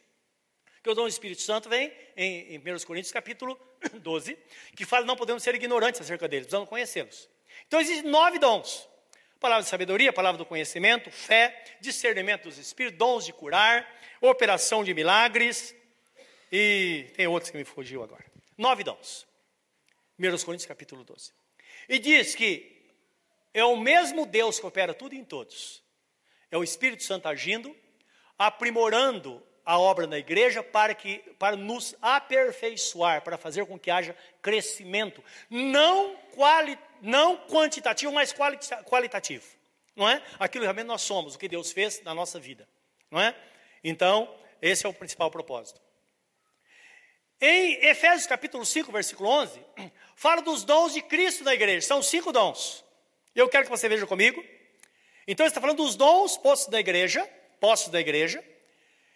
Que 0.82 0.90
o 0.90 0.94
dom 0.94 1.02
do 1.02 1.08
Espírito 1.08 1.42
Santo 1.42 1.68
vem 1.68 1.92
em, 2.16 2.54
em 2.54 2.58
1 2.58 2.84
Coríntios 2.86 3.12
capítulo 3.12 3.58
12, 4.00 4.38
que 4.76 4.84
fala 4.84 5.04
não 5.04 5.16
podemos 5.16 5.42
ser 5.42 5.54
ignorantes 5.54 6.00
acerca 6.00 6.28
deles, 6.28 6.46
precisamos 6.46 6.68
conhecê-los. 6.68 7.28
Então 7.66 7.80
existem 7.80 8.10
nove 8.10 8.38
dons. 8.38 8.88
Palavra 9.44 9.62
de 9.62 9.68
sabedoria, 9.68 10.10
palavra 10.10 10.38
do 10.38 10.46
conhecimento, 10.46 11.10
fé, 11.10 11.62
discernimento 11.78 12.44
dos 12.44 12.56
espíritos, 12.56 12.98
dons 12.98 13.26
de 13.26 13.32
curar, 13.34 13.86
operação 14.18 14.82
de 14.82 14.94
milagres, 14.94 15.76
e 16.50 17.10
tem 17.14 17.26
outros 17.26 17.50
que 17.50 17.58
me 17.58 17.64
fugiu 17.66 18.02
agora. 18.02 18.24
Nove 18.56 18.82
dons. 18.82 19.26
1 20.18 20.22
Coríntios 20.46 20.64
capítulo 20.64 21.04
12. 21.04 21.30
E 21.90 21.98
diz 21.98 22.34
que 22.34 22.90
é 23.52 23.62
o 23.62 23.76
mesmo 23.76 24.24
Deus 24.24 24.58
que 24.58 24.64
opera 24.64 24.94
tudo 24.94 25.14
em 25.14 25.22
todos. 25.22 25.84
É 26.50 26.56
o 26.56 26.64
Espírito 26.64 27.02
Santo 27.02 27.28
agindo, 27.28 27.76
aprimorando 28.38 29.46
a 29.64 29.78
obra 29.78 30.06
na 30.06 30.18
igreja 30.18 30.62
para 30.62 30.94
que 30.94 31.18
para 31.38 31.56
nos 31.56 31.94
aperfeiçoar, 32.02 33.22
para 33.22 33.38
fazer 33.38 33.64
com 33.66 33.78
que 33.78 33.90
haja 33.90 34.16
crescimento, 34.42 35.24
não 35.48 36.16
quali, 36.34 36.78
não 37.00 37.36
quantitativo, 37.48 38.12
mas 38.12 38.34
qualitativo. 38.84 39.46
Não 39.96 40.08
é? 40.08 40.22
Aquilo 40.38 40.64
realmente 40.64 40.86
nós 40.86 41.02
somos, 41.02 41.34
o 41.34 41.38
que 41.38 41.48
Deus 41.48 41.72
fez 41.72 42.02
na 42.02 42.14
nossa 42.14 42.40
vida, 42.40 42.68
não 43.10 43.20
é? 43.20 43.34
Então, 43.82 44.34
esse 44.60 44.84
é 44.84 44.88
o 44.88 44.94
principal 44.94 45.30
propósito. 45.30 45.80
Em 47.40 47.74
Efésios 47.86 48.26
capítulo 48.26 48.64
5, 48.64 48.90
versículo 48.90 49.28
11, 49.28 49.60
fala 50.16 50.40
dos 50.40 50.64
dons 50.64 50.94
de 50.94 51.02
Cristo 51.02 51.44
na 51.44 51.54
igreja. 51.54 51.86
São 51.86 52.02
cinco 52.02 52.32
dons. 52.32 52.84
Eu 53.34 53.48
quero 53.48 53.64
que 53.64 53.70
você 53.70 53.88
veja 53.88 54.06
comigo. 54.06 54.42
Então, 55.26 55.46
está 55.46 55.60
falando 55.60 55.78
dos 55.78 55.96
dons 55.96 56.36
postos 56.36 56.70
da 56.70 56.80
igreja, 56.80 57.28
postos 57.60 57.90
da 57.90 58.00
igreja. 58.00 58.42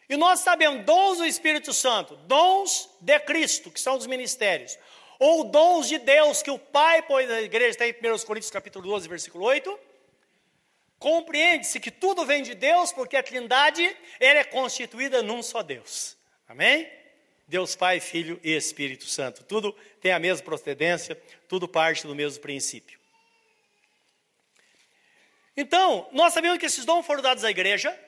E 0.09 0.17
nós 0.17 0.41
sabemos 0.41 0.85
dons 0.85 1.19
do 1.19 1.27
Espírito 1.27 1.73
Santo, 1.73 2.17
dons 2.17 2.89
de 3.01 3.19
Cristo, 3.21 3.71
que 3.71 3.81
são 3.81 3.97
os 3.97 4.07
ministérios, 4.07 4.79
ou 5.19 5.45
dons 5.45 5.87
de 5.87 5.99
Deus 5.99 6.43
que 6.43 6.51
o 6.51 6.59
Pai 6.59 7.03
põe 7.03 7.27
na 7.27 7.43
igreja, 7.43 7.71
está 7.71 7.87
em 7.87 7.93
1 7.93 8.25
Coríntios 8.25 8.51
capítulo 8.51 8.89
12, 8.89 9.09
versículo 9.09 9.45
8. 9.45 9.79
Compreende-se 10.99 11.79
que 11.79 11.91
tudo 11.91 12.25
vem 12.25 12.43
de 12.43 12.55
Deus, 12.55 12.91
porque 12.91 13.17
a 13.17 13.23
Trindade 13.23 13.85
ela 14.19 14.41
é 14.41 14.45
constituída 14.45 15.23
num 15.23 15.43
só 15.43 15.63
Deus. 15.63 16.17
Amém? 16.49 16.91
Deus 17.47 17.77
Pai, 17.77 18.01
Filho 18.01 18.41
e 18.43 18.53
Espírito 18.53 19.05
Santo. 19.05 19.45
Tudo 19.45 19.73
tem 20.01 20.13
a 20.13 20.19
mesma 20.19 20.45
procedência, 20.45 21.21
tudo 21.49 21.69
parte 21.69 22.07
do 22.07 22.15
mesmo 22.15 22.41
princípio. 22.41 22.99
Então, 25.57 26.09
nós 26.13 26.33
sabemos 26.33 26.59
que 26.59 26.67
esses 26.67 26.85
dons 26.85 27.05
foram 27.05 27.23
dados 27.23 27.45
à 27.45 27.51
igreja 27.51 27.99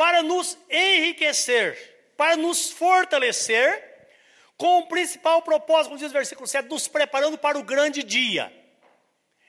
para 0.00 0.22
nos 0.22 0.56
enriquecer, 0.70 2.14
para 2.16 2.34
nos 2.34 2.70
fortalecer, 2.70 4.08
com 4.56 4.78
o 4.78 4.86
principal 4.86 5.42
propósito, 5.42 5.90
como 5.90 5.98
diz 5.98 6.08
o 6.08 6.14
versículo 6.14 6.48
7, 6.48 6.70
nos 6.70 6.88
preparando 6.88 7.36
para 7.36 7.58
o 7.58 7.62
grande 7.62 8.02
dia. 8.02 8.50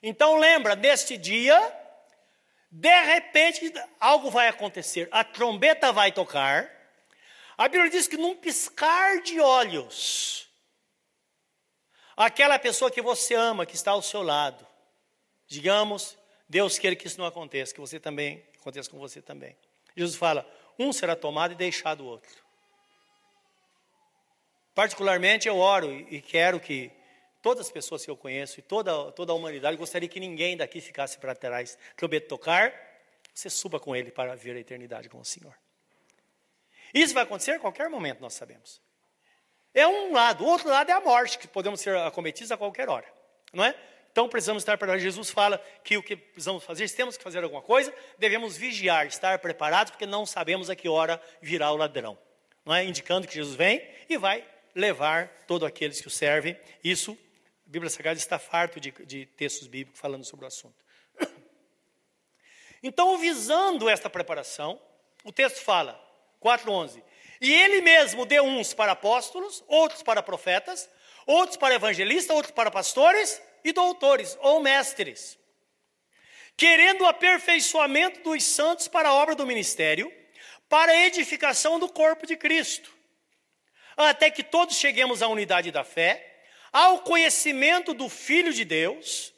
Então, 0.04 0.36
lembra, 0.36 0.76
neste 0.76 1.16
dia, 1.16 1.58
de 2.70 3.02
repente, 3.02 3.74
algo 3.98 4.30
vai 4.30 4.50
acontecer, 4.50 5.08
a 5.10 5.24
trombeta 5.24 5.94
vai 5.94 6.12
tocar, 6.12 6.70
a 7.58 7.70
Bíblia 7.70 7.90
diz 7.90 8.10
que 8.10 8.18
num 8.18 8.36
piscar 8.36 9.22
de 9.22 9.40
olhos, 9.40 10.50
aquela 12.18 12.60
pessoa 12.60 12.92
que 12.92 13.02
você 13.02 13.36
ama, 13.36 13.66
que 13.66 13.76
está 13.76 13.92
ao 13.92 14.02
seu 14.02 14.22
lado, 14.22 14.68
digamos, 15.48 16.18
Deus 16.50 16.78
queira 16.78 16.98
que 16.98 17.08
isso 17.08 17.18
não 17.18 17.26
aconteça, 17.26 17.74
que 17.74 17.80
você 17.80 18.02
também, 18.02 18.46
aconteça 18.60 18.90
com 18.90 19.00
você 19.00 19.22
também. 19.22 19.56
Jesus 19.96 20.16
fala: 20.16 20.50
um 20.78 20.92
será 20.92 21.16
tomado 21.16 21.54
e 21.54 21.56
deixado 21.56 22.02
o 22.02 22.08
outro. 22.08 22.42
Particularmente 24.74 25.48
eu 25.48 25.58
oro 25.58 25.92
e 25.92 26.22
quero 26.22 26.60
que 26.60 26.92
todas 27.42 27.68
as 27.68 27.72
pessoas 27.72 28.06
que 28.06 28.12
eu 28.12 28.16
conheço 28.16 28.60
e 28.60 28.64
toda, 28.64 29.12
toda 29.12 29.32
a 29.32 29.36
humanidade, 29.36 29.76
gostaria 29.78 30.08
que 30.08 30.20
ninguém 30.20 30.56
daqui 30.56 30.80
ficasse 30.80 31.18
para 31.18 31.36
trás. 31.36 31.78
Trombeta 31.96 32.28
tocar, 32.28 32.74
você 33.34 33.50
suba 33.50 33.80
com 33.80 33.96
ele 33.96 34.12
para 34.12 34.36
ver 34.36 34.56
a 34.56 34.60
eternidade 34.60 35.10
com 35.10 35.20
o 35.20 35.26
Senhor. 35.26 35.54
Isso 36.94 37.14
vai 37.14 37.24
acontecer 37.24 37.52
a 37.52 37.60
qualquer 37.60 37.90
momento, 37.90 38.22
nós 38.22 38.34
sabemos. 38.34 38.82
É 39.74 39.88
um 39.88 40.12
lado. 40.12 40.44
O 40.44 40.48
outro 40.48 40.70
lado 40.70 40.90
é 40.90 40.94
a 40.94 41.00
morte, 41.00 41.38
que 41.38 41.48
podemos 41.48 41.80
ser 41.80 41.96
acometidos 41.98 42.52
a 42.52 42.58
qualquer 42.58 42.90
hora. 42.90 43.08
Não 43.54 43.64
é? 43.64 43.76
Então 44.12 44.28
precisamos 44.28 44.62
estar 44.62 44.78
preparados. 44.78 45.02
Jesus 45.02 45.30
fala 45.30 45.58
que 45.84 45.98
o 45.98 46.04
que 46.04 46.16
precisamos 46.16 46.64
fazer, 46.64 46.88
se 46.88 46.96
temos 46.96 47.18
que 47.18 47.24
fazer 47.24 47.44
alguma 47.44 47.62
coisa, 47.62 47.94
devemos 48.18 48.58
vigiar, 48.58 49.08
estar 49.08 49.40
preparados, 49.40 49.92
porque 49.92 50.06
não 50.06 50.26
sabemos 50.26 50.70
a 50.70 50.76
que 50.76 50.90
hora 50.90 51.22
virá 51.42 51.72
o 51.72 51.78
ladrão. 51.78 52.18
Não 52.66 52.76
é? 52.76 52.84
Indicando 52.84 53.28
que 53.28 53.34
Jesus 53.34 53.56
vem 53.56 53.82
e 54.10 54.18
vai 54.18 54.46
levar 54.76 55.28
todos 55.48 55.68
aqueles 55.68 56.02
que 56.02 56.08
o 56.08 56.12
servem. 56.12 56.60
Isso, 56.84 57.18
a 57.66 57.70
Bíblia 57.70 57.90
Sagrada 57.90 58.20
está 58.20 58.38
farto 58.38 58.80
de, 58.80 58.92
de 59.06 59.26
textos 59.26 59.68
bíblicos 59.68 60.00
falando 60.00 60.26
sobre 60.26 60.46
o 60.46 60.48
assunto. 60.48 60.84
Então, 62.84 63.18
visando 63.18 63.88
esta 63.88 64.10
preparação, 64.10 64.82
o 65.24 65.32
texto 65.32 65.64
fala: 65.64 66.00
4:11. 66.42 67.02
E 67.40 67.54
ele 67.54 67.82
mesmo 67.82 68.26
deu 68.26 68.44
uns 68.44 68.74
para 68.74 68.92
apóstolos, 68.92 69.64
outros 69.68 70.04
para 70.04 70.22
profetas, 70.22 70.90
outros 71.26 71.58
para 71.58 71.76
evangelistas, 71.76 72.36
outros 72.36 72.54
para 72.54 72.70
pastores 72.70 73.42
e 73.64 73.72
doutores 73.72 74.38
ou 74.42 74.60
mestres, 74.60 75.38
querendo 76.56 77.02
o 77.02 77.08
aperfeiçoamento 77.08 78.22
dos 78.22 78.44
santos 78.44 78.88
para 78.88 79.10
a 79.10 79.14
obra 79.14 79.36
do 79.36 79.46
ministério, 79.46 80.12
para 80.70 80.92
a 80.92 81.06
edificação 81.06 81.80
do 81.80 81.90
corpo 81.90 82.26
de 82.26 82.36
Cristo, 82.36 82.96
até 83.98 84.30
que 84.30 84.44
todos 84.44 84.78
cheguemos 84.78 85.22
à 85.22 85.28
unidade 85.28 85.72
da 85.72 85.84
fé, 85.84 86.44
ao 86.72 87.00
conhecimento 87.00 87.94
do 87.94 88.08
Filho 88.08 88.54
de 88.54 88.64
Deus, 88.64 89.34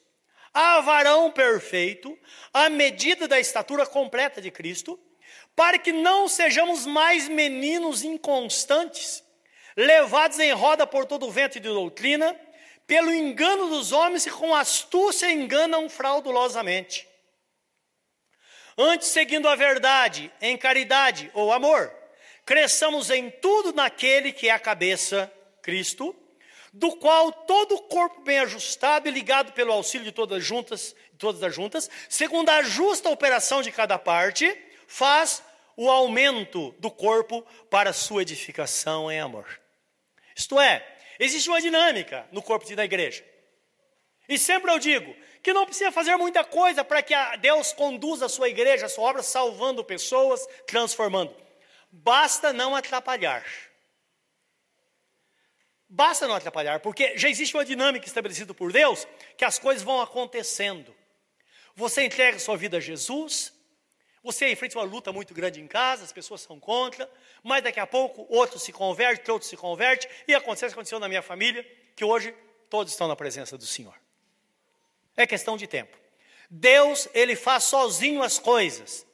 a 0.53 0.79
varão 0.81 1.31
perfeito, 1.31 2.17
à 2.53 2.69
medida 2.69 3.27
da 3.27 3.39
estatura 3.39 3.85
completa 3.85 4.39
de 4.39 4.51
Cristo, 4.51 4.99
para 5.55 5.79
que 5.79 5.91
não 5.91 6.27
sejamos 6.27 6.85
mais 6.85 7.27
meninos 7.27 8.03
inconstantes, 8.03 9.23
levados 9.75 10.39
em 10.39 10.51
roda 10.51 10.85
por 10.85 11.05
todo 11.05 11.25
o 11.25 11.31
vento 11.31 11.59
de 11.59 11.67
doutrina, 11.67 12.39
pelo 12.85 13.13
engano 13.13 13.69
dos 13.69 13.91
homens 13.91 14.23
que 14.23 14.31
com 14.31 14.53
astúcia 14.53 15.31
enganam 15.31 15.89
fraudulosamente. 15.89 17.07
Antes, 18.77 19.09
seguindo 19.09 19.47
a 19.47 19.55
verdade, 19.55 20.31
em 20.41 20.57
caridade 20.57 21.29
ou 21.33 21.53
amor, 21.53 21.93
cresçamos 22.45 23.09
em 23.09 23.29
tudo 23.29 23.71
naquele 23.73 24.31
que 24.31 24.49
é 24.49 24.51
a 24.51 24.59
cabeça, 24.59 25.31
Cristo, 25.61 26.15
do 26.73 26.95
qual 26.95 27.31
todo 27.31 27.75
o 27.75 27.81
corpo 27.83 28.21
bem 28.21 28.39
ajustado 28.39 29.07
e 29.07 29.11
ligado 29.11 29.53
pelo 29.53 29.71
auxílio 29.71 30.05
de 30.05 30.11
todas 30.11 30.39
as 30.39 30.43
juntas, 30.43 30.95
todas 31.19 31.43
as 31.43 31.53
juntas, 31.53 31.89
segundo 32.09 32.49
a 32.49 32.63
justa 32.63 33.09
operação 33.09 33.61
de 33.61 33.71
cada 33.71 33.99
parte, 33.99 34.57
faz 34.87 35.43
o 35.77 35.89
aumento 35.89 36.73
do 36.79 36.89
corpo 36.89 37.45
para 37.69 37.93
sua 37.93 38.23
edificação 38.23 39.11
em 39.11 39.19
amor. 39.19 39.59
Isto 40.35 40.59
é, 40.59 40.92
existe 41.23 41.49
uma 41.49 41.61
dinâmica 41.61 42.27
no 42.31 42.41
corpo 42.41 42.73
da 42.75 42.83
igreja. 42.83 43.23
E 44.27 44.37
sempre 44.37 44.71
eu 44.71 44.79
digo 44.79 45.15
que 45.41 45.53
não 45.53 45.65
precisa 45.65 45.91
fazer 45.91 46.15
muita 46.15 46.43
coisa 46.43 46.83
para 46.83 47.01
que 47.01 47.13
Deus 47.37 47.73
conduza 47.73 48.25
a 48.25 48.29
sua 48.29 48.49
igreja, 48.49 48.85
a 48.85 48.89
sua 48.89 49.09
obra, 49.09 49.23
salvando 49.23 49.83
pessoas, 49.83 50.45
transformando. 50.65 51.35
Basta 51.91 52.53
não 52.53 52.75
atrapalhar. 52.75 53.45
Basta 55.87 56.27
não 56.27 56.35
atrapalhar, 56.35 56.79
porque 56.79 57.17
já 57.17 57.29
existe 57.29 57.55
uma 57.55 57.65
dinâmica 57.65 58.07
estabelecida 58.07 58.53
por 58.53 58.71
Deus 58.71 59.07
que 59.37 59.45
as 59.45 59.59
coisas 59.59 59.83
vão 59.83 60.01
acontecendo. 60.01 60.95
Você 61.75 62.03
entrega 62.03 62.39
sua 62.39 62.57
vida 62.57 62.77
a 62.77 62.79
Jesus, 62.79 63.53
você 64.23 64.49
enfrenta 64.49 64.79
uma 64.79 64.85
luta 64.85 65.11
muito 65.11 65.33
grande 65.33 65.59
em 65.59 65.67
casa, 65.67 66.05
as 66.05 66.13
pessoas 66.13 66.41
são 66.41 66.57
contra, 66.59 67.09
mas 67.43 67.61
daqui 67.61 67.79
a 67.79 67.85
pouco 67.85 68.25
outro 68.29 68.57
se 68.57 68.71
converte, 68.71 69.29
outro 69.29 69.47
se 69.47 69.57
converte, 69.57 70.07
e 70.27 70.33
acontece 70.33 70.65
o 70.65 70.67
que 70.69 70.73
aconteceu 70.75 70.99
na 70.99 71.09
minha 71.09 71.21
família, 71.21 71.69
que 71.93 72.05
hoje 72.05 72.33
todos 72.69 72.93
estão 72.93 73.07
na 73.07 73.15
presença 73.15 73.57
do 73.57 73.65
Senhor. 73.65 73.93
É 75.17 75.27
questão 75.27 75.57
de 75.57 75.67
tempo. 75.67 75.97
Deus, 76.49 77.09
ele 77.13 77.35
faz 77.35 77.65
sozinho 77.65 78.23
as 78.23 78.39
coisas. 78.39 79.05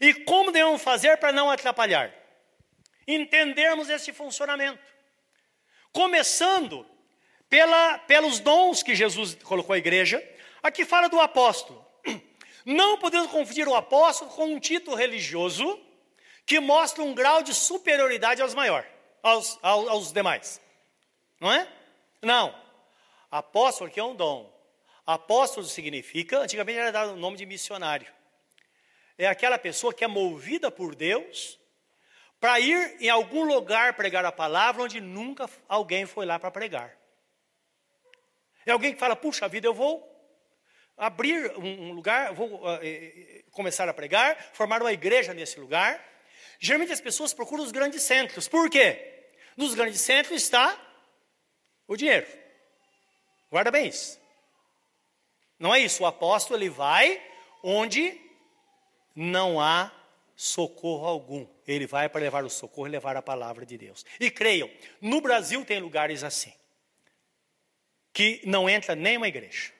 E 0.00 0.12
como 0.12 0.52
devemos 0.52 0.82
fazer 0.82 1.16
para 1.16 1.32
não 1.32 1.50
atrapalhar? 1.50 2.12
Entendermos 3.08 3.88
esse 3.88 4.12
funcionamento. 4.12 4.82
Começando 5.92 6.86
pela, 7.48 7.98
pelos 8.00 8.38
dons 8.38 8.82
que 8.82 8.94
Jesus 8.94 9.34
colocou 9.42 9.74
à 9.74 9.78
igreja. 9.78 10.22
Aqui 10.62 10.84
fala 10.84 11.08
do 11.08 11.20
apóstolo. 11.20 11.84
Não 12.64 12.98
podemos 12.98 13.30
confundir 13.30 13.66
o 13.66 13.74
apóstolo 13.74 14.30
com 14.30 14.46
um 14.46 14.60
título 14.60 14.96
religioso 14.96 15.80
que 16.46 16.60
mostra 16.60 17.02
um 17.02 17.14
grau 17.14 17.42
de 17.42 17.54
superioridade 17.54 18.42
aos 18.42 18.54
maiores, 18.54 18.88
aos, 19.22 19.58
aos, 19.62 19.88
aos 19.88 20.12
demais. 20.12 20.60
Não 21.40 21.52
é? 21.52 21.68
Não. 22.20 22.54
Apóstolo 23.30 23.90
que 23.90 23.98
é 23.98 24.04
um 24.04 24.14
dom. 24.14 24.52
Apóstolo 25.06 25.66
significa, 25.66 26.38
antigamente 26.38 26.78
era 26.78 26.92
dado 26.92 27.12
o 27.12 27.16
nome 27.16 27.36
de 27.36 27.46
missionário. 27.46 28.12
É 29.18 29.26
aquela 29.26 29.58
pessoa 29.58 29.92
que 29.92 30.04
é 30.04 30.08
movida 30.08 30.70
por 30.70 30.94
Deus 30.94 31.58
para 32.40 32.58
ir 32.60 32.96
em 33.00 33.08
algum 33.08 33.44
lugar 33.44 33.94
pregar 33.94 34.24
a 34.24 34.32
palavra 34.32 34.82
onde 34.82 35.00
nunca 35.00 35.48
alguém 35.68 36.06
foi 36.06 36.26
lá 36.26 36.38
para 36.38 36.50
pregar. 36.50 36.96
É 38.64 38.72
alguém 38.72 38.92
que 38.92 38.98
fala, 38.98 39.16
puxa 39.16 39.48
vida, 39.48 39.66
eu 39.66 39.74
vou 39.74 40.11
abrir 40.96 41.56
um 41.58 41.92
lugar, 41.92 42.32
vou 42.32 42.54
uh, 42.54 42.78
começar 43.50 43.88
a 43.88 43.94
pregar, 43.94 44.36
formar 44.52 44.80
uma 44.80 44.92
igreja 44.92 45.34
nesse 45.34 45.58
lugar. 45.58 46.02
Geralmente 46.58 46.92
as 46.92 47.00
pessoas 47.00 47.34
procuram 47.34 47.64
os 47.64 47.72
grandes 47.72 48.02
centros. 48.02 48.48
Por 48.48 48.70
quê? 48.70 49.26
Nos 49.56 49.74
grandes 49.74 50.00
centros 50.00 50.42
está 50.42 50.78
o 51.86 51.96
dinheiro. 51.96 52.26
Guarda 53.50 53.70
bem 53.70 53.88
isso. 53.88 54.20
Não 55.58 55.74
é 55.74 55.80
isso. 55.80 56.02
O 56.02 56.06
apóstolo 56.06 56.58
ele 56.58 56.70
vai 56.70 57.20
onde 57.62 58.18
não 59.14 59.60
há 59.60 59.92
socorro 60.34 61.06
algum. 61.06 61.46
Ele 61.66 61.86
vai 61.86 62.08
para 62.08 62.20
levar 62.20 62.44
o 62.44 62.50
socorro 62.50 62.88
e 62.88 62.90
levar 62.90 63.16
a 63.16 63.22
palavra 63.22 63.66
de 63.66 63.76
Deus. 63.76 64.04
E 64.18 64.30
creiam, 64.30 64.70
no 65.00 65.20
Brasil 65.20 65.64
tem 65.64 65.78
lugares 65.80 66.24
assim 66.24 66.52
que 68.12 68.42
não 68.44 68.68
entra 68.68 68.94
nem 68.94 69.16
uma 69.16 69.28
igreja. 69.28 69.72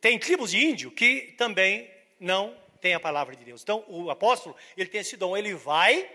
Tem 0.00 0.18
tribos 0.18 0.50
de 0.50 0.64
índio 0.64 0.90
que 0.90 1.34
também 1.38 1.90
não 2.20 2.56
tem 2.80 2.94
a 2.94 3.00
palavra 3.00 3.34
de 3.34 3.44
Deus. 3.44 3.62
Então, 3.62 3.84
o 3.88 4.10
apóstolo, 4.10 4.56
ele 4.76 4.88
tem 4.88 5.00
esse 5.00 5.16
dom, 5.16 5.36
ele 5.36 5.54
vai, 5.54 6.10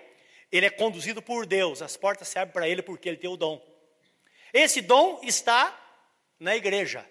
ele 0.51 0.65
é 0.65 0.69
conduzido 0.69 1.21
por 1.21 1.45
Deus, 1.45 1.81
as 1.81 1.97
portas 1.97 2.27
se 2.27 2.37
abrem 2.37 2.53
para 2.53 2.67
ele 2.67 2.81
porque 2.81 3.09
ele 3.09 3.17
tem 3.17 3.29
o 3.29 3.37
dom. 3.37 3.65
Esse 4.53 4.81
dom 4.81 5.19
está 5.23 5.75
na 6.39 6.55
igreja. 6.55 7.05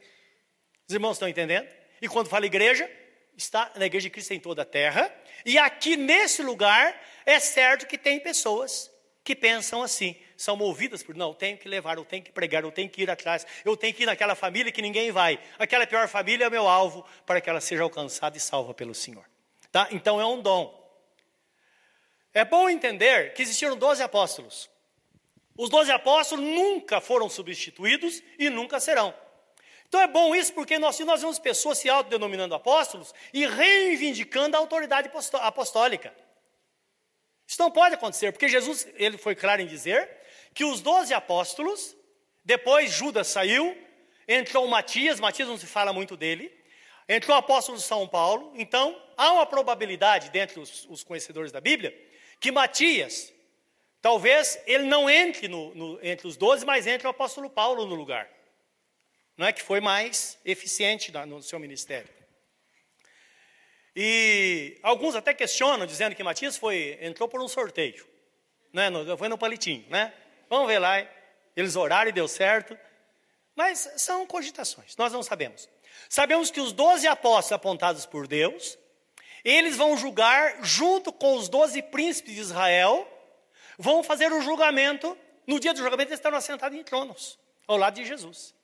Os 0.87 0.95
irmãos 0.95 1.13
estão 1.13 1.29
entendendo? 1.29 1.69
E 2.01 2.09
quando 2.09 2.29
fala 2.29 2.47
igreja, 2.47 2.91
está 3.37 3.73
na 3.75 3.87
igreja 3.87 4.05
de 4.05 4.11
Cristo 4.11 4.33
em 4.33 4.41
toda 4.41 4.63
a 4.63 4.65
terra. 4.65 5.13
E 5.45 5.59
aqui 5.59 5.97
nesse 5.97 6.43
lugar, 6.43 7.01
é 7.25 7.41
certo 7.41 7.87
que 7.87 7.99
tem 7.99 8.21
pessoas 8.21 8.91
que 9.25 9.35
pensam 9.35 9.83
assim 9.83 10.17
são 10.37 10.57
movidas 10.57 11.03
por, 11.03 11.15
não, 11.15 11.29
eu 11.29 11.35
tenho 11.35 11.57
que 11.57 11.69
levar, 11.69 11.97
eu 11.97 12.05
tenho 12.05 12.23
que 12.23 12.33
pregar, 12.33 12.63
eu 12.63 12.73
tenho 12.73 12.89
que 12.89 13.03
ir 13.03 13.11
atrás, 13.11 13.47
eu 13.65 13.77
tenho 13.77 13.95
que 13.95 14.03
ir 14.03 14.07
naquela 14.07 14.35
família 14.35 14.71
que 14.71 14.83
ninguém 14.83 15.11
vai. 15.11 15.39
Aquela 15.59 15.87
pior 15.87 16.07
família 16.09 16.45
é 16.45 16.49
o 16.49 16.51
meu 16.51 16.69
alvo 16.69 17.05
para 17.25 17.41
que 17.41 17.49
ela 17.49 17.61
seja 17.61 17.83
alcançada 17.83 18.37
e 18.37 18.41
salva 18.41 18.75
pelo 18.75 18.95
Senhor. 18.95 19.25
Tá? 19.73 19.89
Então 19.91 20.21
é 20.21 20.27
um 20.27 20.41
dom. 20.41 20.85
É 22.33 22.45
bom 22.45 22.69
entender 22.69 23.33
que 23.33 23.43
existiram 23.43 23.77
12 23.77 24.03
apóstolos. 24.03 24.69
Os 25.57 25.71
12 25.71 25.91
apóstolos 25.91 26.45
nunca 26.45 27.01
foram 27.01 27.29
substituídos 27.31 28.23
e 28.39 28.51
nunca 28.51 28.79
serão. 28.79 29.15
Então 29.89 30.01
é 30.01 30.07
bom 30.07 30.35
isso 30.35 30.53
porque 30.53 30.79
nós, 30.79 30.99
nós 31.01 31.21
vemos 31.21 31.39
pessoas 31.39 31.79
se 31.79 31.89
autodenominando 31.89 32.55
apóstolos 32.55 33.15
e 33.33 33.47
reivindicando 33.47 34.57
a 34.57 34.61
autoridade 34.61 35.11
apostólica. 35.41 36.13
Isso 37.47 37.63
não 37.63 37.71
pode 37.71 37.95
acontecer, 37.95 38.33
porque 38.33 38.49
Jesus 38.49 38.89
ele 38.97 39.17
foi 39.17 39.35
claro 39.35 39.63
em 39.63 39.67
dizer 39.67 40.11
que 40.57 40.65
os 40.65 40.81
doze 40.81 41.13
apóstolos, 41.13 41.95
depois 42.43 42.91
Judas 42.91 43.27
saiu, 43.27 43.77
entrou 44.27 44.67
Matias, 44.67 45.21
Matias 45.21 45.47
não 45.47 45.59
se 45.59 45.67
fala 45.67 45.93
muito 45.93 46.17
dele, 46.17 46.51
entrou 47.07 47.37
o 47.37 47.39
apóstolo 47.39 47.77
de 47.77 47.85
São 47.85 48.09
Paulo, 48.09 48.55
então 48.57 48.99
há 49.19 49.35
uma 49.35 49.45
probabilidade, 49.45 50.31
dentre 50.31 50.59
os, 50.59 50.87
os 50.87 51.05
conhecedores 51.05 51.53
da 51.53 51.61
Bíblia, 51.61 51.95
que 52.41 52.51
Matias, 52.51 53.35
talvez 54.01 54.59
ele 54.67 54.85
não 54.85 55.11
entre 55.11 55.47
no, 55.47 55.75
no, 55.75 55.99
entre 56.03 56.27
os 56.27 56.39
doze, 56.39 56.65
mas 56.65 56.87
entre 56.87 57.07
o 57.07 57.11
apóstolo 57.11 57.51
Paulo 57.51 57.85
no 57.85 57.95
lugar. 57.95 58.27
Não 59.37 59.47
é 59.47 59.53
que 59.53 59.63
foi 59.63 59.83
mais 59.83 60.39
eficiente 60.43 61.13
no 61.13 61.43
seu 61.43 61.61
ministério. 61.61 62.09
E 63.95 64.79
alguns 64.83 65.15
até 65.15 65.35
questionam, 65.35 65.85
dizendo 65.85 66.17
que 66.17 66.25
Matias 66.25 66.57
foi, 66.57 66.97
entrou 67.03 67.29
por 67.29 67.43
um 67.43 67.49
sorteio. 67.49 68.07
Né, 68.73 68.89
no, 68.89 69.19
foi 69.19 69.29
no 69.29 69.37
palitinho, 69.37 69.85
né? 69.91 70.15
Vamos 70.49 70.67
ver 70.67 70.79
lá. 70.79 71.07
Eles 71.57 71.77
oraram 71.77 72.11
e 72.11 72.13
deu 72.13 72.29
certo. 72.29 72.77
Mas 73.55 73.91
são 73.97 74.27
cogitações, 74.27 74.95
nós 74.97 75.13
não 75.13 75.23
sabemos. 75.23 75.67
Sabemos 76.11 76.51
que 76.51 76.61
os 76.61 76.73
doze 76.73 77.07
apóstolos 77.07 77.53
apontados 77.53 78.05
por 78.05 78.27
Deus, 78.27 78.79
eles 79.43 79.77
vão 79.79 79.97
julgar 79.97 80.63
junto 80.63 81.11
com 81.11 81.37
os 81.37 81.49
doze 81.49 81.81
príncipes 81.81 82.35
de 82.35 82.41
Israel, 82.41 83.09
vão 83.79 84.03
fazer 84.03 84.31
o 84.31 84.43
julgamento. 84.43 85.17
No 85.47 85.59
dia 85.59 85.73
do 85.73 85.79
julgamento, 85.79 86.11
eles 86.11 86.19
estarão 86.19 86.37
assentados 86.37 86.79
em 86.79 86.83
tronos, 86.83 87.39
ao 87.67 87.79
lado 87.79 87.95
de 87.95 88.05
Jesus. 88.05 88.55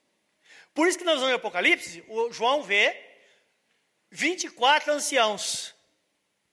Por 0.74 0.86
isso 0.86 0.98
que 0.98 1.04
nós 1.04 1.16
vamos 1.16 1.30
em 1.30 1.36
Apocalipse, 1.36 2.04
o 2.08 2.30
João 2.30 2.62
vê 2.62 2.94
24 4.10 4.92
anciãos 4.92 5.74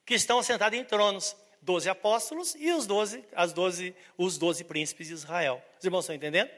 que 0.05 0.13
estão 0.13 0.39
assentados 0.39 0.79
em 0.79 0.83
tronos 0.83 1.35
doze 1.61 1.89
apóstolos 1.89 2.55
e 2.57 2.71
os 2.71 2.85
doze, 2.85 3.23
as 3.33 3.53
doze, 3.53 3.95
os 4.17 4.37
doze 4.37 4.63
príncipes 4.63 5.07
de 5.07 5.13
Israel. 5.13 5.63
Os 5.77 5.85
irmãos 5.85 6.01
estão 6.01 6.15
entendendo? 6.15 6.49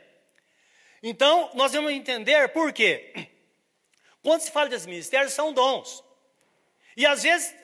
Então, 1.03 1.49
nós 1.53 1.73
vamos 1.73 1.91
entender 1.91 2.49
por 2.49 2.71
quê. 2.71 3.29
Quando 4.21 4.41
se 4.41 4.51
fala 4.51 4.69
desses 4.69 4.85
ministérios, 4.85 5.33
são 5.33 5.51
dons. 5.51 6.03
E 6.95 7.05
às 7.05 7.23
vezes 7.23 7.55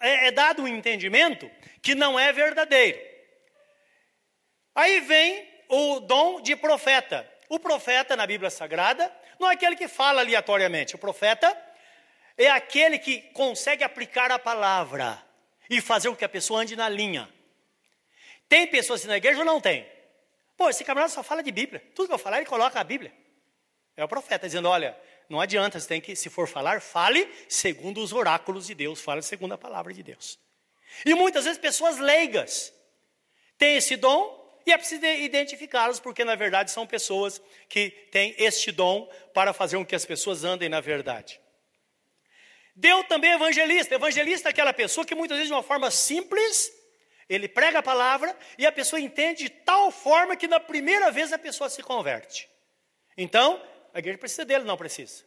é, 0.00 0.28
é 0.28 0.30
dado 0.30 0.62
um 0.62 0.68
entendimento 0.68 1.50
que 1.80 1.94
não 1.94 2.18
é 2.18 2.32
verdadeiro. 2.32 3.00
Aí 4.74 5.00
vem 5.00 5.48
o 5.68 6.00
dom 6.00 6.40
de 6.40 6.54
profeta. 6.54 7.28
O 7.48 7.58
profeta 7.58 8.16
na 8.16 8.26
Bíblia 8.26 8.50
Sagrada 8.50 9.12
não 9.38 9.50
é 9.50 9.54
aquele 9.54 9.76
que 9.76 9.88
fala 9.88 10.20
aleatoriamente. 10.20 10.94
O 10.94 10.98
profeta 10.98 11.56
é 12.38 12.48
aquele 12.48 12.98
que 12.98 13.20
consegue 13.32 13.84
aplicar 13.84 14.30
a 14.30 14.38
palavra 14.38 15.22
e 15.68 15.80
fazer 15.80 16.08
com 16.08 16.16
que 16.16 16.24
a 16.24 16.28
pessoa 16.28 16.60
ande 16.60 16.76
na 16.76 16.88
linha. 16.88 17.28
Tem 18.48 18.66
pessoas 18.66 19.00
assim 19.00 19.08
na 19.08 19.16
igreja 19.16 19.38
ou 19.38 19.44
não 19.44 19.60
tem? 19.60 19.86
Pô, 20.56 20.68
esse 20.68 20.84
camarada 20.84 21.12
só 21.12 21.22
fala 21.22 21.42
de 21.42 21.50
Bíblia. 21.50 21.82
Tudo 21.94 22.08
que 22.08 22.14
eu 22.14 22.18
falar, 22.18 22.36
ele 22.36 22.46
coloca 22.46 22.78
a 22.78 22.84
Bíblia. 22.84 23.12
É 23.96 24.04
o 24.04 24.08
profeta 24.08 24.46
dizendo: 24.46 24.68
olha, 24.68 24.96
não 25.28 25.40
adianta, 25.40 25.80
você 25.80 25.88
tem 25.88 26.00
que, 26.00 26.14
se 26.14 26.28
for 26.28 26.46
falar, 26.46 26.80
fale 26.80 27.28
segundo 27.48 28.02
os 28.02 28.12
oráculos 28.12 28.66
de 28.66 28.74
Deus, 28.74 29.00
fale 29.00 29.22
segundo 29.22 29.52
a 29.52 29.58
palavra 29.58 29.92
de 29.92 30.02
Deus. 30.02 30.38
E 31.04 31.14
muitas 31.14 31.44
vezes 31.44 31.58
pessoas 31.58 31.98
leigas 31.98 32.72
têm 33.56 33.76
esse 33.76 33.96
dom 33.96 34.40
e 34.66 34.72
é 34.72 34.78
preciso 34.78 35.04
identificá-los, 35.04 35.98
porque 35.98 36.24
na 36.24 36.34
verdade 36.34 36.70
são 36.70 36.86
pessoas 36.86 37.40
que 37.68 37.90
têm 38.12 38.34
este 38.38 38.70
dom 38.70 39.10
para 39.34 39.52
fazer 39.52 39.76
com 39.76 39.84
que 39.84 39.94
as 39.94 40.04
pessoas 40.04 40.44
andem 40.44 40.68
na 40.68 40.80
verdade. 40.80 41.40
Deu 42.74 43.04
também 43.04 43.32
evangelista. 43.32 43.94
Evangelista 43.94 44.48
é 44.48 44.50
aquela 44.50 44.72
pessoa 44.72 45.04
que 45.06 45.14
muitas 45.14 45.36
vezes 45.36 45.48
de 45.48 45.54
uma 45.54 45.62
forma 45.62 45.90
simples, 45.90 46.72
ele 47.28 47.48
prega 47.48 47.80
a 47.80 47.82
palavra 47.82 48.36
e 48.56 48.66
a 48.66 48.72
pessoa 48.72 49.00
entende 49.00 49.44
de 49.44 49.50
tal 49.50 49.90
forma 49.90 50.36
que 50.36 50.48
na 50.48 50.58
primeira 50.58 51.10
vez 51.10 51.32
a 51.32 51.38
pessoa 51.38 51.68
se 51.68 51.82
converte. 51.82 52.48
Então, 53.16 53.62
a 53.92 53.98
igreja 53.98 54.18
precisa 54.18 54.44
dele, 54.44 54.64
não 54.64 54.76
precisa. 54.76 55.24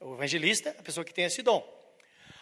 O 0.00 0.14
evangelista 0.14 0.70
é 0.70 0.80
a 0.80 0.82
pessoa 0.82 1.04
que 1.04 1.14
tem 1.14 1.24
esse 1.24 1.42
dom. 1.42 1.62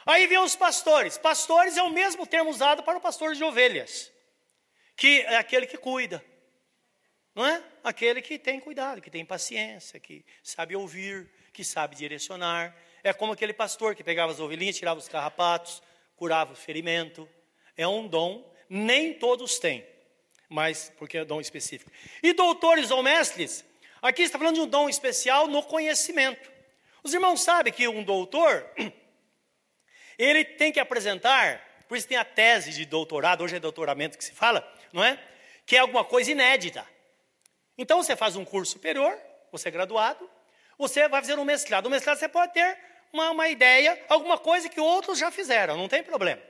Aí 0.06 0.26
vem 0.26 0.38
os 0.38 0.56
pastores. 0.56 1.18
Pastores 1.18 1.76
é 1.76 1.82
o 1.82 1.90
mesmo 1.90 2.26
termo 2.26 2.50
usado 2.50 2.82
para 2.82 2.96
o 2.96 3.00
pastor 3.00 3.34
de 3.34 3.44
ovelhas, 3.44 4.10
que 4.96 5.20
é 5.20 5.36
aquele 5.36 5.66
que 5.66 5.76
cuida, 5.76 6.24
não 7.34 7.46
é? 7.46 7.62
Aquele 7.84 8.22
que 8.22 8.38
tem 8.38 8.58
cuidado, 8.58 9.00
que 9.00 9.10
tem 9.10 9.24
paciência, 9.24 10.00
que 10.00 10.24
sabe 10.42 10.74
ouvir, 10.74 11.30
que 11.52 11.62
sabe 11.62 11.94
direcionar. 11.94 12.74
É 13.02 13.12
como 13.12 13.32
aquele 13.32 13.52
pastor 13.52 13.94
que 13.94 14.04
pegava 14.04 14.32
as 14.32 14.40
ovelhinhas, 14.40 14.76
tirava 14.76 14.98
os 14.98 15.08
carrapatos, 15.08 15.82
curava 16.16 16.52
o 16.52 16.56
ferimento. 16.56 17.28
É 17.76 17.86
um 17.86 18.06
dom, 18.06 18.52
nem 18.68 19.14
todos 19.14 19.58
têm, 19.58 19.86
mas 20.48 20.92
porque 20.98 21.18
é 21.18 21.24
dom 21.24 21.40
específico. 21.40 21.90
E 22.22 22.32
doutores 22.32 22.90
ou 22.90 23.02
mestres, 23.02 23.64
aqui 24.02 24.22
está 24.22 24.38
falando 24.38 24.56
de 24.56 24.60
um 24.60 24.66
dom 24.66 24.88
especial 24.88 25.46
no 25.46 25.62
conhecimento. 25.62 26.50
Os 27.02 27.14
irmãos 27.14 27.40
sabem 27.42 27.72
que 27.72 27.88
um 27.88 28.02
doutor, 28.02 28.66
ele 30.18 30.44
tem 30.44 30.70
que 30.70 30.78
apresentar, 30.78 31.84
por 31.88 31.96
isso 31.96 32.06
tem 32.06 32.18
a 32.18 32.24
tese 32.24 32.72
de 32.72 32.84
doutorado, 32.84 33.42
hoje 33.42 33.56
é 33.56 33.60
doutoramento 33.60 34.18
que 34.18 34.24
se 34.24 34.32
fala, 34.32 34.66
não 34.92 35.02
é? 35.02 35.18
Que 35.64 35.76
é 35.76 35.78
alguma 35.78 36.04
coisa 36.04 36.30
inédita. 36.30 36.86
Então 37.78 38.02
você 38.02 38.14
faz 38.14 38.36
um 38.36 38.44
curso 38.44 38.72
superior, 38.72 39.18
você 39.50 39.68
é 39.68 39.70
graduado, 39.70 40.28
você 40.76 41.08
vai 41.08 41.20
fazer 41.22 41.38
um 41.38 41.44
mestrado. 41.44 41.86
O 41.86 41.90
mestrado 41.90 42.18
você 42.18 42.28
pode 42.28 42.52
ter 42.52 42.78
uma, 43.12 43.30
uma 43.30 43.48
ideia, 43.48 44.02
alguma 44.08 44.38
coisa 44.38 44.68
que 44.68 44.80
outros 44.80 45.18
já 45.18 45.30
fizeram, 45.30 45.76
não 45.76 45.88
tem 45.88 46.02
problema. 46.02 46.40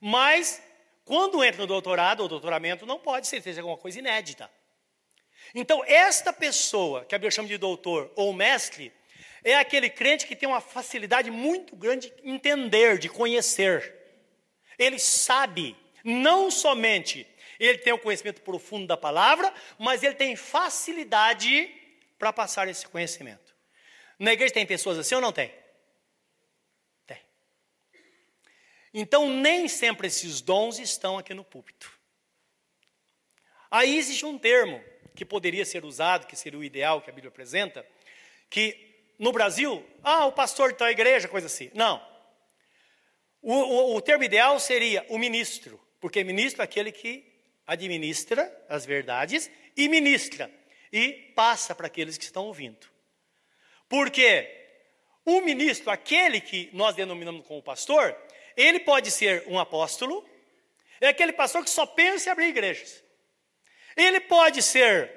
Mas, 0.00 0.62
quando 1.04 1.42
entra 1.44 1.60
no 1.60 1.66
doutorado 1.66 2.20
ou 2.20 2.28
doutoramento, 2.28 2.86
não 2.86 2.98
pode 2.98 3.26
ser, 3.26 3.42
seja 3.42 3.60
alguma 3.60 3.76
coisa 3.76 3.98
inédita. 3.98 4.50
Então, 5.54 5.82
esta 5.86 6.32
pessoa, 6.32 7.04
que 7.04 7.14
a 7.14 7.18
Bíblia 7.18 7.30
chama 7.30 7.48
de 7.48 7.58
doutor 7.58 8.10
ou 8.16 8.32
mestre, 8.32 8.92
é 9.44 9.56
aquele 9.56 9.90
crente 9.90 10.26
que 10.26 10.36
tem 10.36 10.48
uma 10.48 10.60
facilidade 10.60 11.30
muito 11.30 11.76
grande 11.76 12.10
de 12.10 12.30
entender, 12.30 12.98
de 12.98 13.08
conhecer. 13.08 13.94
Ele 14.78 14.98
sabe, 14.98 15.76
não 16.04 16.50
somente 16.50 17.26
ele 17.58 17.78
tem 17.78 17.92
o 17.92 17.98
conhecimento 17.98 18.40
profundo 18.40 18.88
da 18.88 18.96
palavra, 18.96 19.52
mas 19.78 20.02
ele 20.02 20.14
tem 20.14 20.34
facilidade 20.34 21.72
para 22.18 22.32
passar 22.32 22.66
esse 22.68 22.86
conhecimento. 22.86 23.54
Na 24.18 24.32
igreja 24.32 24.54
tem 24.54 24.66
pessoas 24.66 24.98
assim 24.98 25.14
ou 25.14 25.20
não 25.20 25.32
tem? 25.32 25.52
Então, 28.92 29.28
nem 29.28 29.68
sempre 29.68 30.06
esses 30.06 30.40
dons 30.40 30.78
estão 30.78 31.18
aqui 31.18 31.32
no 31.32 31.44
púlpito. 31.44 31.90
Aí 33.70 33.96
existe 33.96 34.26
um 34.26 34.38
termo 34.38 34.82
que 35.14 35.24
poderia 35.24 35.64
ser 35.64 35.84
usado, 35.84 36.26
que 36.26 36.36
seria 36.36 36.58
o 36.58 36.64
ideal 36.64 37.00
que 37.00 37.08
a 37.08 37.12
Bíblia 37.12 37.30
apresenta, 37.30 37.86
que 38.50 38.92
no 39.18 39.32
Brasil, 39.32 39.86
ah, 40.02 40.26
o 40.26 40.32
pastor 40.32 40.74
da 40.74 40.90
igreja, 40.90 41.28
coisa 41.28 41.46
assim. 41.46 41.70
Não. 41.74 42.06
O, 43.40 43.54
o, 43.54 43.96
o 43.96 44.00
termo 44.00 44.24
ideal 44.24 44.58
seria 44.60 45.04
o 45.08 45.18
ministro, 45.18 45.80
porque 46.00 46.22
ministro 46.22 46.62
é 46.62 46.64
aquele 46.64 46.92
que 46.92 47.24
administra 47.66 48.50
as 48.68 48.84
verdades 48.84 49.50
e 49.76 49.88
ministra 49.88 50.50
e 50.92 51.12
passa 51.34 51.74
para 51.74 51.86
aqueles 51.86 52.18
que 52.18 52.24
estão 52.24 52.46
ouvindo. 52.46 52.86
Porque 53.88 54.48
o 55.24 55.40
ministro, 55.40 55.90
aquele 55.90 56.40
que 56.40 56.68
nós 56.72 56.94
denominamos 56.94 57.46
como 57.46 57.62
pastor, 57.62 58.16
ele 58.56 58.80
pode 58.80 59.10
ser 59.10 59.44
um 59.46 59.58
apóstolo, 59.58 60.26
é 61.00 61.08
aquele 61.08 61.32
pastor 61.32 61.64
que 61.64 61.70
só 61.70 61.84
pensa 61.84 62.28
em 62.28 62.32
abrir 62.32 62.46
igrejas. 62.46 63.02
Ele 63.96 64.20
pode 64.20 64.62
ser 64.62 65.10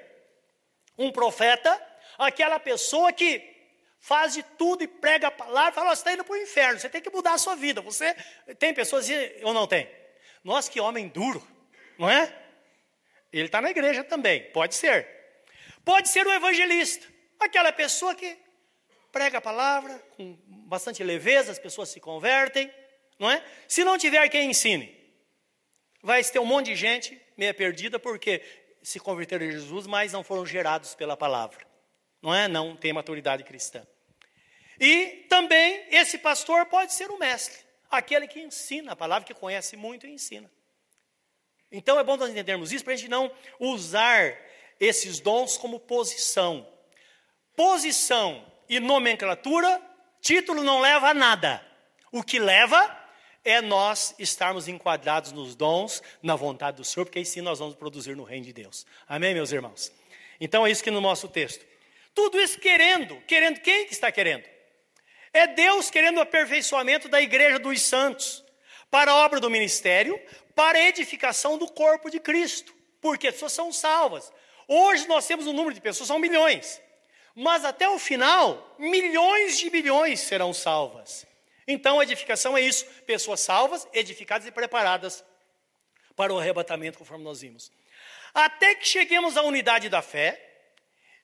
um 0.97 1.11
profeta, 1.11 1.81
aquela 2.17 2.59
pessoa 2.59 3.11
que 3.11 3.53
faz 3.99 4.33
de 4.33 4.43
tudo 4.43 4.83
e 4.83 4.87
prega 4.87 5.27
a 5.27 5.31
palavra, 5.31 5.73
fala, 5.73 5.95
você 5.95 6.01
está 6.01 6.13
indo 6.13 6.23
para 6.23 6.33
o 6.33 6.37
inferno, 6.37 6.79
você 6.79 6.89
tem 6.89 7.01
que 7.01 7.09
mudar 7.09 7.33
a 7.33 7.37
sua 7.37 7.55
vida. 7.55 7.81
Você 7.81 8.13
tem 8.59 8.73
pessoas 8.73 9.07
ou 9.41 9.53
não 9.53 9.65
tem? 9.65 9.89
Nossa, 10.43 10.69
que 10.69 10.79
homem 10.79 11.07
duro, 11.07 11.45
não 11.97 12.09
é? 12.09 12.31
Ele 13.33 13.47
está 13.47 13.61
na 13.61 13.71
igreja 13.71 14.03
também, 14.03 14.43
pode 14.51 14.75
ser. 14.75 15.07
Pode 15.83 16.09
ser 16.09 16.25
um 16.25 16.31
evangelista, 16.31 17.07
aquela 17.39 17.71
pessoa 17.71 18.15
que 18.15 18.37
prega 19.11 19.37
a 19.37 19.41
palavra 19.41 19.97
com 20.15 20.37
bastante 20.67 21.03
leveza, 21.03 21.51
as 21.51 21.59
pessoas 21.59 21.89
se 21.89 21.99
convertem, 21.99 22.71
não 23.19 23.29
é? 23.29 23.43
Se 23.67 23.83
não 23.83 23.97
tiver 23.97 24.27
quem 24.29 24.49
ensine, 24.49 24.95
vai 26.01 26.23
ter 26.23 26.39
um 26.39 26.45
monte 26.45 26.67
de 26.67 26.75
gente 26.75 27.19
meia 27.37 27.53
perdida 27.53 27.99
porque 27.99 28.41
se 28.81 28.99
converteram 28.99 29.47
a 29.47 29.51
Jesus, 29.51 29.87
mas 29.87 30.13
não 30.13 30.23
foram 30.23 30.45
gerados 30.45 30.93
pela 30.93 31.17
palavra, 31.17 31.65
não 32.21 32.33
é? 32.33 32.47
Não 32.47 32.75
tem 32.75 32.93
maturidade 32.93 33.43
cristã. 33.43 33.85
E 34.79 35.25
também 35.29 35.87
esse 35.89 36.17
pastor 36.17 36.65
pode 36.67 36.93
ser 36.93 37.09
o 37.09 37.17
mestre, 37.17 37.57
aquele 37.89 38.27
que 38.27 38.39
ensina 38.39 38.91
a 38.91 38.95
palavra, 38.95 39.25
que 39.25 39.33
conhece 39.33 39.75
muito 39.75 40.05
e 40.05 40.11
ensina. 40.11 40.51
Então 41.71 41.99
é 41.99 42.03
bom 42.03 42.15
nós 42.15 42.29
entendermos 42.29 42.71
isso 42.71 42.83
para 42.83 42.93
a 42.93 42.95
gente 42.95 43.09
não 43.09 43.31
usar 43.59 44.37
esses 44.79 45.19
dons 45.19 45.57
como 45.57 45.79
posição. 45.79 46.67
Posição 47.55 48.45
e 48.69 48.79
nomenclatura, 48.79 49.81
título 50.21 50.63
não 50.63 50.79
leva 50.79 51.09
a 51.09 51.13
nada. 51.13 51.65
O 52.11 52.23
que 52.23 52.39
leva 52.39 53.04
é 53.45 53.61
nós 53.61 54.15
estarmos 54.17 54.67
enquadrados 54.67 55.31
nos 55.31 55.55
dons, 55.55 56.01
na 56.21 56.35
vontade 56.35 56.77
do 56.77 56.83
Senhor, 56.83 57.05
porque 57.05 57.19
aí 57.19 57.25
sim 57.25 57.41
nós 57.41 57.59
vamos 57.59 57.75
produzir 57.75 58.15
no 58.15 58.23
reino 58.23 58.45
de 58.45 58.51
Deus. 58.51 58.85
Amém, 59.07 59.35
meus 59.35 59.51
irmãos? 59.51 59.93
Então 60.41 60.65
é 60.65 60.71
isso 60.71 60.83
que 60.83 60.89
no 60.89 60.99
nosso 60.99 61.27
texto. 61.27 61.63
Tudo 62.13 62.39
isso 62.39 62.59
querendo, 62.59 63.15
querendo 63.27 63.59
quem 63.61 63.85
que 63.85 63.93
está 63.93 64.11
querendo? 64.11 64.43
É 65.31 65.45
Deus 65.45 65.91
querendo 65.91 66.17
o 66.17 66.21
aperfeiçoamento 66.21 67.07
da 67.07 67.21
igreja 67.21 67.59
dos 67.59 67.81
santos, 67.81 68.43
para 68.89 69.11
a 69.11 69.15
obra 69.15 69.39
do 69.39 69.49
ministério, 69.49 70.19
para 70.55 70.77
a 70.77 70.87
edificação 70.87 71.57
do 71.57 71.67
corpo 71.67 72.09
de 72.09 72.19
Cristo, 72.19 72.73
porque 72.99 73.27
as 73.27 73.33
pessoas 73.35 73.53
são 73.53 73.71
salvas. 73.71 74.31
Hoje 74.67 75.07
nós 75.07 75.27
temos 75.27 75.45
um 75.45 75.53
número 75.53 75.75
de 75.75 75.81
pessoas, 75.81 76.07
são 76.07 76.17
milhões, 76.17 76.81
mas 77.35 77.63
até 77.63 77.87
o 77.87 77.99
final, 77.99 78.75
milhões 78.79 79.57
de 79.57 79.69
milhões 79.69 80.21
serão 80.21 80.53
salvas. 80.53 81.27
Então 81.67 81.99
a 81.99 82.03
edificação 82.03 82.57
é 82.57 82.61
isso: 82.61 82.85
pessoas 83.05 83.39
salvas, 83.39 83.87
edificadas 83.93 84.47
e 84.47 84.51
preparadas 84.51 85.23
para 86.15 86.33
o 86.33 86.39
arrebatamento, 86.39 86.97
conforme 86.97 87.23
nós 87.23 87.41
vimos. 87.41 87.71
Até 88.33 88.75
que 88.75 88.87
cheguemos 88.87 89.37
à 89.37 89.41
unidade 89.41 89.89
da 89.89 90.01
fé, 90.01 90.41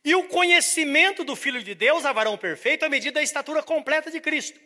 e 0.04 0.16
o 0.16 0.28
conhecimento 0.28 1.24
do 1.24 1.36
Filho 1.36 1.62
de 1.64 1.76
Deus, 1.76 2.06
a 2.06 2.14
varão 2.14 2.38
perfeito, 2.38 2.84
à 2.84 2.90
medida 2.90 3.16
da 3.16 3.24
estatura 3.24 3.62
completa 3.62 4.10
de 4.10 4.20
Cristo. 4.20 4.60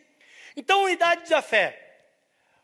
Então, 0.56 0.84
unidade 0.84 1.28
da 1.28 1.42
fé. 1.42 1.82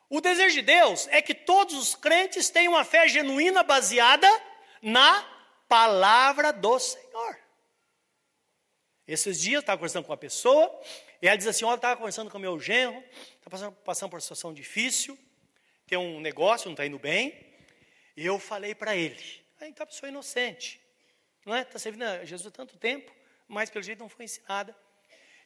O 0.09 0.21
desejo 0.21 0.55
de 0.55 0.63
Deus 0.63 1.07
é 1.09 1.21
que 1.21 1.35
todos 1.35 1.75
os 1.75 1.95
crentes 1.95 2.49
tenham 2.49 2.73
uma 2.73 2.85
fé 2.85 3.09
genuína 3.09 3.63
baseada 3.63 4.29
na 4.81 5.27
palavra 5.69 6.53
do 6.53 6.79
Senhor. 6.79 7.39
Esses 9.07 9.41
dias 9.41 9.61
estava 9.61 9.79
conversando 9.79 10.05
com 10.05 10.13
uma 10.13 10.19
pessoa, 10.19 10.71
e 11.23 11.29
ela 11.29 11.37
diz 11.37 11.47
assim: 11.47 11.65
Olha, 11.65 11.77
estava 11.77 11.97
conversando 11.97 12.29
com 12.29 12.39
meu 12.39 12.59
genro, 12.59 13.03
está 13.37 13.49
passando, 13.49 13.77
passando 13.77 14.11
por 14.11 14.17
uma 14.17 14.21
situação 14.21 14.53
difícil, 14.53 15.17
tem 15.87 15.97
um 15.97 16.21
negócio, 16.21 16.67
não 16.67 16.73
está 16.73 16.85
indo 16.85 16.99
bem. 16.99 17.55
E 18.17 18.27
eu 18.27 18.41
falei 18.41 18.75
para 18.75 18.97
ele: 18.97 19.23
ah, 19.61 19.69
então 19.69 19.85
a 19.85 19.87
pessoa 19.87 20.09
é 20.09 20.11
inocente. 20.11 20.81
Não 21.47 21.55
é? 21.55 21.63
Está 21.63 21.79
servindo 21.79 22.03
a 22.03 22.25
Jesus 22.25 22.49
há 22.49 22.51
tanto 22.51 22.77
tempo, 22.77 23.15
mas 23.47 23.71
pelo 23.71 23.85
jeito 23.85 24.01
não 24.01 24.09
foi 24.09 24.25
ensinada. 24.25 24.77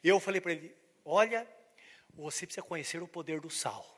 Eu 0.03 0.18
falei 0.18 0.41
para 0.41 0.53
ele: 0.53 0.74
olha, 1.05 1.47
você 2.14 2.47
precisa 2.47 2.66
conhecer 2.66 3.03
o 3.03 3.07
poder 3.07 3.41
do 3.41 3.51
sal. 3.51 3.95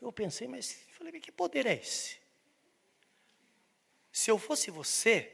Eu 0.00 0.12
pensei, 0.12 0.46
mas 0.46 0.84
falei, 0.90 1.18
que 1.18 1.32
poder 1.32 1.64
é 1.64 1.74
esse? 1.74 2.18
Se 4.12 4.30
eu 4.30 4.38
fosse 4.38 4.70
você, 4.70 5.32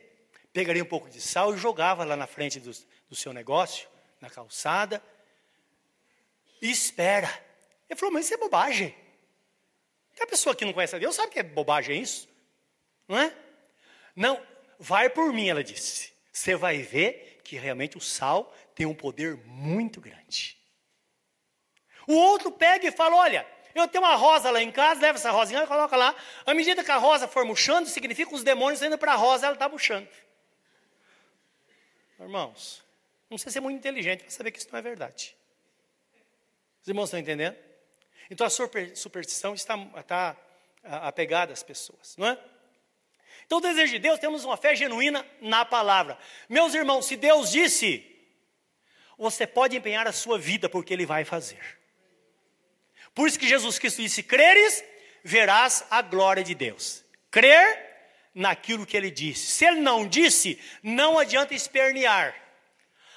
pegaria 0.53 0.83
um 0.83 0.87
pouco 0.87 1.11
de 1.11 1.21
sal 1.21 1.53
e 1.53 1.59
jogava 1.59 2.05
lá 2.05 2.17
na 2.17 2.29
frente 2.29 2.61
do, 2.61 2.71
do 3.09 3.17
seu 3.17 3.33
negócio, 3.33 3.89
na 4.23 4.31
calçada, 4.31 5.03
e 6.61 6.71
espera. 6.71 7.29
Ele 7.91 7.99
falou, 7.99 8.15
mas 8.15 8.25
isso 8.25 8.35
é 8.35 8.39
bobagem. 8.39 8.95
a 10.21 10.27
pessoa 10.27 10.55
que 10.55 10.65
não 10.65 10.73
conhece 10.73 10.95
a 10.95 10.99
Deus 10.99 11.17
sabe 11.17 11.33
que 11.33 11.41
é 11.41 11.43
bobagem 11.43 12.01
isso, 12.01 12.29
não 13.09 13.19
é? 13.19 13.37
Não, 14.15 14.41
vai 14.79 15.11
por 15.11 15.33
mim, 15.33 15.49
ela 15.49 15.65
disse. 15.65 16.13
Você 16.33 16.55
vai 16.55 16.79
ver 16.79 17.41
que 17.43 17.57
realmente 17.57 17.99
o 17.99 18.01
sal 18.01 18.55
tem 18.75 18.87
um 18.87 18.95
poder 18.95 19.37
muito 19.45 20.01
grande. 20.01 20.57
O 22.07 22.15
outro 22.15 22.53
pega 22.53 22.87
e 22.87 22.93
fala: 22.93 23.17
Olha, 23.17 23.47
eu 23.75 23.89
tenho 23.89 24.05
uma 24.05 24.15
rosa 24.15 24.51
lá 24.51 24.63
em 24.63 24.71
casa, 24.71 25.01
leva 25.01 25.19
essa 25.19 25.31
rosinha 25.31 25.65
e 25.65 25.67
coloca 25.67 25.97
lá. 25.97 26.15
À 26.47 26.55
medida 26.55 26.85
que 26.85 26.91
a 26.91 26.97
rosa 26.97 27.27
for 27.27 27.45
murchando, 27.45 27.89
significa 27.89 28.31
que 28.31 28.35
os 28.37 28.45
demônios 28.45 28.83
indo 28.83 28.97
para 28.97 29.13
a 29.13 29.17
rosa, 29.17 29.47
ela 29.47 29.55
está 29.55 29.69
murchando. 29.69 30.09
Irmãos, 32.19 32.83
não 33.33 33.37
precisa 33.37 33.51
ser 33.51 33.61
muito 33.61 33.79
inteligente 33.79 34.21
para 34.21 34.31
saber 34.31 34.51
que 34.51 34.59
isso 34.59 34.69
não 34.71 34.79
é 34.79 34.83
verdade. 34.83 35.37
Os 36.83 36.89
irmãos 36.89 37.05
estão 37.05 37.19
entendendo? 37.19 37.57
Então 38.31 38.47
a 38.47 38.51
superstição 38.51 39.55
está, 39.55 39.75
está 39.99 40.37
apegada 40.83 41.53
às 41.53 41.63
pessoas, 41.63 42.15
não 42.17 42.29
é? 42.29 42.39
Então, 43.45 43.59
o 43.59 43.61
desejo 43.61 43.93
de 43.93 43.99
Deus, 43.99 44.21
temos 44.21 44.45
uma 44.45 44.57
fé 44.57 44.75
genuína 44.75 45.27
na 45.41 45.65
palavra. 45.65 46.17
Meus 46.49 46.75
irmãos, 46.75 47.07
se 47.07 47.17
Deus 47.17 47.51
disse, 47.51 48.07
você 49.19 49.47
pode 49.47 49.77
empenhar 49.77 50.07
a 50.07 50.13
sua 50.13 50.39
vida 50.39 50.69
porque 50.69 50.95
Ele 50.95 51.05
vai 51.05 51.25
fazer. 51.25 51.61
Por 53.15 53.29
isso 53.29 53.39
que 53.39 53.49
Jesus 53.49 53.79
Cristo 53.79 54.01
disse: 54.01 54.23
creres, 54.23 54.85
verás 55.23 55.85
a 55.91 56.01
glória 56.01 56.43
de 56.43 56.55
Deus. 56.55 57.05
Crer 57.31 58.31
naquilo 58.35 58.87
que 58.87 58.97
ele 58.97 59.11
disse. 59.11 59.47
Se 59.53 59.67
ele 59.67 59.81
não 59.81 60.07
disse, 60.07 60.59
não 60.83 61.19
adianta 61.19 61.55
espernear. 61.55 62.35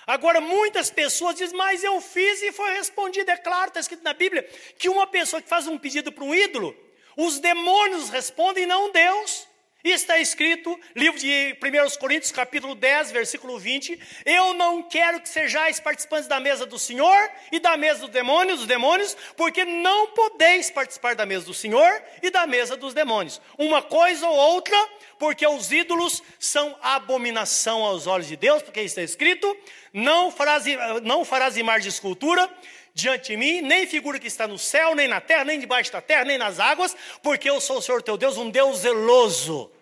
Agora, 0.08 0.40
muitas 0.40 0.92
pessoas 0.92 1.36
dizem, 1.36 1.58
mas 1.58 1.84
eu 1.84 2.00
fiz 2.00 2.42
e 2.42 2.52
foi 2.52 2.72
respondido. 2.74 3.32
É 3.32 3.38
claro, 3.38 3.70
está 3.70 3.80
escrito 3.80 4.04
na 4.04 4.14
Bíblia, 4.14 4.48
que 4.78 4.88
uma 4.88 5.08
pessoa 5.08 5.42
que 5.42 5.50
faz 5.50 5.68
um 5.68 5.78
pedido 5.78 6.12
para 6.12 6.24
um 6.24 6.34
ídolo, 6.34 6.76
os 7.18 7.40
demônios 7.40 8.10
respondem, 8.10 8.66
não 8.66 8.92
Deus. 8.92 9.48
Está 9.86 10.18
escrito, 10.18 10.80
livro 10.96 11.20
de 11.20 11.56
1 11.62 12.00
Coríntios, 12.00 12.32
capítulo 12.32 12.74
10, 12.74 13.12
versículo 13.12 13.60
20. 13.60 14.00
Eu 14.26 14.56
não 14.56 14.82
quero 14.82 15.22
que 15.22 15.30
sejais 15.30 15.80
participantes 15.80 16.28
da 16.28 16.40
mesa 16.40 16.66
do 16.66 16.80
Senhor 16.80 17.30
e 17.52 17.60
da 17.60 17.78
mesa 17.78 18.00
dos 18.00 18.10
demônios, 18.10 18.58
dos 18.58 18.68
demônios, 18.68 19.16
porque 19.38 19.64
não 19.64 20.08
podeis 20.08 20.72
participar 20.72 21.14
da 21.14 21.24
mesa 21.24 21.46
do 21.46 21.54
Senhor 21.54 22.02
e 22.24 22.32
da 22.32 22.48
mesa 22.48 22.76
dos 22.76 22.96
demônios. 22.96 23.40
Uma 23.60 23.80
coisa 23.80 24.28
ou 24.28 24.36
outra, 24.36 24.76
porque 25.20 25.46
os 25.46 25.72
ídolos 25.72 26.24
são 26.40 26.76
abominação 26.82 27.84
aos 27.84 28.08
olhos 28.08 28.28
de 28.28 28.36
Deus, 28.36 28.64
porque 28.64 28.82
está 28.82 29.04
escrito: 29.04 29.56
não 29.94 30.32
farás, 30.32 30.64
não 31.04 31.24
farás 31.24 31.58
imagem 31.58 31.84
de 31.84 31.90
escultura 31.90 32.52
diante 32.92 33.34
de 33.34 33.38
mim, 33.38 33.62
nem 33.62 33.86
figura 33.86 34.18
que 34.18 34.26
está 34.26 34.48
no 34.48 34.58
céu, 34.58 34.96
nem 34.96 35.08
na 35.08 35.22
terra, 35.22 35.44
nem 35.44 35.60
debaixo 35.60 35.92
da 35.92 36.02
terra, 36.02 36.26
nem 36.26 36.40
nas 36.40 36.60
águas, 36.60 36.98
porque 37.22 37.48
eu 37.48 37.62
sou 37.62 37.78
o 37.78 37.82
Senhor 37.84 38.02
teu 38.02 38.18
Deus, 38.18 38.36
um 38.36 38.50
Deus 38.50 38.80
zeloso 38.80 39.75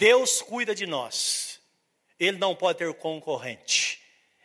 Deus 0.00 0.40
cuida 0.40 0.74
de 0.74 0.86
nós. 0.86 1.60
Ele 2.18 2.38
não 2.38 2.56
pode 2.56 2.78
ter 2.78 2.92
concorrente. 2.94 4.00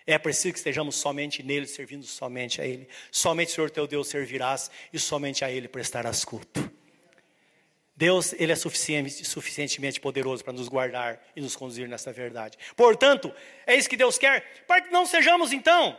É 0.06 0.18
preciso 0.18 0.52
que 0.52 0.60
estejamos 0.60 0.98
somente 0.98 1.42
nele, 1.42 1.66
servindo 1.66 2.06
somente 2.06 2.62
a 2.62 2.68
ele. 2.68 2.90
Somente 3.10 3.54
o 3.54 3.56
Senhor 3.56 3.70
teu 3.72 3.88
Deus 3.88 4.10
servirás 4.10 4.70
e 4.92 5.00
somente 5.00 5.46
a 5.46 5.50
ele 5.50 5.70
prestarás 5.70 6.26
culto. 6.26 6.70
Deus, 7.96 8.34
ele 8.34 8.52
é 8.52 8.56
suficiente, 8.58 9.24
suficientemente 9.24 10.02
poderoso 10.02 10.44
para 10.44 10.52
nos 10.52 10.68
guardar 10.68 11.26
e 11.34 11.40
nos 11.40 11.56
conduzir 11.56 11.88
nessa 11.88 12.12
verdade. 12.12 12.58
Portanto, 12.76 13.34
é 13.66 13.78
isso 13.78 13.90
que 13.90 13.96
Deus 13.96 14.18
quer, 14.18 14.66
para 14.68 14.82
que 14.82 14.92
não 14.92 15.06
sejamos 15.06 15.54
então, 15.54 15.98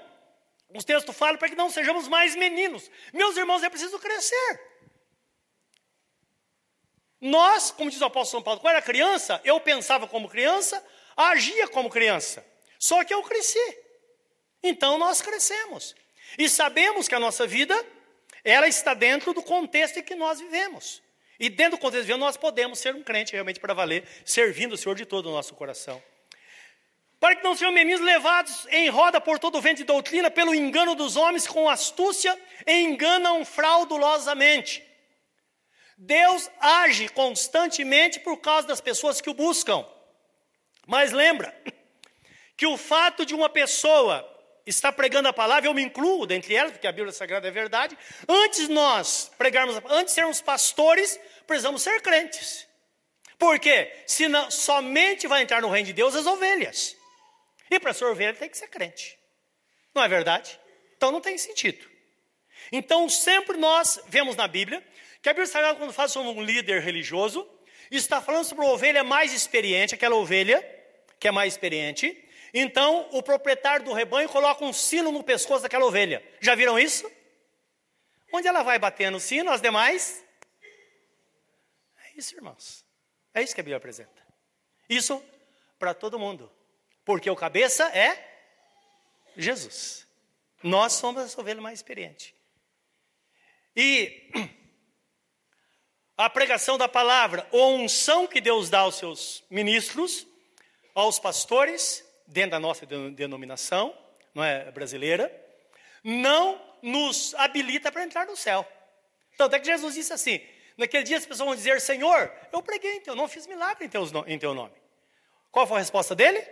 os 0.74 0.84
textos 0.84 1.16
falam 1.16 1.38
para 1.38 1.48
que 1.48 1.56
não 1.56 1.70
sejamos 1.70 2.08
mais 2.08 2.36
meninos. 2.36 2.90
Meus 3.10 3.38
irmãos, 3.38 3.62
é 3.62 3.70
preciso 3.70 3.98
crescer. 3.98 4.60
Nós, 7.26 7.72
como 7.72 7.90
diz 7.90 8.00
o 8.00 8.04
apóstolo 8.04 8.38
São 8.38 8.42
Paulo, 8.42 8.60
quando 8.60 8.74
era 8.74 8.82
criança, 8.82 9.40
eu 9.44 9.58
pensava 9.58 10.06
como 10.06 10.28
criança, 10.28 10.82
agia 11.16 11.66
como 11.66 11.90
criança. 11.90 12.46
Só 12.78 13.02
que 13.02 13.12
eu 13.12 13.20
cresci. 13.22 13.78
Então 14.62 14.96
nós 14.96 15.20
crescemos. 15.20 15.96
E 16.38 16.48
sabemos 16.48 17.08
que 17.08 17.16
a 17.16 17.20
nossa 17.20 17.44
vida, 17.44 17.74
ela 18.44 18.68
está 18.68 18.94
dentro 18.94 19.34
do 19.34 19.42
contexto 19.42 19.98
em 19.98 20.04
que 20.04 20.14
nós 20.14 20.38
vivemos. 20.38 21.02
E 21.40 21.48
dentro 21.48 21.76
do 21.76 21.80
contexto 21.80 22.02
que 22.02 22.06
vivemos, 22.06 22.26
nós 22.26 22.36
podemos 22.36 22.78
ser 22.78 22.94
um 22.94 23.02
crente 23.02 23.32
realmente 23.32 23.58
para 23.58 23.74
valer, 23.74 24.06
servindo 24.24 24.74
o 24.74 24.76
Senhor 24.76 24.94
de 24.94 25.04
todo 25.04 25.28
o 25.28 25.32
nosso 25.32 25.52
coração. 25.54 26.00
Para 27.18 27.34
que 27.34 27.42
não 27.42 27.56
sejam 27.56 27.72
meninos 27.72 28.02
levados 28.02 28.68
em 28.70 28.88
roda 28.88 29.20
por 29.20 29.40
todo 29.40 29.58
o 29.58 29.60
vento 29.60 29.78
de 29.78 29.84
doutrina, 29.84 30.30
pelo 30.30 30.54
engano 30.54 30.94
dos 30.94 31.16
homens, 31.16 31.44
com 31.44 31.68
astúcia, 31.68 32.38
enganam 32.68 33.44
fraudulosamente. 33.44 34.85
Deus 35.96 36.50
age 36.60 37.08
constantemente 37.08 38.20
por 38.20 38.36
causa 38.38 38.68
das 38.68 38.80
pessoas 38.80 39.20
que 39.20 39.30
o 39.30 39.34
buscam. 39.34 39.86
Mas 40.86 41.12
lembra 41.12 41.56
que 42.56 42.66
o 42.66 42.76
fato 42.76 43.24
de 43.24 43.34
uma 43.34 43.48
pessoa 43.48 44.24
estar 44.66 44.92
pregando 44.92 45.28
a 45.28 45.32
palavra, 45.32 45.68
eu 45.68 45.74
me 45.74 45.82
incluo 45.82 46.26
dentre 46.26 46.54
elas, 46.54 46.72
porque 46.72 46.86
a 46.86 46.92
Bíblia 46.92 47.12
Sagrada 47.12 47.46
é 47.46 47.50
verdade. 47.50 47.96
Antes 48.28 48.68
nós 48.68 49.30
pregarmos, 49.38 49.76
antes 49.88 50.06
de 50.06 50.10
sermos 50.12 50.40
pastores, 50.40 51.18
precisamos 51.46 51.82
ser 51.82 52.02
crentes. 52.02 52.66
Por 53.38 53.58
quê? 53.58 53.92
Senão 54.06 54.50
somente 54.50 55.26
vai 55.26 55.42
entrar 55.42 55.62
no 55.62 55.70
reino 55.70 55.86
de 55.86 55.92
Deus 55.92 56.14
as 56.14 56.26
ovelhas. 56.26 56.96
E 57.70 57.78
para 57.78 57.92
ser 57.92 58.04
ovelha 58.06 58.34
tem 58.34 58.48
que 58.48 58.58
ser 58.58 58.68
crente. 58.68 59.18
Não 59.94 60.02
é 60.02 60.08
verdade? 60.08 60.58
Então 60.96 61.12
não 61.12 61.20
tem 61.20 61.38
sentido. 61.38 61.88
Então 62.72 63.08
sempre 63.08 63.56
nós 63.56 64.00
vemos 64.08 64.34
na 64.36 64.48
Bíblia 64.48 64.84
que 65.26 65.30
a 65.30 65.32
Bíblia 65.32 65.48
Sagrada, 65.48 65.76
quando 65.76 65.92
fala 65.92 66.08
sobre 66.08 66.30
um 66.30 66.40
líder 66.40 66.80
religioso, 66.80 67.50
está 67.90 68.22
falando 68.22 68.44
sobre 68.44 68.64
uma 68.64 68.72
ovelha 68.72 69.02
mais 69.02 69.32
experiente, 69.32 69.92
aquela 69.92 70.14
ovelha 70.14 70.64
que 71.18 71.26
é 71.26 71.32
mais 71.32 71.54
experiente. 71.54 72.16
Então, 72.54 73.08
o 73.10 73.20
proprietário 73.20 73.84
do 73.84 73.92
rebanho 73.92 74.28
coloca 74.28 74.64
um 74.64 74.72
sino 74.72 75.10
no 75.10 75.24
pescoço 75.24 75.64
daquela 75.64 75.84
ovelha. 75.84 76.24
Já 76.40 76.54
viram 76.54 76.78
isso? 76.78 77.10
Onde 78.32 78.46
ela 78.46 78.62
vai 78.62 78.78
bater 78.78 79.10
no 79.10 79.18
sino, 79.18 79.50
as 79.50 79.60
demais? 79.60 80.24
É 82.04 82.12
isso, 82.16 82.36
irmãos. 82.36 82.84
É 83.34 83.42
isso 83.42 83.52
que 83.52 83.60
a 83.60 83.64
Bíblia 83.64 83.78
apresenta. 83.78 84.24
Isso 84.88 85.20
para 85.76 85.92
todo 85.92 86.20
mundo. 86.20 86.48
Porque 87.04 87.28
o 87.28 87.34
cabeça 87.34 87.88
é 87.88 88.44
Jesus. 89.36 90.06
Nós 90.62 90.92
somos 90.92 91.36
a 91.36 91.40
ovelha 91.40 91.60
mais 91.60 91.80
experiente. 91.80 92.32
E 93.74 94.30
a 96.16 96.30
pregação 96.30 96.78
da 96.78 96.88
palavra, 96.88 97.46
ou 97.50 97.76
unção 97.76 98.26
que 98.26 98.40
Deus 98.40 98.70
dá 98.70 98.80
aos 98.80 98.94
seus 98.94 99.44
ministros, 99.50 100.26
aos 100.94 101.18
pastores, 101.18 102.04
dentro 102.26 102.52
da 102.52 102.60
nossa 102.60 102.86
denominação, 102.86 103.96
não 104.34 104.42
é 104.42 104.70
brasileira, 104.70 105.30
não 106.02 106.60
nos 106.80 107.34
habilita 107.34 107.92
para 107.92 108.04
entrar 108.04 108.26
no 108.26 108.36
céu. 108.36 108.66
Então, 109.34 109.46
até 109.46 109.60
que 109.60 109.66
Jesus 109.66 109.94
disse 109.94 110.12
assim: 110.12 110.40
naquele 110.76 111.04
dia 111.04 111.18
as 111.18 111.26
pessoas 111.26 111.46
vão 111.46 111.56
dizer, 111.56 111.80
Senhor, 111.80 112.32
eu 112.52 112.62
preguei 112.62 112.96
em 112.96 113.00
teu 113.00 113.14
nome, 113.14 113.28
fiz 113.28 113.46
milagre 113.46 113.84
em, 113.84 113.88
teus, 113.88 114.10
em 114.26 114.38
teu 114.38 114.54
nome. 114.54 114.74
Qual 115.50 115.66
foi 115.66 115.76
a 115.76 115.80
resposta 115.80 116.14
dele? 116.14 116.46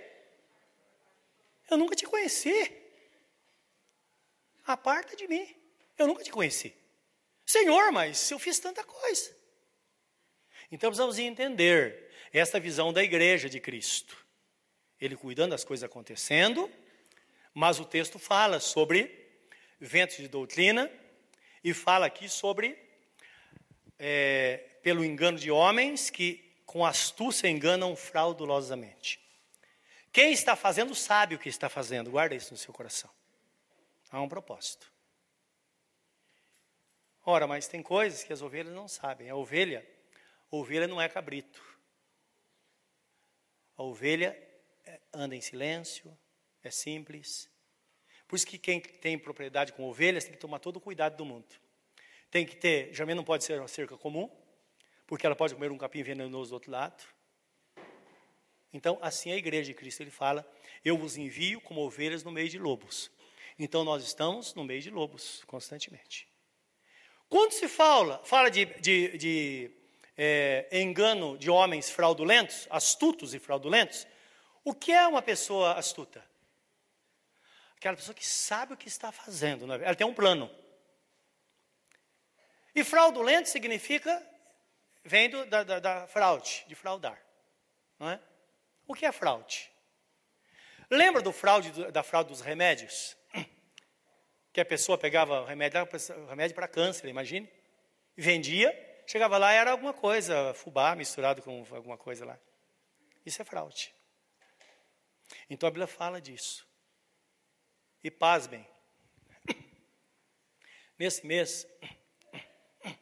Eu 1.71 1.79
nunca 1.79 1.97
te 1.97 2.07
conheci. 2.07 2.73
Aparta 4.67 5.17
de 5.17 5.27
mim. 5.27 5.47
Eu 5.99 6.07
nunca 6.07 6.23
te 6.23 6.31
conheci. 6.31 6.75
Senhor, 7.47 7.93
mas 7.93 8.31
eu 8.31 8.39
fiz 8.39 8.59
tanta 8.59 8.83
coisa. 8.83 9.44
Então 10.75 10.91
precisamos 10.91 11.21
entender 11.21 12.11
esta 12.33 12.59
visão 12.59 12.93
da 12.93 13.01
igreja 13.01 13.49
de 13.49 13.61
Cristo. 13.61 14.27
Ele 15.01 15.15
cuidando 15.15 15.53
das 15.53 15.63
coisas 15.63 15.85
acontecendo, 15.85 16.69
mas 17.55 17.79
o 17.79 17.85
texto 17.85 18.19
fala 18.19 18.59
sobre 18.59 19.09
ventos 19.79 20.17
de 20.17 20.27
doutrina 20.27 20.91
e 21.63 21.73
fala 21.73 22.07
aqui 22.07 22.29
sobre 22.29 22.77
é, 24.01 24.65
pelo 24.83 25.05
engano 25.05 25.39
de 25.39 25.49
homens 25.49 26.11
que 26.11 26.53
com 26.67 26.85
astúcia 26.85 27.47
enganam 27.47 27.95
fraudulosamente. 27.95 29.21
Quem 30.13 30.33
está 30.33 30.57
fazendo 30.57 30.93
sabe 30.93 31.37
o 31.37 31.39
que 31.39 31.49
está 31.49 31.69
fazendo, 31.69 32.11
guarda 32.11 32.35
isso 32.35 32.53
no 32.53 32.59
seu 32.59 32.75
coração. 32.75 33.11
Há 34.11 34.21
um 34.21 34.29
propósito. 34.29 34.93
Ora, 37.25 37.47
mas 37.47 37.69
tem 37.69 37.81
coisas 37.81 38.25
que 38.25 38.33
as 38.33 38.43
ovelhas 38.43 38.75
não 38.75 38.89
sabem. 38.89 39.31
A 39.31 39.37
ovelha 39.37 39.94
Ovelha 40.57 40.87
não 40.87 41.01
é 41.01 41.09
cabrito. 41.09 41.61
A 43.77 43.83
ovelha 43.83 44.39
é, 44.85 45.01
anda 45.13 45.35
em 45.35 45.41
silêncio, 45.41 46.17
é 46.63 46.71
simples. 46.71 47.51
Por 48.29 48.37
isso 48.37 48.47
que 48.47 48.57
quem 48.57 48.81
tem 48.81 49.19
propriedade 49.19 49.73
com 49.73 49.83
ovelhas 49.85 50.23
tem 50.23 50.33
que 50.33 50.39
tomar 50.39 50.61
todo 50.61 50.77
o 50.77 50.81
cuidado 50.81 51.17
do 51.17 51.25
mundo. 51.25 51.49
Tem 52.31 52.47
que 52.47 52.55
ter, 52.55 52.93
geralmente 52.93 53.17
não 53.17 53.25
pode 53.25 53.43
ser 53.43 53.59
uma 53.59 53.67
cerca 53.67 53.99
comum, 53.99 54.31
porque 55.09 55.27
ela 55.27 55.35
pode 55.35 55.55
comer 55.55 55.73
um 55.73 55.79
capim 55.79 56.05
venenoso 56.05 56.51
do 56.51 56.55
outro 56.55 56.71
lado. 56.71 57.03
Então, 58.73 58.97
assim 59.03 59.33
a 59.33 59.37
igreja 59.37 59.73
de 59.73 59.75
Cristo, 59.75 60.03
ele 60.03 60.11
fala: 60.11 60.49
Eu 60.85 60.97
vos 60.97 61.17
envio 61.17 61.61
como 61.61 61.81
ovelhas 61.81 62.23
no 62.23 62.31
meio 62.31 62.49
de 62.49 62.61
lobos. 62.61 63.11
Então, 63.59 63.83
nós 63.83 64.05
estamos 64.05 64.55
no 64.55 64.63
meio 64.63 64.81
de 64.81 64.91
lobos, 64.91 65.43
constantemente. 65.47 66.29
Quando 67.29 67.53
se 67.53 67.67
fala, 67.67 68.23
fala 68.25 68.49
de, 68.49 68.67
de, 68.81 69.19
de 69.19 69.84
é, 70.17 70.69
engano 70.73 71.37
de 71.37 71.51
homens 71.51 71.91
fraudulentos, 71.91 72.67
astutos 72.71 73.35
e 73.35 73.39
fraudulentos, 73.39 74.07
o 74.63 74.75
que 74.75 74.93
é 74.93 75.07
uma 75.07 75.23
pessoa 75.23 75.75
astuta? 75.75 76.25
Aquela 77.77 77.97
pessoa 77.97 78.15
que 78.15 78.27
sabe 78.27 78.73
o 78.73 78.77
que 78.77 78.89
está 78.89 79.13
fazendo, 79.13 79.71
é? 79.73 79.85
ela 79.85 79.95
tem 79.95 80.07
um 80.07 80.15
plano. 80.15 80.51
E 82.75 82.83
fraudulento 82.83 83.49
significa, 83.49 84.27
vem 85.05 85.29
do, 85.29 85.45
da, 85.47 85.63
da, 85.63 85.81
da, 85.81 86.07
fraude, 86.07 86.65
de 86.67 86.75
fraudar. 86.75 87.21
Não 87.99 88.11
é? 88.11 88.21
O 88.87 88.95
que 88.95 89.07
é 89.07 89.13
fraude? 89.13 89.71
Lembra 90.91 91.23
do 91.23 91.33
fraude, 91.33 91.91
da 91.93 92.03
fraude 92.03 92.31
dos 92.31 92.41
remédios? 92.41 93.17
Que 94.53 94.61
a 94.61 94.65
pessoa 94.65 94.97
pegava 94.97 95.45
remédio, 95.47 95.81
remédio 96.29 96.55
para 96.55 96.69
câncer, 96.69 97.09
imagine, 97.09 97.51
vendia, 98.17 98.73
Chegava 99.07 99.39
lá 99.39 99.53
era 99.53 99.71
alguma 99.71 99.93
coisa, 99.93 100.55
fubá 100.55 100.95
misturado 100.97 101.43
com 101.43 101.65
alguma 101.71 101.99
coisa 101.99 102.25
lá. 102.25 102.39
Isso 103.25 103.41
é 103.41 103.45
fraude. 103.45 103.95
Então 105.49 105.67
a 105.67 105.71
Bíblia 105.71 105.87
fala 105.87 106.21
disso. 106.21 106.67
E 108.03 108.11
pasmem. 108.11 108.67
Nesse 110.99 111.27
mês, 111.27 111.67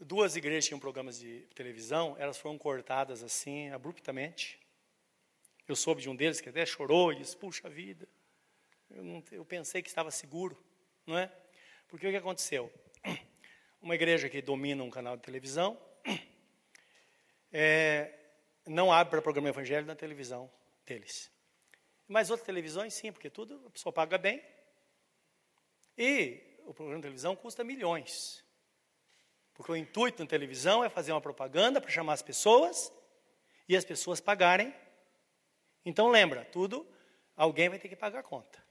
duas 0.00 0.36
igrejas 0.36 0.66
tinham 0.66 0.80
programas 0.80 1.18
de 1.18 1.40
televisão, 1.54 2.16
elas 2.18 2.38
foram 2.38 2.58
cortadas 2.58 3.22
assim, 3.22 3.70
abruptamente. 3.70 4.60
Eu 5.68 5.76
soube 5.76 6.02
de 6.02 6.08
um 6.08 6.16
deles 6.16 6.40
que 6.40 6.48
até 6.48 6.66
chorou 6.66 7.12
e 7.12 7.16
disse: 7.16 7.36
Puxa 7.36 7.68
vida, 7.68 8.08
eu, 8.90 9.02
não, 9.02 9.22
eu 9.30 9.44
pensei 9.44 9.82
que 9.82 9.88
estava 9.88 10.10
seguro, 10.10 10.62
não 11.06 11.18
é? 11.18 11.30
Porque 11.88 12.06
o 12.06 12.10
que 12.10 12.16
aconteceu? 12.16 12.72
Uma 13.82 13.96
igreja 13.96 14.28
que 14.28 14.40
domina 14.40 14.84
um 14.84 14.90
canal 14.90 15.16
de 15.16 15.24
televisão 15.24 15.76
é, 17.52 18.16
não 18.64 18.92
abre 18.92 19.10
para 19.10 19.20
programa 19.20 19.48
evangélico 19.48 19.88
na 19.88 19.96
televisão 19.96 20.48
deles. 20.86 21.28
Mas 22.06 22.30
outras 22.30 22.46
televisões, 22.46 22.94
sim, 22.94 23.10
porque 23.10 23.28
tudo 23.28 23.60
a 23.66 23.70
pessoa 23.70 23.92
paga 23.92 24.16
bem. 24.16 24.40
E 25.98 26.40
o 26.64 26.72
programa 26.72 26.98
de 26.98 27.02
televisão 27.02 27.34
custa 27.34 27.64
milhões. 27.64 28.44
Porque 29.52 29.72
o 29.72 29.76
intuito 29.76 30.22
na 30.22 30.28
televisão 30.28 30.84
é 30.84 30.88
fazer 30.88 31.10
uma 31.10 31.20
propaganda 31.20 31.80
para 31.80 31.90
chamar 31.90 32.12
as 32.12 32.22
pessoas 32.22 32.92
e 33.68 33.76
as 33.76 33.84
pessoas 33.84 34.20
pagarem. 34.20 34.72
Então 35.84 36.08
lembra, 36.08 36.44
tudo 36.44 36.86
alguém 37.36 37.68
vai 37.68 37.80
ter 37.80 37.88
que 37.88 37.96
pagar 37.96 38.20
a 38.20 38.22
conta. 38.22 38.61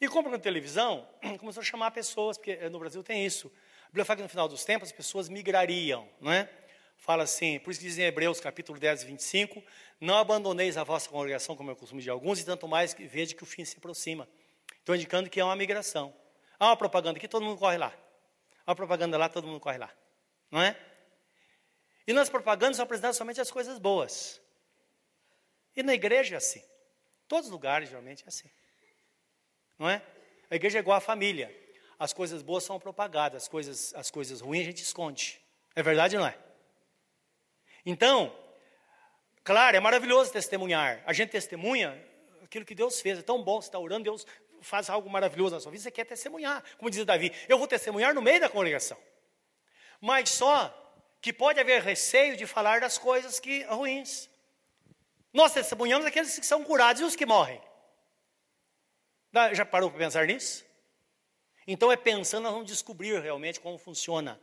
E 0.00 0.06
na 0.06 0.38
televisão, 0.38 1.08
começou 1.40 1.60
a 1.60 1.64
chamar 1.64 1.90
pessoas, 1.90 2.36
porque 2.36 2.68
no 2.68 2.78
Brasil 2.78 3.02
tem 3.02 3.24
isso. 3.24 3.50
A 3.84 3.86
Bíblia 3.86 4.04
fala 4.04 4.18
que 4.18 4.22
no 4.22 4.28
final 4.28 4.46
dos 4.46 4.64
tempos 4.64 4.88
as 4.88 4.92
pessoas 4.92 5.28
migrariam, 5.28 6.08
não 6.20 6.30
é? 6.30 6.50
Fala 6.98 7.22
assim, 7.22 7.58
por 7.60 7.70
isso 7.70 7.80
que 7.80 7.86
diz 7.86 7.98
em 7.98 8.02
Hebreus 8.02 8.40
capítulo 8.40 8.78
10, 8.78 9.04
25, 9.04 9.62
não 10.00 10.16
abandoneis 10.16 10.76
a 10.76 10.84
vossa 10.84 11.08
congregação, 11.08 11.56
como 11.56 11.70
é 11.70 11.72
o 11.72 11.76
costume 11.76 12.02
de 12.02 12.10
alguns, 12.10 12.40
e 12.40 12.44
tanto 12.44 12.66
mais 12.66 12.92
que 12.92 13.06
veja 13.06 13.34
que 13.34 13.42
o 13.42 13.46
fim 13.46 13.64
se 13.64 13.78
aproxima. 13.78 14.28
Estou 14.78 14.94
indicando 14.94 15.30
que 15.30 15.40
é 15.40 15.44
uma 15.44 15.56
migração. 15.56 16.14
Há 16.58 16.66
uma 16.66 16.76
propaganda 16.76 17.18
aqui, 17.18 17.28
todo 17.28 17.44
mundo 17.44 17.58
corre 17.58 17.78
lá. 17.78 17.92
Há 18.66 18.70
uma 18.70 18.76
propaganda 18.76 19.16
lá, 19.16 19.28
todo 19.28 19.46
mundo 19.46 19.60
corre 19.60 19.78
lá. 19.78 19.90
Não 20.50 20.60
é? 20.60 20.76
E 22.06 22.12
nas 22.12 22.28
propagandas 22.28 22.76
são 22.76 22.84
apresentadas 22.84 23.16
somente 23.16 23.40
as 23.40 23.50
coisas 23.50 23.78
boas. 23.78 24.40
E 25.74 25.82
na 25.82 25.94
igreja 25.94 26.36
é 26.36 26.38
assim. 26.38 26.62
Todos 27.28 27.46
os 27.46 27.52
lugares, 27.52 27.88
geralmente, 27.88 28.24
é 28.24 28.28
assim. 28.28 28.50
Não 29.78 29.88
é? 29.88 30.02
A 30.50 30.56
igreja 30.56 30.78
é 30.78 30.80
igual 30.80 30.96
à 30.96 31.00
família. 31.00 31.54
As 31.98 32.12
coisas 32.12 32.42
boas 32.42 32.64
são 32.64 32.78
propagadas, 32.78 33.44
as 33.44 33.48
coisas, 33.48 33.94
as 33.94 34.10
coisas 34.10 34.40
ruins 34.40 34.62
a 34.62 34.64
gente 34.64 34.82
esconde. 34.82 35.40
É 35.74 35.82
verdade 35.82 36.16
ou 36.16 36.22
não 36.22 36.28
é? 36.28 36.36
Então, 37.84 38.36
claro, 39.42 39.76
é 39.76 39.80
maravilhoso 39.80 40.32
testemunhar. 40.32 41.02
A 41.06 41.12
gente 41.12 41.30
testemunha 41.30 42.02
aquilo 42.42 42.64
que 42.64 42.74
Deus 42.74 43.00
fez. 43.00 43.18
É 43.18 43.22
tão 43.22 43.42
bom 43.42 43.60
você 43.60 43.68
estar 43.68 43.78
orando, 43.78 44.04
Deus 44.04 44.26
faz 44.60 44.90
algo 44.90 45.08
maravilhoso 45.08 45.54
na 45.54 45.60
sua 45.60 45.70
vida, 45.70 45.82
você 45.82 45.90
quer 45.90 46.04
testemunhar. 46.04 46.62
Como 46.78 46.90
diz 46.90 47.04
Davi, 47.04 47.32
eu 47.48 47.58
vou 47.58 47.66
testemunhar 47.66 48.14
no 48.14 48.22
meio 48.22 48.40
da 48.40 48.48
congregação. 48.48 48.98
Mas 50.00 50.30
só 50.30 50.74
que 51.20 51.32
pode 51.32 51.60
haver 51.60 51.82
receio 51.82 52.36
de 52.36 52.46
falar 52.46 52.80
das 52.80 52.98
coisas 52.98 53.38
que 53.40 53.62
ruins. 53.64 54.28
Nós 55.32 55.52
testemunhamos 55.52 56.06
aqueles 56.06 56.38
que 56.38 56.46
são 56.46 56.64
curados 56.64 57.02
e 57.02 57.04
os 57.04 57.16
que 57.16 57.26
morrem. 57.26 57.60
Já 59.52 59.64
parou 59.64 59.90
para 59.90 59.98
pensar 59.98 60.26
nisso? 60.26 60.64
Então 61.66 61.90
é 61.90 61.96
pensando, 61.96 62.44
nós 62.44 62.52
vamos 62.52 62.68
descobrir 62.68 63.20
realmente 63.20 63.60
como 63.60 63.76
funciona, 63.76 64.40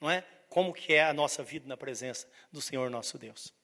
não 0.00 0.10
é? 0.10 0.24
Como 0.48 0.72
que 0.72 0.94
é 0.94 1.04
a 1.04 1.12
nossa 1.12 1.42
vida 1.42 1.68
na 1.68 1.76
presença 1.76 2.26
do 2.50 2.60
Senhor 2.60 2.90
nosso 2.90 3.18
Deus. 3.18 3.54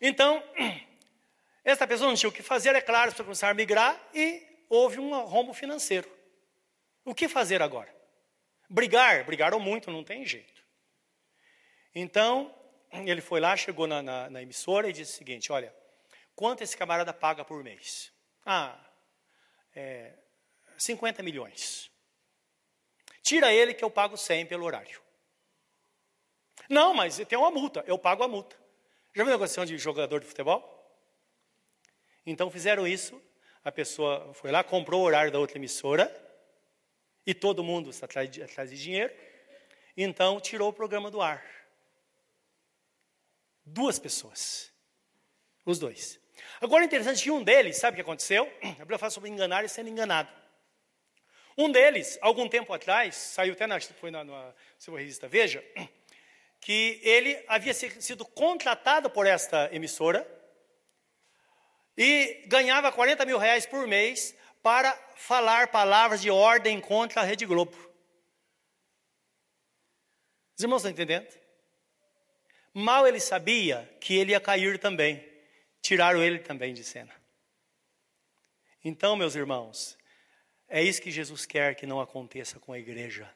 Então, 0.00 0.42
essa 1.64 1.86
pessoa 1.86 2.08
não 2.08 2.16
tinha 2.16 2.28
o 2.28 2.32
que 2.32 2.42
fazer, 2.42 2.74
é 2.74 2.80
claro, 2.80 3.14
para 3.14 3.24
começar 3.24 3.48
a 3.48 3.54
migrar 3.54 4.00
e 4.12 4.42
houve 4.68 4.98
um 4.98 5.16
rombo 5.24 5.54
financeiro. 5.54 6.10
O 7.04 7.14
que 7.14 7.28
fazer 7.28 7.62
agora? 7.62 7.94
Brigar, 8.68 9.24
brigaram 9.24 9.60
muito, 9.60 9.90
não 9.90 10.02
tem 10.02 10.26
jeito. 10.26 10.62
Então, 11.94 12.52
ele 12.92 13.20
foi 13.20 13.38
lá, 13.38 13.56
chegou 13.56 13.86
na, 13.86 14.02
na, 14.02 14.30
na 14.30 14.42
emissora 14.42 14.88
e 14.88 14.92
disse 14.92 15.14
o 15.14 15.16
seguinte: 15.16 15.52
olha, 15.52 15.72
quanto 16.34 16.62
esse 16.62 16.76
camarada 16.76 17.12
paga 17.12 17.44
por 17.44 17.62
mês? 17.62 18.12
Ah, 18.44 18.76
é, 19.74 20.12
50 20.76 21.22
milhões. 21.22 21.90
Tira 23.22 23.52
ele 23.52 23.74
que 23.74 23.84
eu 23.84 23.90
pago 23.90 24.16
100 24.16 24.46
pelo 24.46 24.64
horário. 24.64 25.00
Não, 26.68 26.94
mas 26.94 27.16
tem 27.16 27.38
uma 27.38 27.50
multa, 27.50 27.84
eu 27.86 27.98
pago 27.98 28.22
a 28.22 28.28
multa. 28.28 28.56
Já 29.14 29.24
viu 29.24 29.32
negociação 29.32 29.64
de 29.64 29.76
jogador 29.78 30.20
de 30.20 30.26
futebol? 30.26 30.70
Então 32.24 32.50
fizeram 32.50 32.86
isso, 32.86 33.20
a 33.64 33.70
pessoa 33.70 34.32
foi 34.34 34.50
lá, 34.50 34.64
comprou 34.64 35.02
o 35.02 35.04
horário 35.04 35.30
da 35.30 35.38
outra 35.38 35.58
emissora, 35.58 36.10
e 37.26 37.34
todo 37.34 37.62
mundo 37.62 37.90
está 37.90 38.06
atrás 38.06 38.30
de, 38.30 38.42
atrás 38.42 38.70
de 38.70 38.80
dinheiro, 38.80 39.12
então 39.96 40.40
tirou 40.40 40.68
o 40.68 40.72
programa 40.72 41.10
do 41.10 41.20
ar. 41.20 41.44
Duas 43.64 43.98
pessoas. 43.98 44.72
Os 45.64 45.78
dois. 45.78 46.21
Agora, 46.60 46.84
interessante 46.84 47.22
que 47.22 47.30
um 47.30 47.42
deles, 47.42 47.76
sabe 47.76 47.94
o 47.94 47.96
que 47.96 48.02
aconteceu? 48.02 48.50
A 48.62 48.68
Bíblia 48.80 48.98
fala 48.98 49.10
sobre 49.10 49.30
enganar 49.30 49.64
e 49.64 49.68
sendo 49.68 49.88
enganado. 49.88 50.30
Um 51.56 51.70
deles, 51.70 52.18
algum 52.22 52.48
tempo 52.48 52.72
atrás, 52.72 53.14
saiu 53.14 53.52
até 53.52 53.66
na, 53.66 53.80
foi 53.80 54.10
na, 54.10 54.24
na 54.24 54.54
sua 54.78 54.98
revista 54.98 55.28
Veja, 55.28 55.62
que 56.60 57.00
ele 57.02 57.42
havia 57.48 57.74
sido 57.74 58.24
contratado 58.24 59.10
por 59.10 59.26
esta 59.26 59.68
emissora 59.72 60.26
e 61.96 62.44
ganhava 62.46 62.92
40 62.92 63.26
mil 63.26 63.38
reais 63.38 63.66
por 63.66 63.86
mês 63.86 64.34
para 64.62 64.92
falar 65.16 65.68
palavras 65.68 66.22
de 66.22 66.30
ordem 66.30 66.80
contra 66.80 67.20
a 67.20 67.24
Rede 67.24 67.44
Globo. 67.44 67.76
Os 70.56 70.62
irmãos 70.62 70.78
estão 70.78 70.90
entendendo? 70.90 71.26
Mal 72.72 73.06
ele 73.06 73.20
sabia 73.20 73.90
que 74.00 74.16
ele 74.16 74.32
ia 74.32 74.40
cair 74.40 74.78
também. 74.78 75.31
Tiraram 75.82 76.22
ele 76.22 76.38
também 76.38 76.72
de 76.72 76.84
cena. 76.84 77.12
Então, 78.84 79.16
meus 79.16 79.34
irmãos, 79.34 79.98
é 80.68 80.82
isso 80.82 81.02
que 81.02 81.10
Jesus 81.10 81.44
quer 81.44 81.74
que 81.74 81.86
não 81.86 82.00
aconteça 82.00 82.58
com 82.58 82.72
a 82.72 82.78
igreja. 82.78 83.28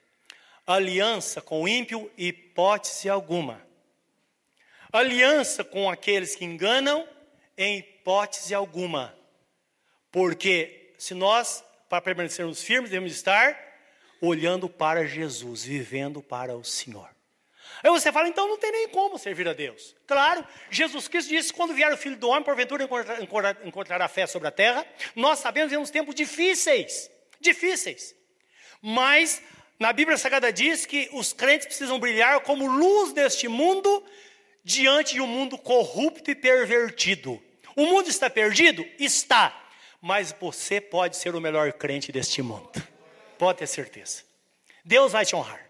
Aliança 0.66 1.40
com 1.42 1.62
o 1.62 1.68
ímpio, 1.68 2.11
hipótese 2.16 3.09
alguma. 3.09 3.61
Aliança 4.92 5.62
com 5.62 5.90
aqueles 5.90 6.34
que 6.34 6.44
enganam, 6.44 7.07
em 7.59 7.78
hipótese 7.78 8.55
alguma. 8.55 9.16
Porque 10.11 10.94
se 10.99 11.14
nós, 11.14 11.64
para 11.88 12.01
permanecermos 12.01 12.62
firmes, 12.62 12.90
devemos 12.90 13.12
estar 13.12 13.57
olhando 14.20 14.68
para 14.68 15.07
Jesus, 15.07 15.64
vivendo 15.64 16.22
para 16.22 16.57
o 16.57 16.64
Senhor. 16.64 17.15
Aí 17.82 17.90
você 17.90 18.10
fala, 18.10 18.28
então 18.28 18.48
não 18.48 18.58
tem 18.58 18.72
nem 18.72 18.88
como 18.88 19.18
servir 19.18 19.46
a 19.48 19.52
Deus. 19.52 19.94
Claro, 20.06 20.46
Jesus 20.70 21.08
Cristo 21.08 21.28
disse: 21.28 21.52
quando 21.52 21.74
vier 21.74 21.92
o 21.92 21.96
Filho 21.96 22.16
do 22.16 22.28
Homem, 22.28 22.42
porventura 22.42 22.84
encontrar, 23.20 23.66
encontrará 23.66 24.08
fé 24.08 24.26
sobre 24.26 24.48
a 24.48 24.50
terra. 24.50 24.86
Nós 25.14 25.38
sabemos 25.38 25.70
que 25.70 25.76
temos 25.76 25.90
tempos 25.90 26.14
difíceis 26.14 27.10
difíceis. 27.40 28.14
Mas 28.80 29.42
na 29.78 29.92
Bíblia 29.92 30.16
Sagrada 30.16 30.52
diz 30.52 30.86
que 30.86 31.08
os 31.12 31.32
crentes 31.32 31.66
precisam 31.66 31.98
brilhar 31.98 32.40
como 32.40 32.66
luz 32.66 33.12
deste 33.12 33.48
mundo 33.48 34.04
diante 34.64 35.14
de 35.14 35.20
um 35.20 35.26
mundo 35.26 35.56
corrupto 35.56 36.30
e 36.30 36.34
pervertido. 36.34 37.42
O 37.74 37.86
mundo 37.86 38.08
está 38.08 38.28
perdido? 38.28 38.86
Está. 38.98 39.64
Mas 40.00 40.34
você 40.38 40.80
pode 40.80 41.16
ser 41.16 41.34
o 41.34 41.40
melhor 41.40 41.72
crente 41.72 42.10
deste 42.10 42.42
mundo. 42.42 42.70
Pode 43.38 43.58
ter 43.58 43.66
certeza. 43.66 44.22
Deus 44.84 45.12
vai 45.12 45.24
te 45.24 45.34
honrar. 45.34 45.64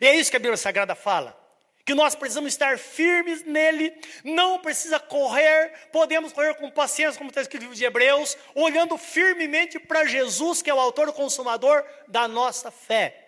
E 0.00 0.06
é 0.06 0.16
isso 0.16 0.30
que 0.30 0.36
a 0.36 0.40
Bíblia 0.40 0.56
Sagrada 0.56 0.94
fala 0.94 1.43
que 1.84 1.94
nós 1.94 2.14
precisamos 2.14 2.52
estar 2.52 2.78
firmes 2.78 3.44
nele, 3.44 3.94
não 4.24 4.58
precisa 4.58 4.98
correr, 4.98 5.88
podemos 5.92 6.32
correr 6.32 6.54
com 6.54 6.70
paciência, 6.70 7.18
como 7.18 7.30
está 7.30 7.42
escrito 7.42 7.62
no 7.62 7.68
livro 7.68 7.78
de 7.78 7.84
Hebreus, 7.84 8.36
olhando 8.54 8.96
firmemente 8.96 9.78
para 9.78 10.06
Jesus, 10.06 10.62
que 10.62 10.70
é 10.70 10.74
o 10.74 10.80
autor 10.80 11.08
e 11.08 11.12
consumador 11.12 11.84
da 12.08 12.26
nossa 12.26 12.70
fé. 12.70 13.20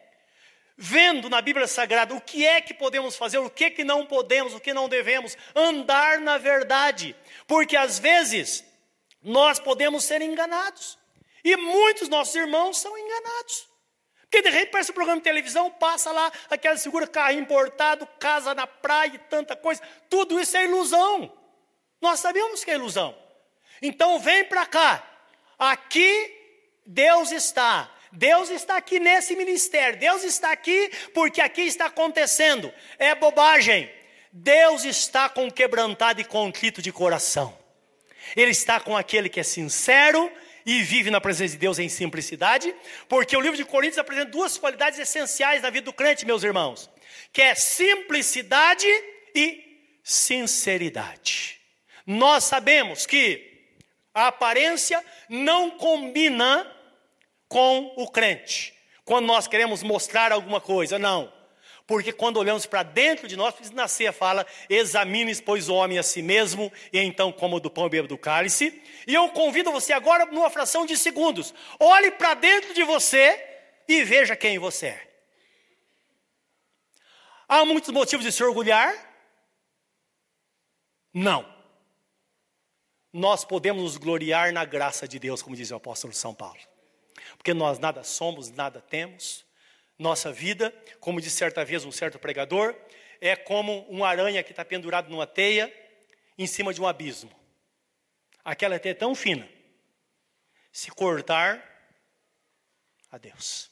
Vendo 0.79 1.29
na 1.29 1.41
Bíblia 1.41 1.67
Sagrada 1.67 2.15
o 2.15 2.21
que 2.21 2.47
é 2.47 2.61
que 2.61 2.73
podemos 2.73 3.17
fazer, 3.17 3.39
o 3.39 3.51
que 3.51 3.67
é 3.67 3.71
que 3.71 3.85
não 3.85 4.07
podemos, 4.07 4.55
o 4.55 4.61
que 4.61 4.73
não 4.73 4.89
devemos, 4.89 5.37
andar 5.55 6.19
na 6.21 6.39
verdade, 6.39 7.15
porque 7.47 7.77
às 7.77 7.99
vezes 7.99 8.65
nós 9.23 9.59
podemos 9.59 10.05
ser 10.05 10.23
enganados, 10.23 10.99
e 11.45 11.57
muitos 11.57 12.09
nossos 12.09 12.35
irmãos 12.35 12.79
são 12.79 12.97
enganados. 12.97 13.69
Porque 14.31 14.43
de 14.43 14.51
repente 14.51 14.73
parece 14.73 14.91
um 14.91 14.95
programa 14.95 15.21
de 15.21 15.25
televisão, 15.25 15.71
passa 15.71 16.11
lá, 16.11 16.31
aquela 16.51 16.77
segura 16.77 17.07
carro 17.07 17.33
importado, 17.33 18.07
casa 18.19 18.55
na 18.55 18.67
praia 18.67 19.13
e 19.15 19.19
tanta 19.19 19.55
coisa. 19.55 19.81
Tudo 20.11 20.41
isso 20.41 20.57
é 20.57 20.65
ilusão. 20.65 21.33
Nós 22.01 22.21
sabemos 22.21 22.65
que 22.65 22.71
é 22.71 22.75
ilusão. 22.75 23.17
Então 23.81 24.19
vem 24.19 24.45
para 24.45 24.67
cá. 24.67 25.03
Aqui 25.59 26.35
Deus 26.85 27.31
está. 27.31 27.91
Deus 28.13 28.51
está 28.51 28.77
aqui 28.77 28.99
nesse 28.99 29.37
ministério. 29.37 29.99
Deus 29.99 30.25
está 30.25 30.51
aqui 30.51 30.91
porque 31.15 31.41
aqui 31.41 31.63
está 31.63 31.87
acontecendo. 31.87 32.73
É 32.99 33.15
bobagem. 33.15 33.91
Deus 34.33 34.85
está 34.85 35.29
com 35.29 35.51
quebrantado 35.51 36.21
e 36.21 36.25
contrito 36.25 36.83
de 36.83 36.93
coração. 36.93 37.57
Ele 38.35 38.51
está 38.51 38.81
com 38.81 38.97
aquele 38.97 39.29
que 39.29 39.41
é 39.41 39.43
sincero 39.43 40.31
e 40.67 40.83
vive 40.83 41.13
na 41.13 41.21
presença 41.21 41.53
de 41.53 41.61
Deus 41.61 41.79
em 41.79 41.89
simplicidade, 41.89 42.75
porque 43.09 43.37
o 43.37 43.41
livro 43.41 43.57
de 43.57 43.65
Coríntios 43.65 43.99
apresenta 43.99 44.33
duas 44.33 44.59
qualidades 44.59 44.99
essenciais 44.99 45.63
na 45.63 45.71
vida 45.71 45.85
do 45.85 45.93
crente, 45.93 46.27
meus 46.27 46.43
irmãos, 46.43 46.91
que 47.33 47.41
é 47.41 47.55
simplicidade 47.55 48.89
e 49.33 49.65
sinceridade. 50.03 51.61
Nós 52.05 52.45
sabemos 52.45 53.07
que 53.07 53.55
a 54.13 54.27
aparência 54.27 55.03
não 55.29 55.71
combina 55.71 56.67
com 57.49 57.95
o 57.97 58.11
crente. 58.11 58.75
Quando 59.05 59.27
nós 59.27 59.47
queremos 59.47 59.85
mostrar 59.85 60.33
alguma 60.33 60.61
coisa, 60.61 60.99
não. 60.99 61.33
Porque 61.87 62.13
quando 62.13 62.39
olhamos 62.39 62.67
para 62.67 62.83
dentro 62.83 63.29
de 63.29 63.37
nós, 63.37 63.55
na 63.71 63.87
ceia 63.87 64.13
fala, 64.13 64.45
examine 64.69 65.35
pois 65.37 65.69
o 65.69 65.75
homem 65.75 65.99
a 65.99 66.03
si 66.03 66.21
mesmo, 66.21 66.73
e 66.93 66.99
então 66.99 67.31
coma 67.31 67.61
do 67.61 67.71
pão 67.71 67.87
e 67.87 67.91
beba 67.91 68.09
do 68.09 68.19
cálice. 68.19 68.83
E 69.07 69.15
eu 69.15 69.29
convido 69.29 69.71
você 69.71 69.93
agora, 69.93 70.27
numa 70.27 70.51
fração 70.51 70.85
de 70.85 70.97
segundos, 70.97 71.55
olhe 71.79 72.11
para 72.11 72.35
dentro 72.35 72.75
de 72.75 72.83
você 72.83 73.41
e 73.87 74.03
veja 74.03 74.35
quem 74.35 74.59
você 74.59 74.87
é. 74.87 75.07
Há 77.49 77.65
muitos 77.65 77.91
motivos 77.91 78.27
de 78.27 78.33
se 78.33 78.43
orgulhar? 78.43 78.93
Não. 81.15 81.49
Nós 83.13 83.45
podemos 83.45 83.83
nos 83.85 83.97
gloriar 83.97 84.53
na 84.53 84.65
graça 84.65 85.07
de 85.07 85.21
Deus, 85.21 85.41
como 85.41 85.55
diz 85.55 85.71
o 85.71 85.77
apóstolo 85.77 86.13
São 86.13 86.35
Paulo. 86.35 86.59
Porque 87.39 87.55
nós 87.55 87.79
nada 87.79 88.03
somos, 88.03 88.51
nada 88.51 88.81
temos, 88.81 89.46
nossa 89.99 90.33
vida, 90.33 90.75
como 91.01 91.21
disse 91.21 91.37
certa 91.37 91.65
vez 91.65 91.85
um 91.85 91.93
certo 91.93 92.19
pregador, 92.19 92.75
é 93.21 93.35
como 93.35 93.81
uma 93.89 94.09
aranha 94.09 94.43
que 94.43 94.51
está 94.51 94.65
pendurada 94.65 95.09
numa 95.09 95.27
teia 95.27 95.73
em 96.37 96.47
cima 96.47 96.73
de 96.73 96.81
um 96.81 96.87
abismo. 96.87 97.31
Aquela 98.45 98.79
teia 98.79 98.93
é 98.93 98.95
tão 98.95 99.15
fina. 99.15 99.49
Se 100.71 100.91
cortar, 100.91 101.63
adeus. 103.11 103.71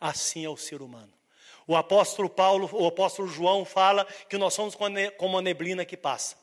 Assim 0.00 0.44
é 0.44 0.48
o 0.48 0.56
ser 0.56 0.82
humano. 0.82 1.12
O 1.66 1.76
apóstolo 1.76 2.28
Paulo, 2.28 2.68
o 2.72 2.86
apóstolo 2.86 3.28
João 3.28 3.64
fala 3.64 4.04
que 4.28 4.36
nós 4.36 4.52
somos 4.52 4.76
como 5.16 5.38
a 5.38 5.42
neblina 5.42 5.84
que 5.84 5.96
passa. 5.96 6.36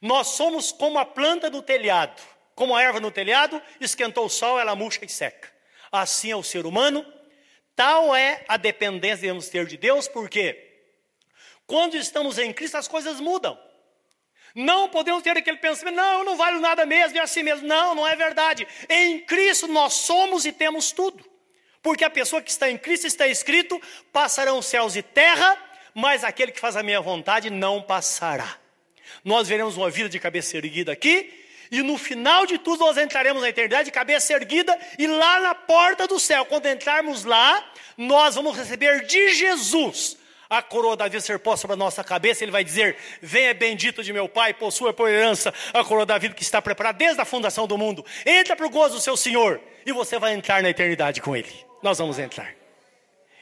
Nós 0.00 0.28
somos 0.28 0.70
como 0.70 0.98
a 0.98 1.04
planta 1.04 1.50
do 1.50 1.60
telhado. 1.60 2.22
Como 2.54 2.76
a 2.76 2.82
erva 2.82 3.00
no 3.00 3.10
telhado, 3.10 3.60
esquentou 3.80 4.26
o 4.26 4.30
sol, 4.30 4.60
ela 4.60 4.76
murcha 4.76 5.04
e 5.04 5.08
seca. 5.08 5.52
Assim 5.90 6.30
é 6.30 6.36
o 6.36 6.42
ser 6.42 6.66
humano, 6.66 7.04
Tal 7.76 8.14
é 8.14 8.44
a 8.46 8.56
dependência 8.56 9.16
que 9.16 9.22
devemos 9.22 9.48
ter 9.48 9.66
de 9.66 9.76
Deus, 9.76 10.06
porque 10.06 10.56
quando 11.66 11.96
estamos 11.96 12.38
em 12.38 12.52
Cristo 12.52 12.76
as 12.76 12.88
coisas 12.88 13.20
mudam. 13.20 13.58
Não 14.54 14.88
podemos 14.88 15.22
ter 15.22 15.36
aquele 15.36 15.56
pensamento, 15.56 15.96
não, 15.96 16.20
eu 16.20 16.24
não 16.24 16.36
valho 16.36 16.60
nada 16.60 16.86
mesmo, 16.86 17.18
é 17.18 17.20
assim 17.20 17.42
mesmo. 17.42 17.66
Não, 17.66 17.94
não 17.94 18.06
é 18.06 18.14
verdade. 18.14 18.66
Em 18.88 19.18
Cristo 19.20 19.66
nós 19.66 19.94
somos 19.94 20.44
e 20.44 20.52
temos 20.52 20.92
tudo. 20.92 21.24
Porque 21.82 22.04
a 22.04 22.10
pessoa 22.10 22.40
que 22.40 22.50
está 22.50 22.70
em 22.70 22.78
Cristo 22.78 23.06
está 23.06 23.26
escrito: 23.26 23.80
passarão 24.12 24.62
céus 24.62 24.94
e 24.94 25.02
terra, 25.02 25.58
mas 25.92 26.22
aquele 26.22 26.52
que 26.52 26.60
faz 26.60 26.76
a 26.76 26.82
minha 26.82 27.00
vontade 27.00 27.50
não 27.50 27.82
passará. 27.82 28.58
Nós 29.24 29.48
veremos 29.48 29.76
uma 29.76 29.90
vida 29.90 30.08
de 30.08 30.20
cabeça 30.20 30.56
erguida 30.56 30.92
aqui, 30.92 31.43
e 31.70 31.82
no 31.82 31.98
final 31.98 32.46
de 32.46 32.58
tudo 32.58 32.84
nós 32.84 32.96
entraremos 32.96 33.42
na 33.42 33.48
eternidade 33.48 33.86
de 33.86 33.90
cabeça 33.90 34.32
erguida 34.32 34.78
e 34.98 35.06
lá 35.06 35.40
na 35.40 35.54
porta 35.54 36.06
do 36.06 36.18
céu, 36.18 36.44
quando 36.44 36.66
entrarmos 36.66 37.24
lá, 37.24 37.64
nós 37.96 38.34
vamos 38.34 38.56
receber 38.56 39.06
de 39.06 39.34
Jesus 39.34 40.16
a 40.48 40.62
coroa 40.62 40.96
da 40.96 41.08
vida 41.08 41.20
ser 41.20 41.38
posta 41.38 41.62
sobre 41.62 41.74
a 41.74 41.76
nossa 41.76 42.04
cabeça, 42.04 42.44
ele 42.44 42.52
vai 42.52 42.62
dizer: 42.62 42.96
Venha 43.20 43.52
bendito 43.54 44.02
de 44.02 44.12
meu 44.12 44.28
Pai, 44.28 44.54
possua 44.54 44.92
por 44.92 45.08
herança 45.08 45.52
a 45.72 45.82
coroa 45.82 46.06
da 46.06 46.18
vida 46.18 46.34
que 46.34 46.42
está 46.42 46.60
preparada 46.60 46.98
desde 46.98 47.20
a 47.20 47.24
fundação 47.24 47.66
do 47.66 47.76
mundo. 47.76 48.04
Entra 48.24 48.54
para 48.54 48.66
o 48.66 48.70
gozo 48.70 48.94
do 48.94 49.00
seu 49.00 49.16
Senhor 49.16 49.60
e 49.84 49.92
você 49.92 50.18
vai 50.18 50.34
entrar 50.34 50.62
na 50.62 50.70
eternidade 50.70 51.20
com 51.20 51.36
Ele. 51.36 51.52
Nós 51.82 51.98
vamos 51.98 52.18
entrar. 52.18 52.54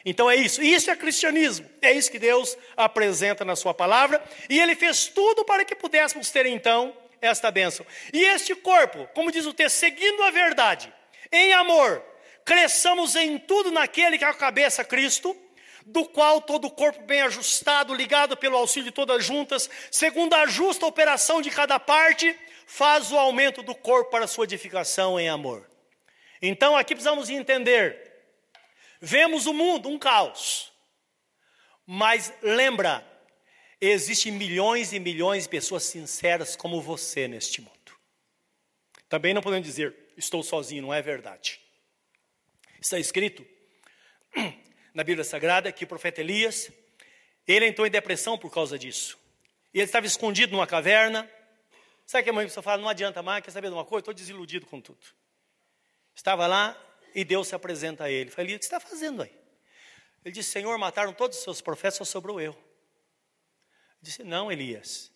Então 0.04 0.28
é 0.28 0.34
isso, 0.34 0.60
isso 0.60 0.90
é 0.90 0.96
cristianismo, 0.96 1.68
é 1.80 1.92
isso 1.92 2.10
que 2.10 2.18
Deus 2.18 2.56
apresenta 2.76 3.44
na 3.44 3.54
Sua 3.54 3.72
palavra, 3.72 4.20
e 4.48 4.58
Ele 4.58 4.74
fez 4.74 5.06
tudo 5.06 5.44
para 5.44 5.64
que 5.64 5.76
pudéssemos 5.76 6.28
ter 6.30 6.44
então 6.46 6.92
esta 7.22 7.50
bênção. 7.50 7.86
E 8.12 8.22
este 8.22 8.54
corpo, 8.54 9.08
como 9.14 9.32
diz 9.32 9.46
o 9.46 9.54
texto, 9.54 9.76
seguindo 9.76 10.22
a 10.24 10.30
verdade, 10.30 10.92
em 11.30 11.54
amor, 11.54 12.04
cresçamos 12.44 13.14
em 13.14 13.38
tudo 13.38 13.70
naquele 13.70 14.18
que 14.18 14.24
é 14.24 14.28
a 14.28 14.34
cabeça, 14.34 14.84
Cristo, 14.84 15.34
do 15.86 16.04
qual 16.04 16.40
todo 16.42 16.66
o 16.66 16.70
corpo 16.70 17.02
bem 17.04 17.22
ajustado, 17.22 17.94
ligado 17.94 18.36
pelo 18.36 18.56
auxílio 18.56 18.90
de 18.90 18.94
todas 18.94 19.24
juntas, 19.24 19.70
segundo 19.90 20.34
a 20.34 20.46
justa 20.46 20.84
operação 20.84 21.40
de 21.40 21.50
cada 21.50 21.78
parte, 21.78 22.36
faz 22.66 23.10
o 23.10 23.18
aumento 23.18 23.62
do 23.62 23.74
corpo 23.74 24.10
para 24.10 24.26
sua 24.26 24.44
edificação 24.44 25.18
em 25.18 25.28
amor. 25.28 25.68
Então 26.40 26.76
aqui 26.76 26.94
precisamos 26.94 27.30
entender, 27.30 27.96
vemos 29.00 29.46
o 29.46 29.54
mundo 29.54 29.88
um 29.88 29.98
caos, 29.98 30.72
mas 31.86 32.32
lembra, 32.42 33.04
Existem 33.84 34.30
milhões 34.30 34.92
e 34.92 35.00
milhões 35.00 35.42
de 35.42 35.48
pessoas 35.48 35.82
sinceras 35.82 36.54
como 36.54 36.80
você 36.80 37.26
neste 37.26 37.60
mundo. 37.60 37.98
Também 39.08 39.34
não 39.34 39.42
podemos 39.42 39.66
dizer, 39.66 39.92
estou 40.16 40.40
sozinho, 40.40 40.82
não 40.82 40.94
é 40.94 41.02
verdade. 41.02 41.60
Está 42.80 42.96
escrito 42.96 43.44
na 44.94 45.02
Bíblia 45.02 45.24
Sagrada 45.24 45.72
que 45.72 45.82
o 45.82 45.88
profeta 45.88 46.20
Elias, 46.20 46.70
ele 47.44 47.66
entrou 47.66 47.84
em 47.84 47.90
depressão 47.90 48.38
por 48.38 48.52
causa 48.52 48.78
disso. 48.78 49.18
E 49.74 49.78
ele 49.78 49.86
estava 49.86 50.06
escondido 50.06 50.52
numa 50.52 50.66
caverna. 50.66 51.28
Sabe 52.06 52.22
que 52.22 52.30
a 52.30 52.32
mãe 52.32 52.46
pessoa 52.46 52.62
fala, 52.62 52.80
não 52.80 52.88
adianta 52.88 53.20
mais, 53.20 53.42
quer 53.42 53.50
saber 53.50 53.66
de 53.66 53.74
uma 53.74 53.84
coisa? 53.84 54.02
Estou 54.02 54.14
desiludido 54.14 54.64
com 54.64 54.80
tudo. 54.80 55.04
Estava 56.14 56.46
lá 56.46 56.80
e 57.16 57.24
Deus 57.24 57.48
se 57.48 57.56
apresenta 57.56 58.04
a 58.04 58.10
ele. 58.12 58.30
Falei, 58.30 58.54
o 58.54 58.58
que 58.60 58.64
você 58.64 58.72
está 58.72 58.78
fazendo 58.78 59.22
aí? 59.22 59.36
Ele 60.24 60.32
disse, 60.32 60.50
Senhor, 60.50 60.78
mataram 60.78 61.12
todos 61.12 61.36
os 61.36 61.42
seus 61.42 61.60
profetas, 61.60 61.96
só 61.96 62.04
sobrou 62.04 62.40
eu. 62.40 62.56
Disse: 64.02 64.24
Não, 64.24 64.50
Elias. 64.50 65.12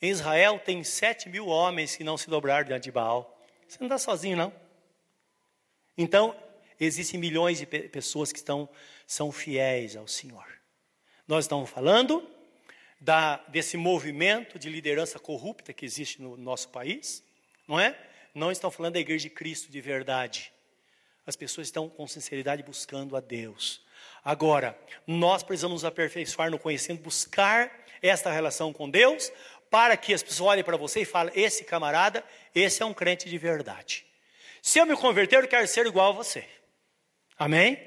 Em 0.00 0.10
Israel 0.10 0.60
tem 0.60 0.84
sete 0.84 1.28
mil 1.28 1.48
homens 1.48 1.96
que 1.96 2.04
não 2.04 2.16
se 2.16 2.30
dobraram 2.30 2.66
diante 2.66 2.84
de 2.84 2.92
Baal. 2.92 3.42
Você 3.66 3.78
não 3.80 3.86
está 3.86 3.98
sozinho, 3.98 4.36
não. 4.36 4.52
Então, 5.96 6.36
existem 6.78 7.18
milhões 7.18 7.58
de 7.58 7.66
pessoas 7.66 8.30
que 8.30 8.38
estão, 8.38 8.68
são 9.06 9.32
fiéis 9.32 9.96
ao 9.96 10.06
Senhor. 10.06 10.46
Nós 11.26 11.44
estamos 11.44 11.68
falando 11.68 12.28
da, 13.00 13.38
desse 13.48 13.76
movimento 13.76 14.58
de 14.58 14.70
liderança 14.70 15.18
corrupta 15.18 15.72
que 15.72 15.84
existe 15.84 16.22
no 16.22 16.36
nosso 16.36 16.68
país, 16.68 17.24
não 17.66 17.78
é? 17.80 17.98
Não 18.32 18.52
estão 18.52 18.70
falando 18.70 18.94
da 18.94 19.00
igreja 19.00 19.28
de 19.28 19.34
Cristo 19.34 19.70
de 19.70 19.80
verdade. 19.80 20.52
As 21.26 21.34
pessoas 21.34 21.66
estão 21.66 21.88
com 21.88 22.06
sinceridade 22.06 22.62
buscando 22.62 23.16
a 23.16 23.20
Deus. 23.20 23.82
Agora, 24.24 24.78
nós 25.06 25.42
precisamos 25.42 25.82
nos 25.82 25.84
aperfeiçoar 25.84 26.50
no 26.50 26.58
conhecimento, 26.58 27.02
buscar 27.02 27.70
esta 28.02 28.30
relação 28.30 28.72
com 28.72 28.88
Deus, 28.88 29.32
para 29.70 29.96
que 29.96 30.14
as 30.14 30.22
pessoas 30.22 30.52
olhem 30.52 30.64
para 30.64 30.76
você 30.76 31.00
e 31.00 31.04
falem: 31.04 31.32
esse 31.36 31.64
camarada, 31.64 32.24
esse 32.54 32.82
é 32.82 32.86
um 32.86 32.94
crente 32.94 33.28
de 33.28 33.38
verdade. 33.38 34.06
Se 34.62 34.78
eu 34.78 34.86
me 34.86 34.96
converter, 34.96 35.42
eu 35.42 35.48
quero 35.48 35.66
ser 35.66 35.86
igual 35.86 36.10
a 36.10 36.16
você. 36.16 36.44
Amém? 37.38 37.78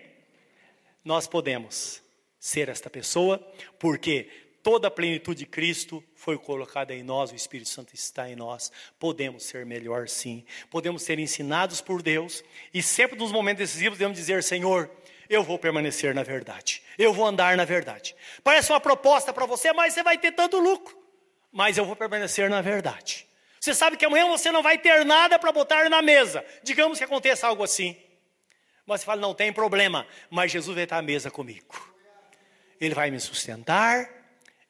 Nós 1.03 1.28
podemos 1.28 2.01
ser 2.39 2.70
esta 2.70 2.89
pessoa, 2.89 3.38
porque 3.78 4.30
toda 4.64 4.88
a 4.88 4.91
plenitude 4.91 5.39
de 5.39 5.45
Cristo 5.45 6.03
foi 6.16 6.38
colocada 6.38 6.93
em 6.93 7.03
nós, 7.03 7.32
o 7.32 7.36
Espírito 7.36 7.70
Santo 7.70 7.93
está 7.93 8.30
em 8.30 8.36
nós. 8.36 8.72
Podemos 8.99 9.43
ser 9.43 9.66
melhor 9.66 10.07
sim. 10.07 10.45
Podemos 10.70 11.01
ser 11.01 11.20
ensinados 11.20 11.82
por 11.82 12.01
Deus 12.01 12.43
e 12.74 12.82
sempre 12.82 13.18
nos 13.18 13.32
momentos 13.32 13.59
decisivos 13.59 13.97
devemos 13.97 14.18
dizer: 14.18 14.43
Senhor, 14.43 14.89
eu 15.32 15.41
vou 15.41 15.57
permanecer 15.57 16.13
na 16.13 16.23
verdade, 16.23 16.84
eu 16.97 17.13
vou 17.13 17.25
andar 17.25 17.55
na 17.55 17.63
verdade. 17.63 18.13
Parece 18.43 18.69
uma 18.71 18.82
proposta 18.82 19.32
para 19.32 19.45
você, 19.45 19.71
mas 19.71 19.93
você 19.93 20.03
vai 20.03 20.17
ter 20.17 20.34
tanto 20.34 20.59
lucro. 20.59 21.01
Mas 21.49 21.77
eu 21.77 21.86
vou 21.86 21.95
permanecer 21.95 22.49
na 22.49 22.61
verdade. 22.61 23.25
Você 23.57 23.73
sabe 23.73 23.95
que 23.95 24.05
amanhã 24.05 24.27
você 24.27 24.51
não 24.51 24.61
vai 24.61 24.77
ter 24.77 25.05
nada 25.05 25.39
para 25.39 25.51
botar 25.53 25.89
na 25.89 26.01
mesa. 26.01 26.43
Digamos 26.63 26.97
que 26.97 27.03
aconteça 27.05 27.47
algo 27.47 27.63
assim. 27.63 27.95
Mas 28.86 29.01
você 29.01 29.05
fala, 29.05 29.21
não 29.21 29.34
tem 29.34 29.53
problema, 29.53 30.05
mas 30.29 30.51
Jesus 30.51 30.75
vai 30.75 30.84
estar 30.84 30.97
à 30.97 31.01
mesa 31.01 31.32
comigo. 31.32 31.75
Ele 32.79 32.93
vai 32.93 33.09
me 33.09 33.19
sustentar. 33.19 34.09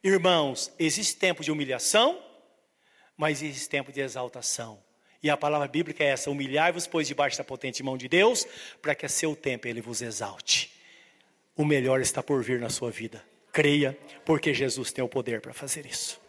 Irmãos, 0.04 0.72
existe 0.78 1.16
tempo 1.16 1.44
de 1.44 1.52
humilhação, 1.52 2.22
mas 3.18 3.42
existe 3.42 3.70
tempo 3.70 3.92
de 3.92 4.02
exaltação. 4.02 4.84
E 5.24 5.30
a 5.30 5.38
palavra 5.38 5.68
bíblica 5.68 6.04
é 6.04 6.08
essa: 6.08 6.32
humilhai-vos, 6.32 6.88
pois, 6.88 7.08
debaixo 7.08 7.38
da 7.38 7.44
potente 7.44 7.84
mão 7.84 7.98
de 7.98 8.08
Deus, 8.08 8.46
para 8.82 8.96
que 8.96 9.06
a 9.06 9.10
seu 9.10 9.36
tempo 9.36 9.68
ele 9.68 9.82
vos 9.82 10.02
exalte. 10.02 10.72
O 11.56 11.66
melhor 11.66 12.02
está 12.02 12.24
por 12.24 12.44
vir 12.44 12.60
na 12.60 12.70
sua 12.70 12.90
vida. 12.90 13.24
Creia, 13.52 13.98
porque 14.26 14.54
Jesus 14.54 14.92
tem 14.92 15.04
o 15.04 15.10
poder 15.10 15.42
para 15.42 15.54
fazer 15.54 15.86
isso. 15.86 16.20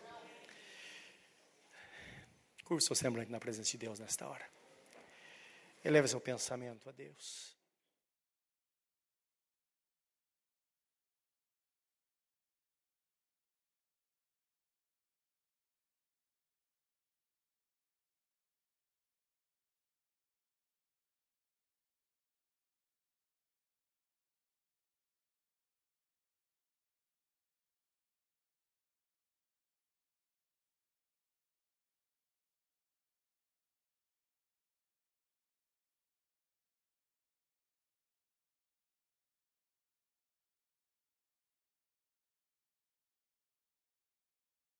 Curva 2.64 2.80
seu 2.80 2.96
semblante 2.96 3.30
na 3.30 3.38
presença 3.38 3.70
de 3.70 3.78
Deus 3.78 3.98
nesta 3.98 4.28
hora. 4.28 4.44
Eleve 5.84 6.08
seu 6.08 6.20
pensamento 6.20 6.88
a 6.88 6.92
Deus. 6.92 7.56